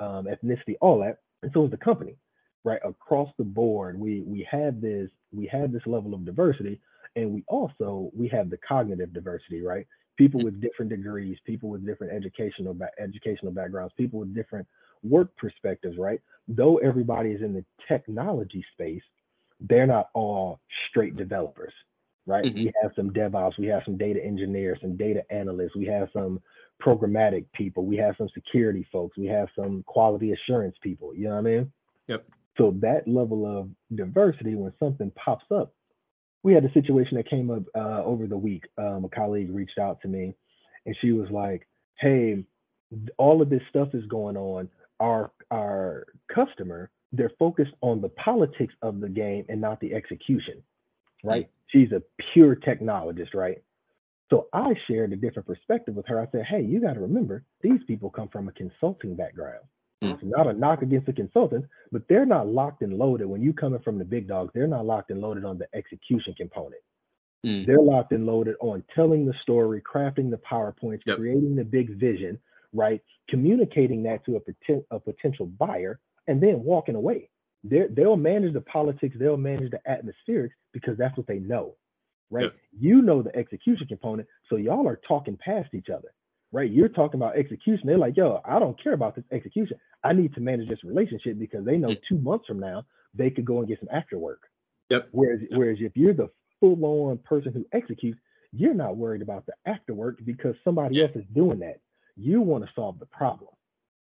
um, 0.00 0.26
ethnicity, 0.26 0.76
all 0.80 1.00
that, 1.00 1.18
and 1.42 1.50
so 1.52 1.64
is 1.64 1.70
the 1.70 1.76
company, 1.76 2.16
right? 2.64 2.80
Across 2.84 3.30
the 3.38 3.44
board, 3.44 3.98
we 3.98 4.22
we 4.22 4.46
have 4.50 4.80
this 4.80 5.10
we 5.32 5.46
have 5.46 5.72
this 5.72 5.86
level 5.86 6.14
of 6.14 6.24
diversity, 6.24 6.80
and 7.14 7.32
we 7.32 7.44
also 7.48 8.10
we 8.14 8.28
have 8.28 8.50
the 8.50 8.58
cognitive 8.58 9.12
diversity, 9.12 9.62
right? 9.62 9.86
People 10.16 10.42
with 10.42 10.60
different 10.60 10.90
degrees, 10.90 11.36
people 11.44 11.68
with 11.68 11.84
different 11.84 12.12
educational 12.12 12.74
ba- 12.74 12.90
educational 12.98 13.52
backgrounds, 13.52 13.92
people 13.96 14.20
with 14.20 14.34
different 14.34 14.66
work 15.02 15.36
perspectives, 15.36 15.98
right? 15.98 16.20
Though 16.48 16.78
everybody 16.78 17.30
is 17.30 17.42
in 17.42 17.52
the 17.52 17.64
technology 17.86 18.64
space, 18.72 19.02
they're 19.60 19.86
not 19.86 20.08
all 20.14 20.60
straight 20.88 21.16
developers, 21.16 21.72
right? 22.26 22.44
Mm-hmm. 22.44 22.64
We 22.64 22.72
have 22.82 22.92
some 22.96 23.10
DevOps, 23.10 23.58
we 23.58 23.66
have 23.66 23.82
some 23.84 23.96
data 23.96 24.24
engineers, 24.24 24.78
some 24.80 24.96
data 24.96 25.22
analysts, 25.30 25.76
we 25.76 25.86
have 25.86 26.08
some 26.12 26.40
programmatic 26.82 27.46
people, 27.52 27.84
we 27.84 27.96
have 27.96 28.14
some 28.18 28.28
security 28.34 28.86
folks, 28.92 29.16
we 29.16 29.26
have 29.26 29.48
some 29.56 29.82
quality 29.86 30.32
assurance 30.32 30.76
people. 30.82 31.14
You 31.14 31.24
know 31.24 31.30
what 31.30 31.38
I 31.38 31.42
mean? 31.42 31.72
Yep. 32.08 32.26
So 32.58 32.74
that 32.80 33.06
level 33.06 33.46
of 33.46 33.68
diversity, 33.96 34.54
when 34.54 34.72
something 34.78 35.10
pops 35.12 35.44
up, 35.50 35.74
we 36.42 36.54
had 36.54 36.64
a 36.64 36.72
situation 36.72 37.16
that 37.16 37.28
came 37.28 37.50
up 37.50 37.64
uh, 37.74 38.04
over 38.04 38.26
the 38.26 38.36
week. 38.36 38.64
Um, 38.78 39.04
a 39.04 39.08
colleague 39.08 39.52
reached 39.52 39.78
out 39.78 40.00
to 40.02 40.08
me, 40.08 40.34
and 40.86 40.96
she 41.00 41.12
was 41.12 41.28
like, 41.30 41.66
"Hey, 41.98 42.44
all 43.18 43.42
of 43.42 43.50
this 43.50 43.62
stuff 43.68 43.88
is 43.94 44.04
going 44.06 44.36
on. 44.36 44.68
Our 45.00 45.30
our 45.50 46.06
customer, 46.32 46.90
they're 47.12 47.32
focused 47.38 47.72
on 47.80 48.00
the 48.00 48.08
politics 48.10 48.74
of 48.82 49.00
the 49.00 49.08
game 49.08 49.44
and 49.48 49.60
not 49.60 49.80
the 49.80 49.94
execution, 49.94 50.62
right? 51.24 51.46
Mm-hmm. 51.46 51.78
She's 51.78 51.92
a 51.92 52.02
pure 52.32 52.56
technologist, 52.56 53.34
right? 53.34 53.62
So 54.30 54.48
I 54.52 54.74
shared 54.88 55.12
a 55.12 55.16
different 55.16 55.46
perspective 55.46 55.94
with 55.94 56.06
her. 56.08 56.20
I 56.20 56.26
said, 56.32 56.46
hey, 56.48 56.62
you 56.62 56.80
got 56.80 56.94
to 56.94 57.00
remember, 57.00 57.44
these 57.62 57.80
people 57.86 58.10
come 58.10 58.28
from 58.28 58.48
a 58.48 58.52
consulting 58.52 59.14
background. 59.14 59.64
Mm-hmm. 60.02 60.14
It's 60.14 60.24
not 60.24 60.48
a 60.48 60.52
knock 60.52 60.82
against 60.82 61.06
the 61.06 61.12
consultants, 61.12 61.68
but 61.92 62.02
they're 62.08 62.26
not 62.26 62.48
locked 62.48 62.82
and 62.82 62.98
loaded. 62.98 63.26
When 63.26 63.40
you 63.40 63.52
coming 63.52 63.80
from 63.80 63.98
the 63.98 64.04
big 64.04 64.26
dogs, 64.26 64.50
they're 64.54 64.66
not 64.66 64.84
locked 64.84 65.10
and 65.10 65.20
loaded 65.20 65.44
on 65.44 65.58
the 65.58 65.68
execution 65.74 66.34
component. 66.36 66.82
Mm-hmm. 67.46 67.66
They're 67.66 67.80
locked 67.80 68.12
and 68.12 68.26
loaded 68.26 68.56
on 68.60 68.82
telling 68.94 69.26
the 69.26 69.34
story, 69.42 69.80
crafting 69.80 70.30
the 70.30 70.38
PowerPoints, 70.38 71.02
yep. 71.06 71.18
creating 71.18 71.54
the 71.54 71.64
big 71.64 71.98
vision, 71.98 72.38
right? 72.72 73.00
Communicating 73.28 74.02
that 74.02 74.24
to 74.26 74.36
a, 74.36 74.40
poten- 74.40 74.84
a 74.90 74.98
potential 74.98 75.46
buyer 75.46 76.00
and 76.26 76.42
then 76.42 76.64
walking 76.64 76.96
away. 76.96 77.30
they 77.62 77.84
they'll 77.90 78.16
manage 78.16 78.52
the 78.54 78.60
politics, 78.60 79.16
they'll 79.18 79.36
manage 79.36 79.70
the 79.70 79.80
atmospherics 79.88 80.50
because 80.72 80.98
that's 80.98 81.16
what 81.16 81.28
they 81.28 81.38
know 81.38 81.76
right? 82.30 82.44
Yep. 82.44 82.54
You 82.78 83.02
know 83.02 83.22
the 83.22 83.34
execution 83.36 83.86
component, 83.86 84.28
so 84.48 84.56
y'all 84.56 84.88
are 84.88 85.00
talking 85.06 85.36
past 85.36 85.74
each 85.74 85.88
other, 85.88 86.12
right? 86.52 86.70
You're 86.70 86.88
talking 86.88 87.20
about 87.20 87.36
execution. 87.36 87.86
They're 87.86 87.98
like, 87.98 88.16
yo, 88.16 88.40
I 88.44 88.58
don't 88.58 88.80
care 88.82 88.94
about 88.94 89.14
this 89.16 89.24
execution. 89.32 89.78
I 90.04 90.12
need 90.12 90.34
to 90.34 90.40
manage 90.40 90.68
this 90.68 90.84
relationship 90.84 91.38
because 91.38 91.64
they 91.64 91.76
know 91.76 91.94
two 92.08 92.18
months 92.18 92.46
from 92.46 92.60
now 92.60 92.84
they 93.14 93.30
could 93.30 93.44
go 93.44 93.58
and 93.58 93.68
get 93.68 93.80
some 93.80 93.88
after 93.92 94.18
work. 94.18 94.42
Yep. 94.90 95.08
Whereas, 95.12 95.40
whereas 95.50 95.78
if 95.80 95.96
you're 95.96 96.14
the 96.14 96.30
full-on 96.60 97.18
person 97.18 97.52
who 97.52 97.66
executes, 97.72 98.18
you're 98.52 98.74
not 98.74 98.96
worried 98.96 99.22
about 99.22 99.46
the 99.46 99.52
after 99.66 99.94
work 99.94 100.18
because 100.24 100.54
somebody 100.64 101.02
else 101.02 101.12
is 101.14 101.24
doing 101.34 101.58
that. 101.60 101.80
You 102.16 102.40
want 102.40 102.64
to 102.64 102.70
solve 102.74 102.98
the 102.98 103.06
problem. 103.06 103.50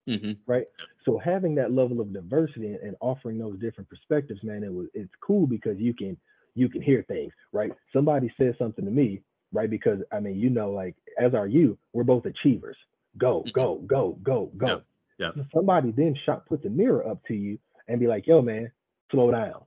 Mm-hmm. 0.09 0.33
Right. 0.47 0.67
So 1.05 1.19
having 1.19 1.55
that 1.57 1.73
level 1.73 2.01
of 2.01 2.15
diversity 2.15 2.69
and, 2.69 2.77
and 2.77 2.97
offering 3.01 3.39
those 3.39 3.59
different 3.59 3.91
perspectives, 3.91 4.43
man, 4.43 4.65
it 4.65 4.73
was 4.73 4.87
it's 4.95 5.13
cool 5.21 5.47
because 5.47 5.79
you 5.79 5.93
can 5.93 6.17
you 6.59 6.69
can 6.69 6.83
hear 6.83 7.05
things, 7.09 7.33
right? 7.53 7.73
Somebody 7.93 8.33
says 8.39 8.55
something 8.59 8.85
to 8.85 8.91
me, 8.91 9.23
right? 9.53 9.71
Because 9.71 10.01
I 10.13 10.21
mean, 10.21 10.39
you 10.39 10.51
know, 10.51 10.71
like 10.71 10.97
as 11.19 11.35
are 11.35 11.47
you, 11.47 11.79
we're 11.93 12.05
both 12.05 12.27
achievers. 12.27 12.77
Go, 13.17 13.41
mm-hmm. 13.41 13.51
go, 13.51 13.83
go, 13.87 14.19
go, 14.23 14.51
go. 14.57 14.83
Yeah. 15.19 15.31
yeah. 15.37 15.43
Somebody 15.55 15.93
then 15.93 16.15
shot 16.27 16.47
puts 16.47 16.65
a 16.65 16.69
mirror 16.69 17.07
up 17.07 17.25
to 17.29 17.35
you 17.35 17.59
and 17.87 17.99
be 17.99 18.07
like, 18.07 18.27
yo, 18.27 18.43
man, 18.43 18.71
slow 19.11 19.31
down. 19.31 19.63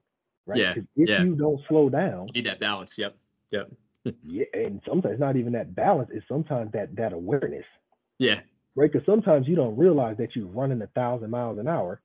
Right. 0.46 0.60
Yeah. 0.60 0.74
If 0.96 1.10
yeah. 1.10 1.24
you 1.24 1.36
don't 1.36 1.62
slow 1.68 1.90
down, 1.90 2.28
you 2.28 2.42
need 2.42 2.46
that 2.48 2.60
balance. 2.60 2.98
Yep. 2.98 3.16
Yep. 3.52 3.72
yeah. 4.24 4.46
And 4.54 4.82
sometimes 4.88 5.20
not 5.20 5.36
even 5.36 5.54
that 5.54 5.76
balance, 5.76 6.10
it's 6.14 6.28
sometimes 6.28 6.72
that 6.74 6.96
that 6.96 7.14
awareness. 7.14 7.66
Yeah. 8.20 8.42
Right. 8.76 8.92
Because 8.92 9.06
sometimes 9.06 9.48
you 9.48 9.56
don't 9.56 9.78
realize 9.78 10.18
that 10.18 10.36
you're 10.36 10.48
running 10.48 10.82
a 10.82 10.88
thousand 10.88 11.30
miles 11.30 11.60
an 11.60 11.68
hour 11.68 12.02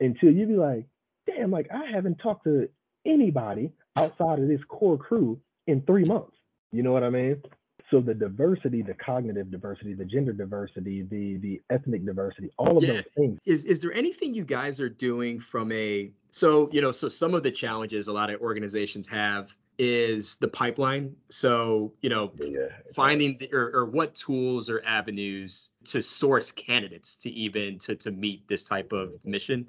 until 0.00 0.30
you 0.30 0.46
be 0.46 0.56
like, 0.56 0.86
damn, 1.26 1.50
like 1.50 1.68
I 1.72 1.90
haven't 1.90 2.18
talked 2.18 2.44
to 2.44 2.68
anybody 3.04 3.72
outside 3.96 4.38
of 4.38 4.48
this 4.48 4.60
core 4.68 4.98
crew 4.98 5.38
in 5.66 5.82
three 5.82 6.04
months. 6.04 6.36
You 6.72 6.82
know 6.82 6.92
what 6.92 7.04
I 7.04 7.10
mean? 7.10 7.42
So 7.90 8.00
the 8.00 8.14
diversity, 8.14 8.82
the 8.82 8.94
cognitive 8.94 9.50
diversity, 9.50 9.94
the 9.94 10.04
gender 10.04 10.32
diversity, 10.32 11.02
the 11.02 11.36
the 11.36 11.60
ethnic 11.70 12.04
diversity, 12.04 12.50
all 12.58 12.76
of 12.76 12.82
yeah. 12.82 12.94
those 12.94 13.04
things. 13.16 13.38
Is 13.46 13.64
is 13.64 13.78
there 13.78 13.92
anything 13.92 14.34
you 14.34 14.44
guys 14.44 14.80
are 14.80 14.88
doing 14.88 15.38
from 15.38 15.70
a 15.70 16.10
so 16.30 16.68
you 16.72 16.82
know 16.82 16.90
so 16.90 17.08
some 17.08 17.34
of 17.34 17.42
the 17.44 17.50
challenges 17.50 18.08
a 18.08 18.12
lot 18.12 18.30
of 18.30 18.40
organizations 18.40 19.06
have 19.08 19.54
is 19.78 20.36
the 20.36 20.48
pipeline. 20.48 21.14
So 21.30 21.92
you 22.02 22.10
know 22.10 22.32
yeah. 22.38 22.66
finding 22.92 23.38
the, 23.38 23.52
or, 23.52 23.70
or 23.72 23.84
what 23.84 24.16
tools 24.16 24.68
or 24.68 24.82
avenues 24.84 25.70
to 25.84 26.02
source 26.02 26.50
candidates 26.50 27.14
to 27.18 27.30
even 27.30 27.78
to 27.80 27.94
to 27.94 28.10
meet 28.10 28.48
this 28.48 28.64
type 28.64 28.92
of 28.92 29.12
mission. 29.24 29.68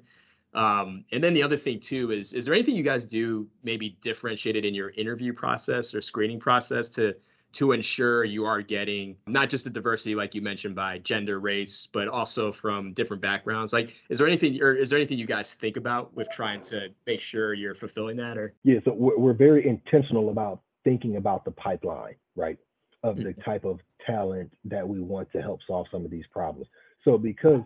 Um, 0.54 1.04
and 1.12 1.22
then 1.22 1.34
the 1.34 1.42
other 1.42 1.56
thing 1.56 1.78
too 1.78 2.10
is, 2.10 2.32
is 2.32 2.44
there 2.44 2.54
anything 2.54 2.74
you 2.74 2.82
guys 2.82 3.04
do 3.04 3.46
maybe 3.62 3.98
differentiated 4.00 4.64
in 4.64 4.74
your 4.74 4.90
interview 4.90 5.32
process 5.32 5.94
or 5.94 6.00
screening 6.00 6.40
process 6.40 6.88
to 6.90 7.14
to 7.50 7.72
ensure 7.72 8.24
you 8.24 8.44
are 8.44 8.60
getting 8.60 9.16
not 9.26 9.48
just 9.48 9.64
the 9.64 9.70
diversity 9.70 10.14
like 10.14 10.34
you 10.34 10.42
mentioned 10.42 10.74
by 10.74 10.98
gender, 10.98 11.40
race, 11.40 11.88
but 11.90 12.06
also 12.06 12.52
from 12.52 12.92
different 12.92 13.22
backgrounds? 13.22 13.72
Like, 13.72 13.94
is 14.10 14.18
there 14.18 14.26
anything 14.26 14.60
or 14.60 14.74
is 14.74 14.90
there 14.90 14.98
anything 14.98 15.18
you 15.18 15.26
guys 15.26 15.54
think 15.54 15.76
about 15.76 16.14
with 16.14 16.30
trying 16.30 16.60
to 16.62 16.88
make 17.06 17.20
sure 17.20 17.54
you're 17.54 17.74
fulfilling 17.74 18.16
that? 18.18 18.36
Or 18.36 18.54
yeah, 18.64 18.80
so 18.84 18.92
we're, 18.92 19.18
we're 19.18 19.32
very 19.32 19.66
intentional 19.66 20.28
about 20.30 20.60
thinking 20.84 21.16
about 21.16 21.44
the 21.44 21.50
pipeline, 21.52 22.16
right, 22.36 22.58
of 23.02 23.16
the 23.16 23.24
mm-hmm. 23.24 23.40
type 23.40 23.64
of 23.64 23.80
talent 24.06 24.52
that 24.64 24.86
we 24.86 25.00
want 25.00 25.30
to 25.32 25.40
help 25.40 25.60
solve 25.66 25.86
some 25.90 26.04
of 26.04 26.10
these 26.10 26.26
problems. 26.30 26.68
So 27.02 27.16
because 27.16 27.62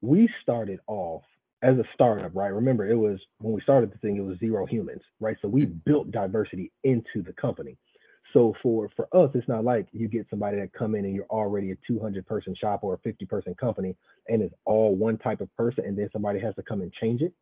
we 0.00 0.28
started 0.42 0.80
off 0.86 1.22
as 1.64 1.78
a 1.78 1.84
startup, 1.94 2.30
right? 2.34 2.52
Remember, 2.52 2.86
it 2.86 2.94
was 2.94 3.18
when 3.38 3.54
we 3.54 3.60
started 3.62 3.90
the 3.90 3.98
thing, 3.98 4.16
it 4.16 4.24
was 4.24 4.38
zero 4.38 4.66
humans, 4.66 5.02
right? 5.18 5.36
So 5.40 5.48
we 5.48 5.62
mm-hmm. 5.62 5.78
built 5.86 6.10
diversity 6.10 6.70
into 6.84 7.22
the 7.24 7.32
company. 7.32 7.76
So 8.32 8.54
for 8.62 8.90
for 8.96 9.08
us, 9.16 9.30
it's 9.34 9.48
not 9.48 9.64
like 9.64 9.86
you 9.92 10.08
get 10.08 10.26
somebody 10.28 10.58
that 10.58 10.72
come 10.72 10.94
in 10.94 11.04
and 11.04 11.14
you're 11.14 11.26
already 11.30 11.70
a 11.70 11.76
200 11.86 12.26
person 12.26 12.54
shop 12.54 12.80
or 12.82 12.94
a 12.94 12.98
50 12.98 13.24
person 13.26 13.54
company, 13.54 13.96
and 14.28 14.42
it's 14.42 14.54
all 14.66 14.94
one 14.94 15.16
type 15.18 15.40
of 15.40 15.54
person, 15.56 15.84
and 15.86 15.96
then 15.96 16.10
somebody 16.12 16.38
has 16.40 16.54
to 16.56 16.62
come 16.62 16.82
and 16.82 16.92
change 16.92 17.22
it. 17.22 17.32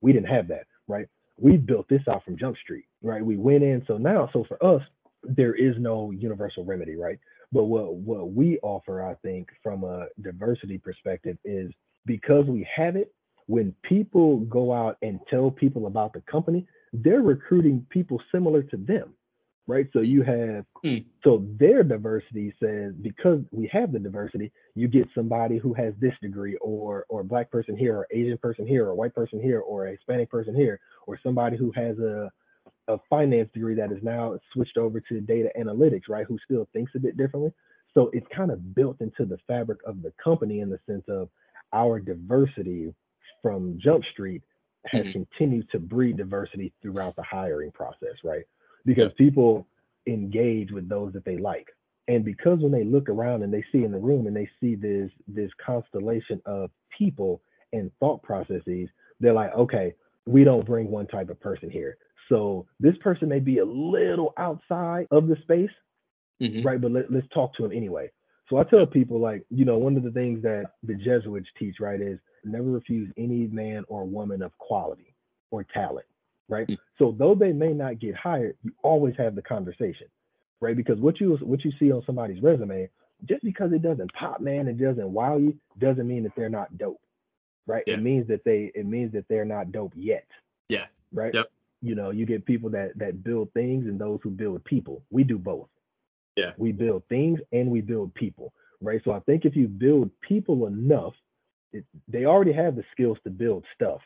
We 0.00 0.12
didn't 0.12 0.28
have 0.28 0.48
that, 0.48 0.66
right? 0.86 1.06
We 1.38 1.56
built 1.56 1.88
this 1.88 2.02
out 2.08 2.24
from 2.24 2.36
Jump 2.36 2.56
Street, 2.58 2.84
right? 3.02 3.24
We 3.24 3.36
went 3.36 3.62
in. 3.62 3.84
So 3.86 3.96
now, 3.96 4.28
so 4.32 4.44
for 4.44 4.62
us, 4.64 4.82
there 5.22 5.54
is 5.54 5.76
no 5.78 6.10
universal 6.10 6.64
remedy, 6.64 6.96
right? 6.96 7.18
But 7.52 7.64
what 7.64 7.94
what 7.94 8.32
we 8.32 8.58
offer, 8.62 9.02
I 9.02 9.14
think, 9.22 9.48
from 9.62 9.84
a 9.84 10.06
diversity 10.20 10.76
perspective, 10.76 11.38
is 11.44 11.70
because 12.04 12.46
we 12.46 12.66
have 12.76 12.96
it, 12.96 13.14
when 13.52 13.74
people 13.82 14.38
go 14.46 14.72
out 14.72 14.96
and 15.02 15.20
tell 15.28 15.50
people 15.50 15.86
about 15.86 16.14
the 16.14 16.22
company, 16.22 16.66
they're 16.94 17.20
recruiting 17.20 17.86
people 17.90 18.18
similar 18.32 18.62
to 18.62 18.78
them, 18.78 19.12
right? 19.66 19.88
So 19.92 20.00
you 20.00 20.22
have, 20.22 20.64
mm. 20.82 21.04
so 21.22 21.44
their 21.60 21.82
diversity 21.82 22.54
says 22.58 22.94
because 23.02 23.40
we 23.50 23.68
have 23.70 23.92
the 23.92 23.98
diversity, 23.98 24.50
you 24.74 24.88
get 24.88 25.06
somebody 25.14 25.58
who 25.58 25.74
has 25.74 25.92
this 26.00 26.14
degree, 26.22 26.56
or 26.62 27.04
or 27.10 27.22
black 27.22 27.50
person 27.50 27.76
here, 27.76 27.94
or 27.94 28.06
Asian 28.10 28.38
person 28.38 28.66
here, 28.66 28.86
or 28.86 28.94
white 28.94 29.14
person 29.14 29.38
here, 29.38 29.60
or 29.60 29.86
a 29.86 29.90
Hispanic 29.90 30.30
person 30.30 30.54
here, 30.54 30.80
or 31.06 31.20
somebody 31.22 31.58
who 31.58 31.70
has 31.72 31.98
a 31.98 32.32
a 32.88 32.96
finance 33.10 33.50
degree 33.52 33.74
that 33.74 33.92
is 33.92 34.02
now 34.02 34.38
switched 34.54 34.78
over 34.78 34.98
to 34.98 35.20
data 35.20 35.50
analytics, 35.60 36.08
right? 36.08 36.24
Who 36.26 36.38
still 36.42 36.66
thinks 36.72 36.92
a 36.94 37.00
bit 37.00 37.18
differently. 37.18 37.52
So 37.92 38.08
it's 38.14 38.26
kind 38.34 38.50
of 38.50 38.74
built 38.74 39.02
into 39.02 39.26
the 39.26 39.36
fabric 39.46 39.80
of 39.84 40.00
the 40.00 40.12
company 40.24 40.60
in 40.60 40.70
the 40.70 40.78
sense 40.88 41.04
of 41.06 41.28
our 41.74 42.00
diversity 42.00 42.94
from 43.42 43.78
Jump 43.82 44.04
Street 44.12 44.42
has 44.86 45.02
mm-hmm. 45.02 45.12
continued 45.12 45.68
to 45.70 45.78
breed 45.78 46.16
diversity 46.16 46.72
throughout 46.80 47.16
the 47.16 47.22
hiring 47.22 47.70
process, 47.72 48.16
right? 48.24 48.44
Because 48.84 49.12
people 49.16 49.66
engage 50.06 50.72
with 50.72 50.88
those 50.88 51.12
that 51.12 51.24
they 51.24 51.36
like. 51.36 51.68
And 52.08 52.24
because 52.24 52.58
when 52.60 52.72
they 52.72 52.84
look 52.84 53.08
around 53.08 53.42
and 53.42 53.52
they 53.52 53.64
see 53.70 53.84
in 53.84 53.92
the 53.92 53.98
room 53.98 54.26
and 54.26 54.34
they 54.34 54.48
see 54.60 54.74
this 54.74 55.10
this 55.28 55.50
constellation 55.64 56.42
of 56.46 56.70
people 56.96 57.42
and 57.72 57.92
thought 58.00 58.22
processes, 58.22 58.88
they're 59.20 59.32
like, 59.32 59.54
okay, 59.54 59.94
we 60.26 60.42
don't 60.42 60.66
bring 60.66 60.90
one 60.90 61.06
type 61.06 61.30
of 61.30 61.40
person 61.40 61.70
here. 61.70 61.96
So 62.28 62.66
this 62.80 62.96
person 63.00 63.28
may 63.28 63.38
be 63.38 63.58
a 63.58 63.64
little 63.64 64.32
outside 64.36 65.06
of 65.10 65.28
the 65.28 65.36
space, 65.42 65.70
mm-hmm. 66.42 66.66
right? 66.66 66.80
But 66.80 66.92
let, 66.92 67.12
let's 67.12 67.28
talk 67.32 67.54
to 67.56 67.64
him 67.64 67.72
anyway. 67.72 68.10
So 68.48 68.58
I 68.58 68.64
tell 68.64 68.84
people 68.84 69.20
like, 69.20 69.44
you 69.50 69.64
know, 69.64 69.78
one 69.78 69.96
of 69.96 70.02
the 70.02 70.10
things 70.10 70.42
that 70.42 70.72
the 70.82 70.94
Jesuits 70.94 71.48
teach, 71.58 71.76
right, 71.80 72.00
is 72.00 72.18
never 72.44 72.64
refuse 72.64 73.10
any 73.16 73.46
man 73.46 73.84
or 73.88 74.04
woman 74.04 74.42
of 74.42 74.56
quality 74.58 75.14
or 75.50 75.64
talent, 75.64 76.06
right? 76.48 76.66
Mm-hmm. 76.66 76.74
So 76.98 77.14
though 77.18 77.34
they 77.34 77.52
may 77.52 77.72
not 77.72 77.98
get 77.98 78.16
hired, 78.16 78.56
you 78.62 78.72
always 78.82 79.14
have 79.18 79.34
the 79.34 79.42
conversation, 79.42 80.06
right? 80.60 80.76
Because 80.76 80.98
what 80.98 81.20
you 81.20 81.36
what 81.42 81.64
you 81.64 81.72
see 81.78 81.92
on 81.92 82.02
somebody's 82.06 82.42
resume, 82.42 82.88
just 83.28 83.44
because 83.44 83.72
it 83.72 83.82
doesn't 83.82 84.12
pop, 84.14 84.40
man, 84.40 84.68
it 84.68 84.78
doesn't 84.78 85.12
wow 85.12 85.36
you, 85.36 85.56
doesn't 85.78 86.06
mean 86.06 86.22
that 86.24 86.32
they're 86.36 86.48
not 86.48 86.76
dope, 86.78 87.00
right? 87.66 87.84
Yeah. 87.86 87.94
It 87.94 88.02
means 88.02 88.26
that 88.28 88.44
they 88.44 88.72
it 88.74 88.86
means 88.86 89.12
that 89.12 89.26
they're 89.28 89.44
not 89.44 89.72
dope 89.72 89.92
yet. 89.94 90.26
Yeah. 90.68 90.86
Right. 91.12 91.34
Yep. 91.34 91.50
You 91.82 91.94
know, 91.94 92.10
you 92.10 92.26
get 92.26 92.46
people 92.46 92.70
that 92.70 92.98
that 92.98 93.22
build 93.22 93.52
things 93.52 93.86
and 93.86 94.00
those 94.00 94.20
who 94.22 94.30
build 94.30 94.64
people. 94.64 95.02
We 95.10 95.24
do 95.24 95.38
both. 95.38 95.68
Yeah. 96.36 96.52
We 96.56 96.72
build 96.72 97.02
things 97.08 97.40
and 97.52 97.70
we 97.70 97.80
build 97.80 98.14
people, 98.14 98.54
right? 98.80 99.00
So 99.04 99.12
I 99.12 99.20
think 99.20 99.44
if 99.44 99.54
you 99.54 99.68
build 99.68 100.10
people 100.20 100.66
enough, 100.66 101.12
it, 101.72 101.84
they 102.08 102.24
already 102.24 102.52
have 102.52 102.76
the 102.76 102.84
skills 102.92 103.18
to 103.24 103.30
build 103.30 103.64
stuff, 103.74 104.00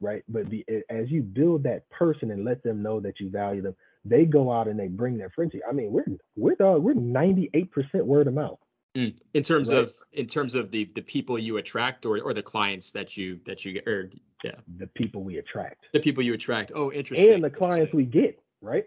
right? 0.00 0.22
But 0.28 0.48
the, 0.50 0.64
as 0.88 1.10
you 1.10 1.22
build 1.22 1.64
that 1.64 1.88
person 1.90 2.30
and 2.30 2.44
let 2.44 2.62
them 2.62 2.82
know 2.82 3.00
that 3.00 3.20
you 3.20 3.30
value 3.30 3.62
them, 3.62 3.76
they 4.04 4.24
go 4.24 4.52
out 4.52 4.68
and 4.68 4.78
they 4.78 4.88
bring 4.88 5.18
their 5.18 5.30
friends. 5.30 5.52
I 5.68 5.72
mean, 5.72 5.92
we're 5.92 6.04
we're 6.36 6.56
uh, 6.60 6.78
we're 6.78 6.94
98% 6.94 7.70
word 8.04 8.26
of 8.26 8.34
mouth. 8.34 8.58
Mm. 8.96 9.16
In 9.34 9.42
terms 9.44 9.70
right? 9.70 9.78
of 9.80 9.94
in 10.12 10.26
terms 10.26 10.54
of 10.54 10.70
the 10.70 10.84
the 10.94 11.02
people 11.02 11.38
you 11.38 11.58
attract 11.58 12.06
or 12.06 12.20
or 12.20 12.34
the 12.34 12.42
clients 12.42 12.90
that 12.92 13.16
you 13.16 13.38
that 13.46 13.64
you 13.64 13.80
or 13.86 14.10
yeah 14.42 14.56
the 14.78 14.88
people 14.88 15.22
we 15.22 15.38
attract 15.38 15.86
the 15.92 16.00
people 16.00 16.24
you 16.24 16.34
attract 16.34 16.72
oh 16.74 16.90
interesting 16.90 17.34
and 17.34 17.44
the 17.44 17.50
clients 17.50 17.94
we 17.94 18.04
get 18.04 18.42
right 18.60 18.86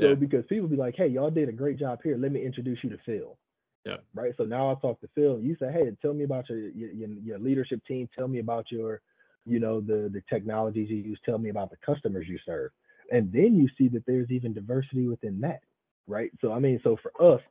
so 0.00 0.08
yeah. 0.08 0.14
because 0.14 0.44
people 0.48 0.68
be 0.68 0.76
like, 0.76 0.96
hey, 0.96 1.06
y'all 1.06 1.30
did 1.30 1.48
a 1.48 1.52
great 1.52 1.78
job 1.78 2.00
here. 2.02 2.16
Let 2.16 2.32
me 2.32 2.44
introduce 2.44 2.78
you 2.82 2.90
to 2.90 2.98
Phil. 3.06 3.36
Yeah. 3.84 3.96
Right. 4.14 4.32
So 4.36 4.44
now 4.44 4.70
I 4.70 4.74
talk 4.80 5.00
to 5.00 5.08
Phil. 5.14 5.40
You 5.40 5.56
say, 5.60 5.70
hey, 5.70 5.90
tell 6.00 6.14
me 6.14 6.24
about 6.24 6.48
your, 6.48 6.68
your 6.70 7.08
your 7.22 7.38
leadership 7.38 7.84
team. 7.86 8.08
Tell 8.16 8.28
me 8.28 8.38
about 8.38 8.70
your, 8.70 9.00
you 9.44 9.60
know, 9.60 9.80
the 9.80 10.10
the 10.12 10.22
technologies 10.30 10.88
you 10.90 10.96
use. 10.96 11.18
Tell 11.24 11.38
me 11.38 11.50
about 11.50 11.70
the 11.70 11.76
customers 11.84 12.26
you 12.28 12.38
serve. 12.46 12.70
And 13.12 13.30
then 13.30 13.56
you 13.56 13.68
see 13.76 13.88
that 13.88 14.06
there's 14.06 14.30
even 14.30 14.54
diversity 14.54 15.06
within 15.06 15.40
that. 15.42 15.60
Right. 16.06 16.30
So 16.40 16.52
I 16.52 16.60
mean, 16.60 16.80
so 16.82 16.96
for 17.02 17.34
us, 17.34 17.42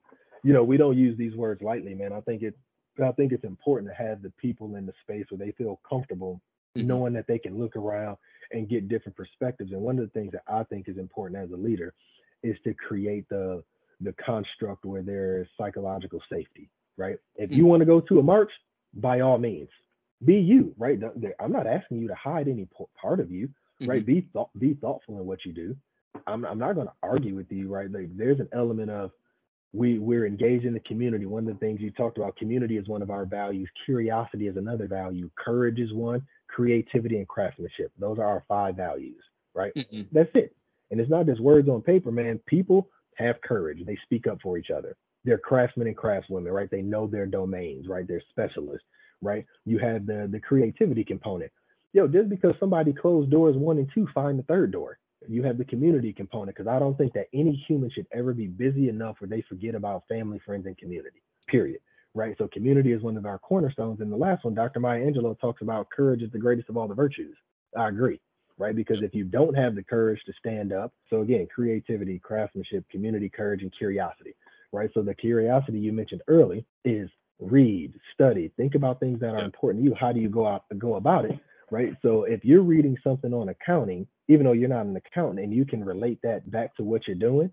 you 0.43 0.53
know, 0.53 0.63
we 0.63 0.77
don't 0.77 0.97
use 0.97 1.17
these 1.17 1.35
words 1.35 1.61
lightly, 1.61 1.93
man. 1.93 2.13
I 2.13 2.21
think 2.21 2.41
it 2.41 2.57
I 3.03 3.11
think 3.11 3.31
it's 3.31 3.43
important 3.43 3.91
to 3.91 4.03
have 4.03 4.21
the 4.21 4.31
people 4.31 4.75
in 4.75 4.85
the 4.85 4.93
space 5.03 5.25
where 5.29 5.39
they 5.39 5.51
feel 5.51 5.79
comfortable 5.87 6.41
mm-hmm. 6.77 6.87
knowing 6.87 7.13
that 7.13 7.27
they 7.27 7.39
can 7.39 7.57
look 7.57 7.75
around 7.75 8.17
and 8.51 8.69
get 8.69 8.87
different 8.87 9.15
perspectives. 9.15 9.71
And 9.71 9.81
one 9.81 9.99
of 9.99 10.05
the 10.05 10.19
things 10.19 10.31
that 10.33 10.43
I 10.47 10.63
think 10.63 10.87
is 10.87 10.97
important 10.97 11.41
as 11.41 11.51
a 11.51 11.61
leader 11.61 11.93
is 12.43 12.57
to 12.63 12.73
create 12.73 13.27
the 13.29 13.63
the 14.01 14.13
construct 14.13 14.85
where 14.85 15.01
there 15.01 15.41
is 15.41 15.47
psychological 15.57 16.21
safety, 16.31 16.69
right? 16.97 17.17
If 17.35 17.51
you 17.51 17.63
mm. 17.63 17.67
want 17.67 17.81
to 17.81 17.85
go 17.85 18.01
to 18.01 18.19
a 18.19 18.23
march, 18.23 18.51
by 18.93 19.21
all 19.21 19.37
means, 19.37 19.69
be 20.23 20.35
you, 20.35 20.73
right? 20.77 20.99
I'm 21.39 21.51
not 21.51 21.67
asking 21.67 21.99
you 21.99 22.07
to 22.07 22.15
hide 22.15 22.47
any 22.47 22.67
part 23.01 23.19
of 23.19 23.31
you, 23.31 23.47
mm-hmm. 23.47 23.89
right? 23.89 24.05
Be 24.05 24.27
thought, 24.33 24.49
be 24.57 24.73
thoughtful 24.75 25.19
in 25.19 25.25
what 25.25 25.45
you 25.45 25.53
do. 25.53 25.75
I'm, 26.27 26.45
I'm 26.45 26.59
not 26.59 26.75
going 26.75 26.87
to 26.87 26.93
argue 27.01 27.35
with 27.35 27.51
you, 27.51 27.67
right? 27.67 27.91
Like 27.91 28.15
there's 28.15 28.39
an 28.39 28.49
element 28.53 28.91
of 28.91 29.11
we 29.73 29.97
we're 29.97 30.27
engaged 30.27 30.65
in 30.65 30.73
the 30.73 30.79
community. 30.81 31.25
One 31.25 31.47
of 31.47 31.53
the 31.53 31.59
things 31.59 31.81
you 31.81 31.91
talked 31.91 32.17
about, 32.17 32.37
community 32.37 32.77
is 32.77 32.87
one 32.87 33.01
of 33.01 33.09
our 33.09 33.25
values. 33.25 33.69
Curiosity 33.85 34.47
is 34.47 34.55
another 34.55 34.87
value. 34.87 35.29
Courage 35.35 35.79
is 35.79 35.91
one. 35.91 36.25
Creativity 36.47 37.17
and 37.17 37.27
craftsmanship. 37.27 37.91
Those 37.97 38.19
are 38.19 38.25
our 38.27 38.43
five 38.47 38.75
values, 38.75 39.21
right? 39.55 39.73
Mm-hmm. 39.75 40.03
That's 40.11 40.29
it. 40.35 40.55
And 40.91 41.01
it's 41.01 41.09
not 41.09 41.25
just 41.25 41.41
words 41.41 41.67
on 41.67 41.81
paper, 41.81 42.11
man. 42.11 42.39
People 42.45 42.87
have 43.17 43.41
courage. 43.41 43.79
They 43.85 43.97
speak 44.03 44.27
up 44.27 44.39
for 44.41 44.57
each 44.57 44.69
other. 44.69 44.95
They're 45.23 45.37
craftsmen 45.37 45.87
and 45.87 45.97
craftswomen, 45.97 46.51
right? 46.51 46.69
They 46.69 46.81
know 46.81 47.07
their 47.07 47.25
domains, 47.25 47.87
right? 47.87 48.07
They're 48.07 48.23
specialists, 48.29 48.85
right? 49.21 49.45
You 49.65 49.79
have 49.79 50.05
the 50.05 50.27
the 50.31 50.39
creativity 50.39 51.03
component. 51.03 51.51
Yo, 51.93 52.07
just 52.07 52.29
because 52.29 52.55
somebody 52.59 52.91
closed 52.91 53.31
doors 53.31 53.55
one 53.55 53.77
and 53.77 53.89
two, 53.93 54.07
find 54.13 54.37
the 54.37 54.43
third 54.43 54.71
door. 54.71 54.97
You 55.27 55.43
have 55.43 55.57
the 55.57 55.65
community 55.65 56.11
component 56.11 56.57
because 56.57 56.67
I 56.67 56.79
don't 56.79 56.97
think 56.97 57.13
that 57.13 57.27
any 57.33 57.63
human 57.67 57.89
should 57.89 58.07
ever 58.11 58.33
be 58.33 58.47
busy 58.47 58.89
enough 58.89 59.15
where 59.19 59.29
they 59.29 59.41
forget 59.47 59.75
about 59.75 60.03
family, 60.09 60.41
friends, 60.45 60.65
and 60.65 60.77
community. 60.77 61.21
Period. 61.47 61.79
Right. 62.13 62.35
So 62.37 62.47
community 62.47 62.91
is 62.91 63.01
one 63.01 63.17
of 63.17 63.25
our 63.25 63.39
cornerstones. 63.39 64.01
And 64.01 64.11
the 64.11 64.17
last 64.17 64.43
one, 64.43 64.53
Dr. 64.53 64.79
Maya 64.79 64.99
Angelou 64.99 65.39
talks 65.39 65.61
about 65.61 65.89
courage 65.89 66.21
is 66.21 66.31
the 66.31 66.37
greatest 66.37 66.69
of 66.69 66.77
all 66.77 66.87
the 66.87 66.93
virtues. 66.93 67.35
I 67.75 67.87
agree 67.87 68.19
right? 68.57 68.75
Because 68.75 68.97
if 69.01 69.13
you 69.13 69.23
don't 69.23 69.55
have 69.55 69.75
the 69.75 69.83
courage 69.83 70.21
to 70.25 70.33
stand 70.39 70.71
up, 70.73 70.93
so 71.09 71.21
again, 71.21 71.47
creativity, 71.53 72.19
craftsmanship, 72.19 72.87
community 72.89 73.29
courage, 73.29 73.61
and 73.61 73.73
curiosity, 73.77 74.35
right? 74.71 74.89
So 74.93 75.01
the 75.01 75.15
curiosity 75.15 75.79
you 75.79 75.91
mentioned 75.91 76.21
early 76.27 76.65
is 76.85 77.09
read, 77.39 77.93
study, 78.13 78.51
think 78.57 78.75
about 78.75 78.99
things 78.99 79.19
that 79.19 79.33
are 79.33 79.43
important 79.43 79.83
to 79.83 79.89
you. 79.89 79.95
How 79.95 80.11
do 80.11 80.19
you 80.19 80.29
go 80.29 80.47
out 80.47 80.65
go 80.77 80.95
about 80.95 81.25
it, 81.25 81.37
right? 81.71 81.93
So 82.01 82.23
if 82.23 82.43
you're 82.43 82.61
reading 82.61 82.97
something 83.03 83.33
on 83.33 83.49
accounting, 83.49 84.07
even 84.27 84.45
though 84.45 84.53
you're 84.53 84.69
not 84.69 84.85
an 84.85 84.95
accountant, 84.95 85.39
and 85.39 85.53
you 85.53 85.65
can 85.65 85.83
relate 85.83 86.19
that 86.23 86.49
back 86.49 86.75
to 86.75 86.83
what 86.83 87.07
you're 87.07 87.15
doing, 87.15 87.47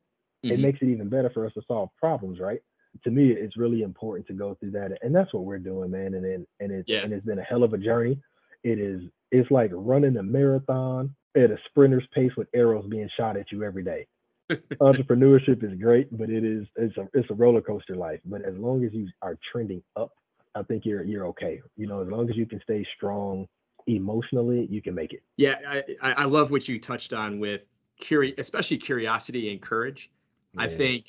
mm-hmm. 0.45 0.51
it 0.51 0.61
makes 0.61 0.81
it 0.83 0.87
even 0.87 1.09
better 1.09 1.31
for 1.31 1.47
us 1.47 1.53
to 1.55 1.63
solve 1.67 1.91
problems, 1.99 2.39
right? 2.39 2.61
To 3.05 3.11
me, 3.11 3.31
it's 3.31 3.57
really 3.57 3.83
important 3.83 4.27
to 4.27 4.33
go 4.33 4.57
through 4.59 4.73
that, 4.73 4.99
and 5.03 5.15
that's 5.15 5.33
what 5.33 5.45
we're 5.45 5.59
doing, 5.59 5.91
man. 5.91 6.15
And 6.15 6.25
and, 6.25 6.47
and 6.59 6.73
it's 6.73 6.89
yeah. 6.89 7.03
and 7.05 7.13
it's 7.13 7.25
been 7.25 7.39
a 7.39 7.45
hell 7.45 7.63
of 7.63 7.73
a 7.73 7.79
journey. 7.79 8.19
It 8.65 8.79
is 8.79 9.03
it's 9.33 9.51
like 9.51 9.71
running 9.73 10.17
a 10.17 10.23
marathon 10.23 11.15
at 11.37 11.51
a 11.51 11.57
sprinter's 11.69 12.07
pace 12.13 12.33
with 12.37 12.49
arrows 12.55 12.87
being 12.89 13.09
shot 13.17 13.37
at 13.37 13.53
you 13.53 13.63
every 13.63 13.85
day. 13.85 14.07
Entrepreneurship 14.81 15.63
is 15.63 15.79
great, 15.79 16.17
but 16.17 16.29
it 16.29 16.45
is 16.45 16.67
it's 16.77 16.97
a 16.97 17.09
it's 17.15 17.31
a 17.31 17.35
roller 17.35 17.61
coaster 17.61 17.97
life. 17.97 18.21
But 18.25 18.43
as 18.45 18.55
long 18.57 18.85
as 18.85 18.93
you 18.93 19.09
are 19.23 19.39
trending 19.53 19.83
up, 19.97 20.13
I 20.55 20.63
think 20.63 20.85
you're 20.85 21.05
you're 21.05 21.27
okay. 21.27 21.61
You 21.77 21.87
know, 21.87 22.01
as 22.01 22.09
long 22.09 22.29
as 22.29 22.37
you 22.37 22.47
can 22.47 22.61
stay 22.63 22.85
strong 22.97 23.47
emotionally, 23.87 24.67
you 24.71 24.83
can 24.83 24.95
make 24.95 25.13
it. 25.13 25.23
Yeah, 25.37 25.57
I 26.03 26.13
I 26.13 26.25
love 26.25 26.51
what 26.51 26.69
you 26.69 26.81
touched 26.81 27.13
on 27.13 27.39
with 27.39 27.63
curi- 28.03 28.37
especially 28.39 28.79
curiosity 28.79 29.53
and 29.53 29.61
courage. 29.61 30.11
Yeah. 30.55 30.63
I 30.63 30.69
think 30.69 31.07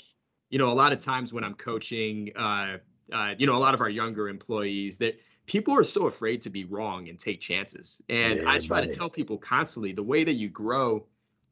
you 0.51 0.59
know 0.59 0.71
a 0.71 0.75
lot 0.75 0.93
of 0.93 0.99
times 0.99 1.33
when 1.33 1.43
I'm 1.43 1.55
coaching, 1.55 2.31
uh, 2.35 2.77
uh, 3.11 3.33
you 3.37 3.47
know, 3.47 3.55
a 3.55 3.59
lot 3.59 3.73
of 3.73 3.81
our 3.81 3.89
younger 3.89 4.29
employees 4.29 4.99
that 4.99 5.19
people 5.51 5.75
are 5.75 5.83
so 5.83 6.07
afraid 6.07 6.41
to 6.41 6.49
be 6.49 6.63
wrong 6.63 7.09
and 7.09 7.19
take 7.19 7.41
chances. 7.41 8.01
And 8.07 8.39
yeah, 8.39 8.49
I 8.49 8.59
try 8.59 8.79
to 8.79 8.87
tell 8.87 9.09
people 9.09 9.37
constantly 9.37 9.91
the 9.91 10.01
way 10.01 10.23
that 10.23 10.35
you 10.35 10.47
grow 10.47 11.05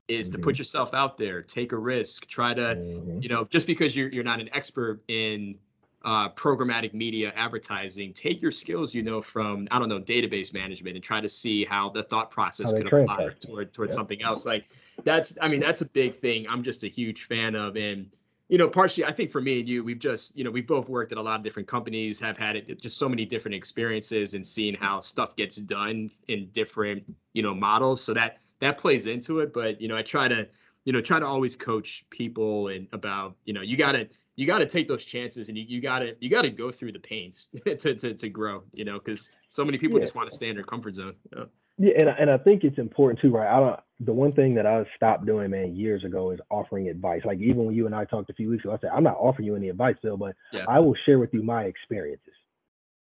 is 0.08 0.30
mm-hmm. 0.30 0.32
to 0.32 0.38
put 0.38 0.54
mm-hmm. 0.54 0.62
yourself 0.62 0.93
out 0.93 1.18
there, 1.18 1.41
take 1.41 1.74
a 1.74 1.78
risk, 1.78 2.26
try 2.28 2.54
to, 2.54 2.62
mm-hmm. 2.62 3.22
you 3.22 3.28
know, 3.28 3.43
just 3.50 3.68
because 3.68 3.97
you're 3.97 4.08
you're 4.08 4.24
not 4.24 4.39
an 4.39 4.50
expert 4.54 5.02
in 5.10 5.60
uh, 6.06 6.30
programmatic 6.30 6.93
media 6.93 7.34
advertising, 7.36 8.14
take 8.14 8.41
your 8.41 8.52
skills 8.52 8.93
you 8.93 9.04
know 9.04 9.22
from 9.22 9.68
I 9.70 9.80
don't 9.80 9.89
know 9.89 10.00
database 10.00 10.54
management 10.54 10.95
and 10.95 11.04
try 11.04 11.20
to 11.20 11.28
see 11.28 11.66
how 11.66 11.89
the 11.89 12.04
thought 12.04 12.30
process 12.30 12.72
could 12.72 12.88
apply 12.88 13.32
toward 13.41 13.74
toward 13.74 13.89
yep. 13.89 13.95
something 13.97 14.22
else. 14.22 14.45
Like 14.45 14.64
that's 15.04 15.38
I 15.41 15.50
mean 15.50 15.60
that's 15.60 15.82
a 15.82 15.89
big 15.89 16.16
thing. 16.16 16.47
I'm 16.47 16.64
just 16.64 16.86
a 16.86 16.88
huge 16.88 17.24
fan 17.24 17.54
of 17.54 17.76
and 17.76 18.10
you 18.50 18.58
know, 18.58 18.68
partially, 18.68 19.06
I 19.06 19.12
think 19.12 19.30
for 19.30 19.39
me 19.39 19.60
and 19.60 19.70
you, 19.70 19.84
we've 19.84 20.00
just, 20.00 20.36
you 20.36 20.43
know, 20.43 20.50
we've 20.50 20.66
both 20.66 20.89
worked 20.89 21.12
at 21.12 21.20
a 21.20 21.22
lot 21.22 21.38
of 21.38 21.43
different 21.43 21.68
companies, 21.68 22.20
have 22.20 22.36
had 22.36 22.56
it, 22.56 22.82
just 22.82 22.97
so 22.97 23.08
many 23.08 23.24
different 23.24 23.54
experiences 23.54 24.34
and 24.34 24.45
seeing 24.45 24.74
how 24.74 25.00
stuff 25.00 25.36
gets 25.36 25.58
done 25.58 26.10
in 26.28 26.50
different, 26.50 27.04
you 27.34 27.43
know, 27.43 27.54
models. 27.54 28.04
So 28.04 28.14
that 28.16 28.39
that 28.60 28.80
plays 28.80 29.06
into 29.06 29.39
it. 29.39 29.54
But 29.54 29.80
you 29.80 29.88
know, 29.88 29.95
I 29.95 30.02
try 30.02 30.28
to, 30.28 30.47
you 30.84 30.91
know, 30.91 31.00
try 31.00 31.20
to 31.20 31.28
always 31.28 31.56
coach 31.56 32.06
people 32.10 32.70
and 32.70 32.88
about, 32.91 33.36
you 33.45 33.54
know, 33.54 33.62
you 33.62 33.78
gotta 33.78 34.10
you 34.36 34.47
gotta 34.47 34.66
take 34.66 34.88
those 34.88 35.06
chances 35.06 35.47
and 35.47 35.58
you, 35.58 35.66
you 35.68 35.80
gotta 35.80 36.16
you 36.20 36.30
gotta 36.30 36.50
go 36.50 36.72
through 36.72 36.93
the 36.93 37.00
pains 37.00 37.50
to 37.66 37.93
to 37.93 38.16
to 38.16 38.30
grow, 38.30 38.64
you 38.74 38.84
know, 38.84 38.97
because 38.97 39.30
so 39.50 39.64
many 39.64 39.78
people 39.78 40.00
yeah. 40.00 40.06
just 40.06 40.16
want 40.16 40.28
to 40.28 40.36
stay 40.36 40.50
in 40.50 40.56
their 40.56 40.66
comfort 40.66 40.95
zone. 40.95 41.14
You 41.32 41.38
know? 41.38 41.47
Yeah, 41.78 41.93
and 42.00 42.10
and 42.10 42.32
I 42.32 42.39
think 42.39 42.64
it's 42.64 42.80
important 42.80 43.22
too, 43.22 43.30
right? 43.30 43.47
I 43.47 43.60
don't. 43.60 43.80
The 44.02 44.14
one 44.14 44.32
thing 44.32 44.56
that 44.56 44.66
I 44.66 44.86
stopped 44.95 45.26
doing, 45.26 45.52
man, 45.52 45.76
years 45.76 46.06
ago 46.06 46.32
is 46.32 46.39
offering 46.50 46.88
advice. 46.88 47.22
Like 47.26 47.39
even 47.39 47.66
when 47.66 47.76
you 47.76 47.86
and 47.86 47.93
I 47.93 48.06
talked 48.06 48.30
a 48.30 48.34
few 48.34 48.50
weeks 48.50 48.64
ago, 48.64 48.74
I 48.74 48.80
said 48.80 48.91
I'm 48.93 49.04
not 49.04 49.18
offering 49.20 49.45
you 49.45 49.56
any 49.56 49.70
advice, 49.70 49.95
Phil, 50.02 50.16
but 50.16 50.36
yeah. 50.54 50.66
I 50.68 50.80
will 50.80 50.95
share 51.06 51.20
with 51.20 51.34
you 51.34 51.43
my 51.43 51.64
experiences. 51.64 52.34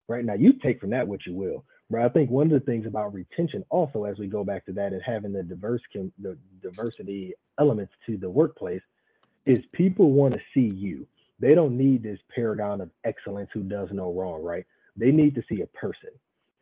Right 0.08 0.24
now, 0.24 0.34
you 0.34 0.54
take 0.54 0.80
from 0.80 0.90
that 0.90 1.06
what 1.06 1.26
you 1.26 1.34
will. 1.34 1.64
But 1.90 2.00
I 2.00 2.08
think 2.08 2.30
one 2.30 2.46
of 2.46 2.52
the 2.52 2.66
things 2.66 2.86
about 2.86 3.14
retention, 3.14 3.64
also 3.70 4.04
as 4.04 4.18
we 4.18 4.26
go 4.26 4.42
back 4.42 4.64
to 4.66 4.72
that, 4.72 4.92
and 4.92 5.02
having 5.04 5.32
the 5.32 5.42
diverse 5.42 5.82
the 5.92 6.36
diversity 6.62 7.34
elements 7.58 7.92
to 8.06 8.16
the 8.16 8.30
workplace, 8.30 8.82
is 9.44 9.64
people 9.72 10.10
want 10.10 10.34
to 10.34 10.40
see 10.52 10.74
you. 10.74 11.06
They 11.38 11.54
don't 11.54 11.76
need 11.76 12.02
this 12.02 12.18
paragon 12.34 12.80
of 12.80 12.90
excellence 13.04 13.50
who 13.52 13.62
does 13.62 13.88
no 13.92 14.12
wrong, 14.12 14.42
right? 14.42 14.64
They 14.96 15.10
need 15.10 15.34
to 15.34 15.42
see 15.48 15.60
a 15.60 15.66
person. 15.66 16.10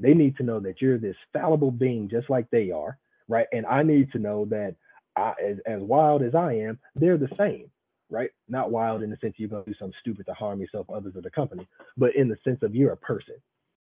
They 0.00 0.12
need 0.12 0.36
to 0.38 0.42
know 0.42 0.60
that 0.60 0.82
you're 0.82 0.98
this 0.98 1.16
fallible 1.32 1.70
being 1.70 2.08
just 2.08 2.28
like 2.28 2.50
they 2.50 2.70
are, 2.70 2.98
right? 3.28 3.46
And 3.52 3.66
I 3.66 3.82
need 3.82 4.12
to 4.12 4.18
know 4.18 4.46
that 4.46 4.76
I, 5.16 5.34
as, 5.42 5.56
as 5.66 5.80
wild 5.80 6.22
as 6.22 6.34
I 6.34 6.54
am, 6.54 6.78
they're 6.94 7.18
the 7.18 7.30
same, 7.38 7.70
right? 8.10 8.30
Not 8.48 8.70
wild 8.70 9.02
in 9.02 9.10
the 9.10 9.16
sense 9.20 9.34
you're 9.36 9.48
going 9.48 9.64
to 9.64 9.70
do 9.70 9.76
something 9.78 9.96
stupid 10.00 10.26
to 10.26 10.34
harm 10.34 10.60
yourself, 10.60 10.86
others, 10.90 11.14
or 11.16 11.22
the 11.22 11.30
company, 11.30 11.66
but 11.96 12.14
in 12.16 12.28
the 12.28 12.36
sense 12.44 12.58
of 12.62 12.74
you're 12.74 12.92
a 12.92 12.96
person. 12.96 13.36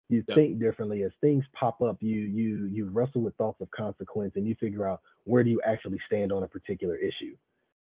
You 0.10 0.24
think 0.36 0.60
differently 0.60 1.04
as 1.04 1.12
things 1.22 1.46
pop 1.58 1.82
up. 1.82 1.96
You 2.02 2.20
you 2.24 2.66
you 2.66 2.90
wrestle 2.90 3.22
with 3.22 3.34
thoughts 3.38 3.62
of 3.62 3.72
consequence, 3.72 4.34
and 4.36 4.46
you 4.46 4.56
figure 4.60 4.86
out 4.86 5.00
where 5.24 5.42
do 5.42 5.50
you 5.50 5.62
actually 5.66 6.00
stand 6.06 6.34
on 6.34 6.44
a 6.44 6.48
particular 6.50 6.98
issue, 6.98 7.34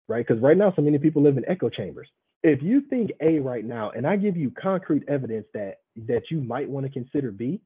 right? 0.08 0.26
Because 0.26 0.42
right 0.42 0.56
now, 0.56 0.72
so 0.74 0.82
many 0.82 0.98
people 0.98 1.22
live 1.22 1.36
in 1.36 1.48
echo 1.48 1.68
chambers. 1.68 2.08
If 2.42 2.64
you 2.64 2.80
think 2.90 3.12
A 3.20 3.38
right 3.38 3.64
now, 3.64 3.90
and 3.90 4.04
I 4.04 4.16
give 4.16 4.36
you 4.36 4.50
concrete 4.60 5.04
evidence 5.08 5.46
that 5.54 5.76
that 6.08 6.22
you 6.28 6.40
might 6.40 6.68
want 6.68 6.84
to 6.84 6.90
consider 6.90 7.30
B, 7.30 7.60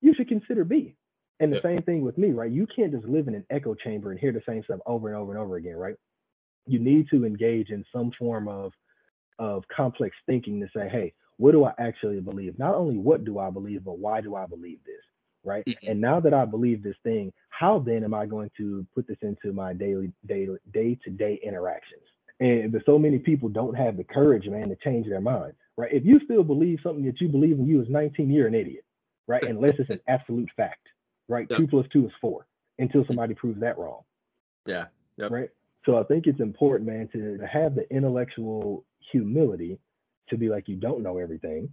you 0.00 0.14
should 0.14 0.28
consider 0.28 0.62
B. 0.62 0.94
And 1.40 1.52
the 1.52 1.60
same 1.62 1.82
thing 1.82 2.02
with 2.02 2.16
me, 2.16 2.30
right? 2.30 2.50
You 2.50 2.66
can't 2.74 2.92
just 2.92 3.04
live 3.04 3.28
in 3.28 3.34
an 3.34 3.44
echo 3.50 3.74
chamber 3.74 4.10
and 4.10 4.18
hear 4.18 4.32
the 4.32 4.42
same 4.48 4.62
stuff 4.64 4.80
over 4.86 5.08
and 5.08 5.16
over 5.16 5.32
and 5.32 5.40
over 5.40 5.56
again, 5.56 5.76
right? 5.76 5.96
You 6.66 6.78
need 6.78 7.08
to 7.10 7.26
engage 7.26 7.70
in 7.70 7.84
some 7.92 8.10
form 8.18 8.48
of 8.48 8.72
of 9.38 9.64
complex 9.68 10.16
thinking 10.26 10.60
to 10.60 10.66
say, 10.74 10.88
hey, 10.88 11.12
what 11.36 11.52
do 11.52 11.64
I 11.64 11.72
actually 11.78 12.20
believe? 12.20 12.58
Not 12.58 12.74
only 12.74 12.96
what 12.96 13.24
do 13.24 13.38
I 13.38 13.50
believe, 13.50 13.84
but 13.84 13.98
why 13.98 14.22
do 14.22 14.34
I 14.34 14.46
believe 14.46 14.78
this? 14.86 14.94
Right. 15.44 15.64
Mm-hmm. 15.66 15.90
And 15.90 16.00
now 16.00 16.20
that 16.20 16.34
I 16.34 16.44
believe 16.44 16.82
this 16.82 16.96
thing, 17.02 17.32
how 17.50 17.78
then 17.78 18.02
am 18.02 18.14
I 18.14 18.26
going 18.26 18.50
to 18.56 18.86
put 18.94 19.06
this 19.06 19.18
into 19.22 19.52
my 19.52 19.74
daily, 19.74 20.10
daily, 20.26 20.56
day 20.72 20.98
to 21.04 21.10
day 21.10 21.38
interactions? 21.44 22.02
And 22.40 22.72
but 22.72 22.82
so 22.84 22.98
many 22.98 23.18
people 23.18 23.48
don't 23.48 23.74
have 23.74 23.96
the 23.96 24.04
courage, 24.04 24.46
man, 24.46 24.68
to 24.70 24.76
change 24.82 25.06
their 25.06 25.20
mind. 25.20 25.52
Right. 25.76 25.92
If 25.92 26.04
you 26.04 26.18
still 26.24 26.42
believe 26.42 26.80
something 26.82 27.04
that 27.04 27.20
you 27.20 27.28
believe 27.28 27.58
when 27.58 27.68
you 27.68 27.78
was 27.78 27.88
19, 27.90 28.30
you're 28.30 28.46
an 28.46 28.54
idiot. 28.54 28.84
Right. 29.28 29.44
Unless 29.48 29.74
it's 29.78 29.90
an 29.90 30.00
absolute 30.08 30.48
fact. 30.56 30.88
Right. 31.28 31.46
Yep. 31.50 31.58
Two 31.58 31.66
plus 31.66 31.86
two 31.92 32.06
is 32.06 32.12
four 32.20 32.46
until 32.78 33.04
somebody 33.06 33.34
proves 33.34 33.60
that 33.60 33.78
wrong. 33.78 34.02
Yeah. 34.66 34.86
Yep. 35.16 35.30
Right. 35.30 35.50
So 35.84 35.98
I 35.98 36.02
think 36.02 36.26
it's 36.26 36.40
important, 36.40 36.88
man, 36.88 37.08
to, 37.12 37.38
to 37.38 37.46
have 37.46 37.74
the 37.74 37.88
intellectual 37.94 38.84
humility 39.12 39.78
to 40.28 40.36
be 40.36 40.48
like 40.48 40.68
you 40.68 40.76
don't 40.76 41.02
know 41.02 41.18
everything, 41.18 41.72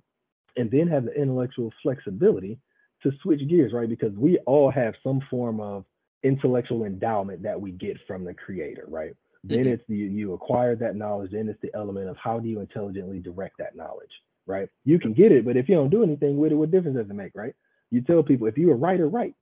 and 0.55 0.69
then 0.69 0.87
have 0.87 1.05
the 1.05 1.13
intellectual 1.13 1.73
flexibility 1.81 2.59
to 3.01 3.11
switch 3.21 3.41
gears, 3.49 3.73
right? 3.73 3.89
Because 3.89 4.13
we 4.15 4.37
all 4.45 4.71
have 4.71 4.93
some 5.03 5.19
form 5.29 5.59
of 5.59 5.85
intellectual 6.23 6.85
endowment 6.85 7.41
that 7.43 7.59
we 7.59 7.71
get 7.71 7.97
from 8.07 8.23
the 8.23 8.33
creator, 8.33 8.85
right? 8.87 9.15
Mm-hmm. 9.45 9.55
Then 9.55 9.67
it's 9.67 9.83
the 9.89 9.95
you 9.95 10.33
acquire 10.33 10.75
that 10.75 10.95
knowledge, 10.95 11.31
then 11.31 11.49
it's 11.49 11.61
the 11.61 11.71
element 11.75 12.07
of 12.07 12.15
how 12.17 12.39
do 12.39 12.47
you 12.47 12.59
intelligently 12.59 13.19
direct 13.19 13.57
that 13.57 13.75
knowledge, 13.75 14.11
right? 14.45 14.69
You 14.85 14.99
can 14.99 15.13
get 15.13 15.31
it, 15.31 15.45
but 15.45 15.57
if 15.57 15.67
you 15.67 15.75
don't 15.75 15.89
do 15.89 16.03
anything 16.03 16.37
with 16.37 16.51
it, 16.51 16.55
what 16.55 16.71
difference 16.71 16.97
does 16.97 17.09
it 17.09 17.13
make, 17.13 17.33
right? 17.35 17.55
You 17.91 18.01
tell 18.01 18.23
people 18.23 18.47
if 18.47 18.57
you're 18.57 18.73
a 18.73 18.77
writer, 18.77 19.09
write, 19.09 19.35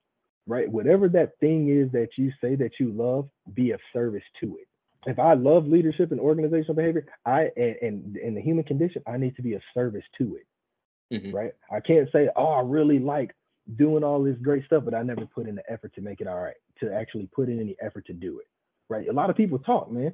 right? 0.51 0.69
Whatever 0.69 1.07
that 1.09 1.39
thing 1.39 1.69
is 1.69 1.91
that 1.91 2.09
you 2.17 2.31
say 2.41 2.55
that 2.55 2.71
you 2.79 2.91
love, 2.91 3.29
be 3.53 3.71
of 3.71 3.79
service 3.93 4.23
to 4.41 4.57
it 4.57 4.67
if 5.07 5.17
I 5.17 5.33
love 5.33 5.67
leadership 5.67 6.11
and 6.11 6.19
organizational 6.19 6.75
behavior, 6.75 7.05
I 7.25 7.49
and, 7.57 7.75
and, 7.81 8.17
and 8.17 8.37
the 8.37 8.41
human 8.41 8.63
condition, 8.63 9.01
I 9.07 9.17
need 9.17 9.35
to 9.35 9.41
be 9.41 9.53
of 9.53 9.61
service 9.73 10.03
to 10.19 10.37
it. 10.37 11.15
Mm-hmm. 11.15 11.35
Right. 11.35 11.51
I 11.71 11.79
can't 11.79 12.09
say, 12.11 12.29
oh, 12.35 12.47
I 12.47 12.61
really 12.61 12.99
like 12.99 13.35
doing 13.75 14.03
all 14.03 14.23
this 14.23 14.37
great 14.41 14.65
stuff, 14.65 14.85
but 14.85 14.93
I 14.93 15.03
never 15.03 15.25
put 15.25 15.47
in 15.47 15.55
the 15.55 15.71
effort 15.71 15.93
to 15.95 16.01
make 16.01 16.21
it 16.21 16.27
all 16.27 16.39
right, 16.39 16.55
to 16.79 16.93
actually 16.93 17.27
put 17.33 17.49
in 17.49 17.59
any 17.59 17.75
effort 17.81 18.05
to 18.07 18.13
do 18.13 18.39
it. 18.39 18.47
Right. 18.89 19.07
A 19.07 19.13
lot 19.13 19.29
of 19.29 19.35
people 19.35 19.59
talk, 19.59 19.91
man, 19.91 20.13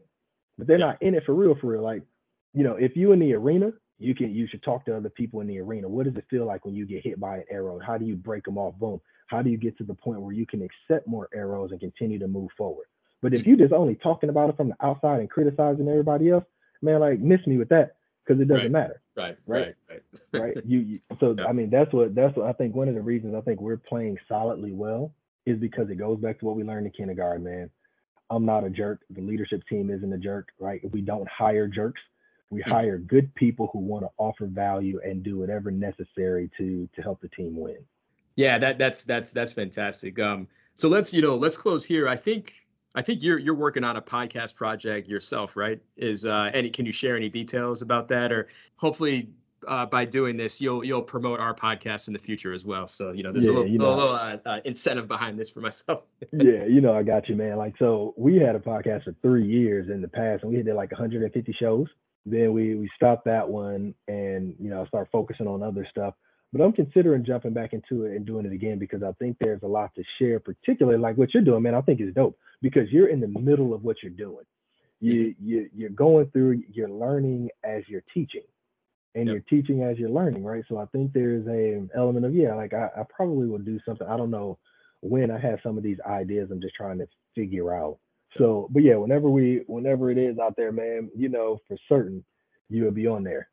but 0.58 0.68
they're 0.68 0.80
yeah. 0.80 0.88
not 0.88 1.02
in 1.02 1.16
it 1.16 1.24
for 1.26 1.36
real, 1.36 1.56
for 1.60 1.68
real. 1.68 1.84
Like, 1.84 2.02
you 2.54 2.64
know, 2.64 2.76
if 2.76 2.96
you 2.96 3.12
in 3.12 3.20
the 3.20 3.34
arena, 3.34 3.74
you 4.00 4.16
can 4.16 4.34
you 4.34 4.48
should 4.48 4.64
talk 4.64 4.86
to 4.86 4.96
other 4.96 5.10
people 5.10 5.42
in 5.42 5.48
the 5.48 5.60
arena. 5.60 5.88
What 5.88 6.06
does 6.06 6.16
it 6.16 6.26
feel 6.30 6.46
like 6.46 6.66
when 6.66 6.76
you 6.76 6.86
get 6.86 7.04
hit 7.04 7.20
by 7.20 7.38
an 7.38 7.44
arrow? 7.50 7.80
How 7.80 7.98
do 7.98 8.06
you 8.06 8.16
break 8.16 8.46
them 8.46 8.58
off? 8.58 8.76
Boom. 8.76 9.02
How 9.28 9.42
do 9.42 9.50
you 9.50 9.58
get 9.58 9.78
to 9.78 9.84
the 9.84 9.94
point 9.94 10.22
where 10.22 10.34
you 10.34 10.46
can 10.46 10.62
accept 10.62 11.08
more 11.08 11.30
arrows 11.34 11.72
and 11.72 11.80
continue 11.80 12.20
to 12.20 12.28
move 12.28 12.50
forward? 12.58 12.88
But 13.22 13.34
if 13.34 13.46
you're 13.46 13.58
just 13.58 13.74
only 13.74 13.96
talking 13.96 14.30
about 14.30 14.50
it 14.50 14.58
from 14.58 14.70
the 14.70 14.76
outside 14.82 15.20
and 15.20 15.30
criticizing 15.30 15.88
everybody 15.88 16.30
else, 16.30 16.46
man, 16.82 17.00
like 17.00 17.20
miss 17.20 17.46
me 17.48 17.58
with 17.58 17.70
that 17.70 17.96
because 18.26 18.42
it 18.42 18.48
doesn't 18.48 18.64
right. 18.64 18.72
matter. 18.72 19.02
Right. 19.16 19.38
Right. 19.46 19.76
Right. 19.90 20.02
Right. 20.34 20.58
You, 20.66 20.80
you 20.80 21.00
so 21.20 21.36
yeah. 21.38 21.46
I 21.46 21.54
mean 21.54 21.70
that's 21.70 21.92
what 21.94 22.14
that's 22.14 22.36
what 22.36 22.48
I 22.48 22.54
think 22.54 22.76
one 22.76 22.90
of 22.90 22.96
the 22.96 23.02
reasons 23.02 23.34
I 23.36 23.42
think 23.42 23.62
we're 23.62 23.78
playing 23.78 24.18
solidly 24.28 24.74
well 24.74 25.14
is 25.46 25.58
because 25.58 25.90
it 25.90 25.96
goes 25.96 26.20
back 26.20 26.40
to 26.40 26.46
what 26.46 26.56
we 26.56 26.64
learned 26.64 26.86
in 26.86 26.92
kindergarten, 26.92 27.44
man. 27.44 27.70
I'm 28.30 28.46
not 28.46 28.66
a 28.66 28.70
jerk. 28.70 29.00
The 29.10 29.22
leadership 29.22 29.62
team 29.70 29.90
isn't 29.90 30.14
a 30.14 30.18
jerk, 30.18 30.50
right? 30.60 30.82
We 30.92 31.02
don't 31.02 31.28
hire 31.30 31.68
jerks. 31.68 32.02
We 32.50 32.62
mm-hmm. 32.62 32.72
hire 32.72 32.98
good 32.98 33.34
people 33.36 33.70
who 33.72 33.80
want 33.80 34.04
to 34.04 34.10
offer 34.18 34.46
value 34.46 35.00
and 35.04 35.24
do 35.24 35.40
whatever 35.40 35.72
necessary 35.72 36.52
to 36.58 36.88
to 36.96 37.02
help 37.02 37.22
the 37.22 37.30
team 37.30 37.56
win. 37.56 37.78
Yeah, 38.38 38.58
that 38.60 38.78
that's 38.78 39.04
that's 39.04 39.32
that's 39.34 39.52
fantastic. 39.52 40.18
Um, 40.20 40.48
so 40.76 40.88
let's 40.88 41.14
you 41.14 41.22
know 41.22 41.36
let's 41.36 41.58
close 41.58 41.84
here. 41.84 42.08
I 42.08 42.16
think 42.16 42.54
I 42.96 43.02
think 43.02 43.22
you're 43.22 43.40
you're 43.40 43.56
working 43.56 43.84
on 43.84 43.98
a 43.98 44.02
podcast 44.02 44.56
project 44.56 45.10
yourself, 45.10 45.58
right? 45.58 45.82
Is 45.98 46.26
uh, 46.26 46.50
any 46.54 46.70
can 46.70 46.86
you 46.86 46.94
share 46.94 47.18
any 47.18 47.30
details 47.30 47.82
about 47.82 48.08
that, 48.08 48.32
or 48.32 48.48
hopefully 48.78 49.30
uh, 49.68 49.86
by 49.86 50.06
doing 50.06 50.38
this, 50.38 50.62
you'll 50.62 50.84
you'll 50.84 51.02
promote 51.02 51.40
our 51.40 51.54
podcast 51.54 52.08
in 52.08 52.14
the 52.14 52.20
future 52.20 52.54
as 52.54 52.64
well. 52.64 52.88
So 52.88 53.12
you 53.12 53.24
know, 53.24 53.32
there's 53.32 53.46
yeah, 53.46 53.52
a 53.52 53.54
little, 53.54 53.68
you 53.68 53.80
know, 53.80 53.96
little 53.96 54.14
uh, 54.14 54.38
uh, 54.46 54.60
incentive 54.66 55.08
behind 55.08 55.40
this 55.40 55.50
for 55.50 55.62
myself. 55.62 56.04
yeah, 56.32 56.66
you 56.66 56.82
know, 56.82 56.94
I 56.94 57.04
got 57.04 57.28
you, 57.30 57.36
man. 57.36 57.58
Like, 57.58 57.76
so 57.80 58.14
we 58.18 58.38
had 58.38 58.56
a 58.56 58.60
podcast 58.60 59.06
for 59.06 59.16
three 59.22 59.48
years 59.48 59.90
in 59.90 60.02
the 60.02 60.08
past, 60.08 60.44
and 60.44 60.52
we 60.52 60.62
did 60.62 60.76
like 60.76 60.92
150 60.92 61.56
shows. 61.60 61.88
Then 62.26 62.54
we 62.54 62.76
we 62.76 62.90
stopped 62.96 63.26
that 63.26 63.48
one, 63.48 63.96
and 64.08 64.56
you 64.60 64.70
know, 64.70 64.86
start 64.86 65.10
focusing 65.12 65.48
on 65.48 65.64
other 65.64 65.88
stuff. 65.90 66.14
But 66.54 66.62
I'm 66.62 66.72
considering 66.72 67.26
jumping 67.26 67.54
back 67.54 67.74
into 67.74 68.06
it 68.06 68.16
and 68.16 68.26
doing 68.26 68.46
it 68.46 68.54
again 68.54 68.80
because 68.80 69.04
I 69.04 69.12
think 69.20 69.38
there's 69.40 69.64
a 69.64 69.68
lot 69.68 69.94
to 69.96 70.04
share, 70.18 70.40
particularly 70.40 70.98
like 70.98 71.18
what 71.18 71.34
you're 71.34 71.44
doing, 71.44 71.64
man. 71.64 71.76
I 71.76 71.82
think 71.82 72.00
is 72.00 72.14
dope 72.14 72.38
because 72.62 72.90
you're 72.90 73.10
in 73.10 73.20
the 73.20 73.28
middle 73.28 73.74
of 73.74 73.84
what 73.84 73.98
you're 74.02 74.12
doing. 74.12 74.46
You 75.00 75.36
you 75.40 75.70
you're 75.76 75.90
going 75.90 76.28
through, 76.32 76.64
you're 76.72 76.90
learning 76.90 77.50
as 77.64 77.84
you're 77.88 78.04
teaching, 78.14 78.44
and 79.14 79.28
yep. 79.28 79.34
you're 79.34 79.62
teaching 79.62 79.84
as 79.84 79.98
you're 79.98 80.10
learning, 80.10 80.44
right? 80.44 80.64
So 80.70 80.78
I 80.78 80.86
think 80.86 81.12
there's 81.12 81.46
a 81.48 81.86
element 81.96 82.26
of 82.26 82.34
yeah, 82.34 82.56
like 82.56 82.74
I, 82.74 82.90
I 82.98 83.04
probably 83.10 83.48
will 83.48 83.60
do 83.60 83.80
something. 83.86 84.08
I 84.08 84.18
don't 84.18 84.32
know 84.32 84.58
when 85.02 85.30
I 85.30 85.40
have 85.40 85.60
some 85.62 85.78
of 85.78 85.84
these 85.84 86.00
ideas. 86.08 86.50
I'm 86.50 86.62
just 86.62 86.76
trying 86.76 86.98
to 87.00 87.08
figure 87.36 87.74
out. 87.74 88.00
So, 88.38 88.68
but 88.72 88.84
yeah, 88.84 88.96
whenever 88.96 89.30
we, 89.30 89.64
whenever 89.68 90.12
it 90.12 90.18
is 90.18 90.38
out 90.40 90.56
there, 90.58 90.72
man, 90.72 91.10
you 91.16 91.30
know 91.30 91.60
for 91.68 91.78
certain 91.90 92.24
you 92.70 92.84
will 92.84 92.92
be 92.92 93.08
on 93.08 93.24
there. 93.24 93.50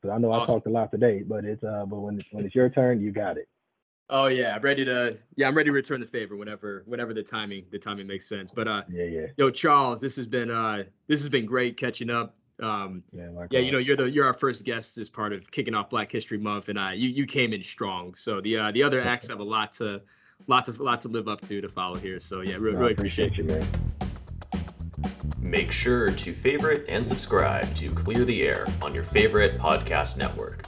Because 0.00 0.14
I 0.14 0.18
know 0.18 0.32
awesome. 0.32 0.54
I 0.54 0.54
talked 0.54 0.66
a 0.66 0.70
lot 0.70 0.90
today, 0.90 1.22
but 1.26 1.44
it's 1.44 1.64
uh, 1.64 1.84
but 1.86 1.98
when 1.98 2.18
when 2.30 2.44
it's 2.44 2.54
your 2.54 2.68
turn, 2.68 3.00
you 3.00 3.10
got 3.10 3.36
it. 3.36 3.48
Oh 4.10 4.26
yeah, 4.26 4.54
I'm 4.54 4.62
ready 4.62 4.84
to 4.84 5.18
yeah, 5.36 5.48
I'm 5.48 5.56
ready 5.56 5.68
to 5.68 5.72
return 5.72 6.00
the 6.00 6.06
favor 6.06 6.36
whenever 6.36 6.82
whenever 6.86 7.12
the 7.12 7.22
timing 7.22 7.66
the 7.70 7.78
timing 7.78 8.06
makes 8.06 8.28
sense. 8.28 8.50
But 8.50 8.66
uh, 8.66 8.82
yeah, 8.88 9.04
yeah. 9.04 9.26
Yo, 9.36 9.50
Charles, 9.50 10.00
this 10.00 10.16
has 10.16 10.26
been 10.26 10.50
uh, 10.50 10.84
this 11.08 11.20
has 11.20 11.28
been 11.28 11.44
great 11.44 11.76
catching 11.76 12.10
up. 12.10 12.34
Um, 12.60 13.04
yeah, 13.12 13.28
yeah, 13.50 13.60
you 13.60 13.70
know, 13.70 13.78
you're 13.78 13.96
the 13.96 14.10
you're 14.10 14.26
our 14.26 14.34
first 14.34 14.64
guest 14.64 14.98
as 14.98 15.08
part 15.08 15.32
of 15.32 15.50
kicking 15.50 15.74
off 15.74 15.90
Black 15.90 16.10
History 16.10 16.38
Month, 16.38 16.70
and 16.70 16.78
uh, 16.78 16.90
you 16.94 17.10
you 17.10 17.26
came 17.26 17.52
in 17.52 17.62
strong. 17.62 18.14
So 18.14 18.40
the 18.40 18.56
uh, 18.56 18.72
the 18.72 18.82
other 18.82 19.00
acts 19.00 19.28
have 19.30 19.40
a 19.40 19.44
lot 19.44 19.74
to 19.74 20.00
lot 20.46 20.64
to 20.66 20.82
lot 20.82 21.02
to 21.02 21.08
live 21.08 21.28
up 21.28 21.42
to 21.42 21.60
to 21.60 21.68
follow 21.68 21.96
here. 21.96 22.18
So 22.18 22.40
yeah, 22.40 22.54
really, 22.54 22.72
no, 22.72 22.80
really 22.80 22.92
appreciate, 22.92 23.32
appreciate 23.32 23.58
you, 23.58 23.60
man. 24.00 24.07
Make 25.48 25.72
sure 25.72 26.10
to 26.10 26.34
favorite 26.34 26.84
and 26.90 27.06
subscribe 27.06 27.74
to 27.76 27.90
Clear 27.92 28.26
the 28.26 28.42
Air 28.42 28.66
on 28.82 28.92
your 28.92 29.02
favorite 29.02 29.58
podcast 29.58 30.18
network. 30.18 30.66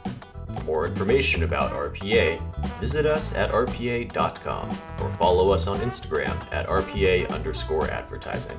For 0.55 0.65
more 0.65 0.87
information 0.87 1.43
about 1.43 1.73
RPA, 1.73 2.41
visit 2.81 3.05
us 3.05 3.35
at 3.35 3.51
rpa.com 3.51 4.71
or 5.03 5.11
follow 5.13 5.51
us 5.51 5.67
on 5.67 5.81
Instagram 5.81 6.35
at 6.51 6.67
rpa 6.67 7.29
underscore 7.29 7.91
advertising. 7.91 8.59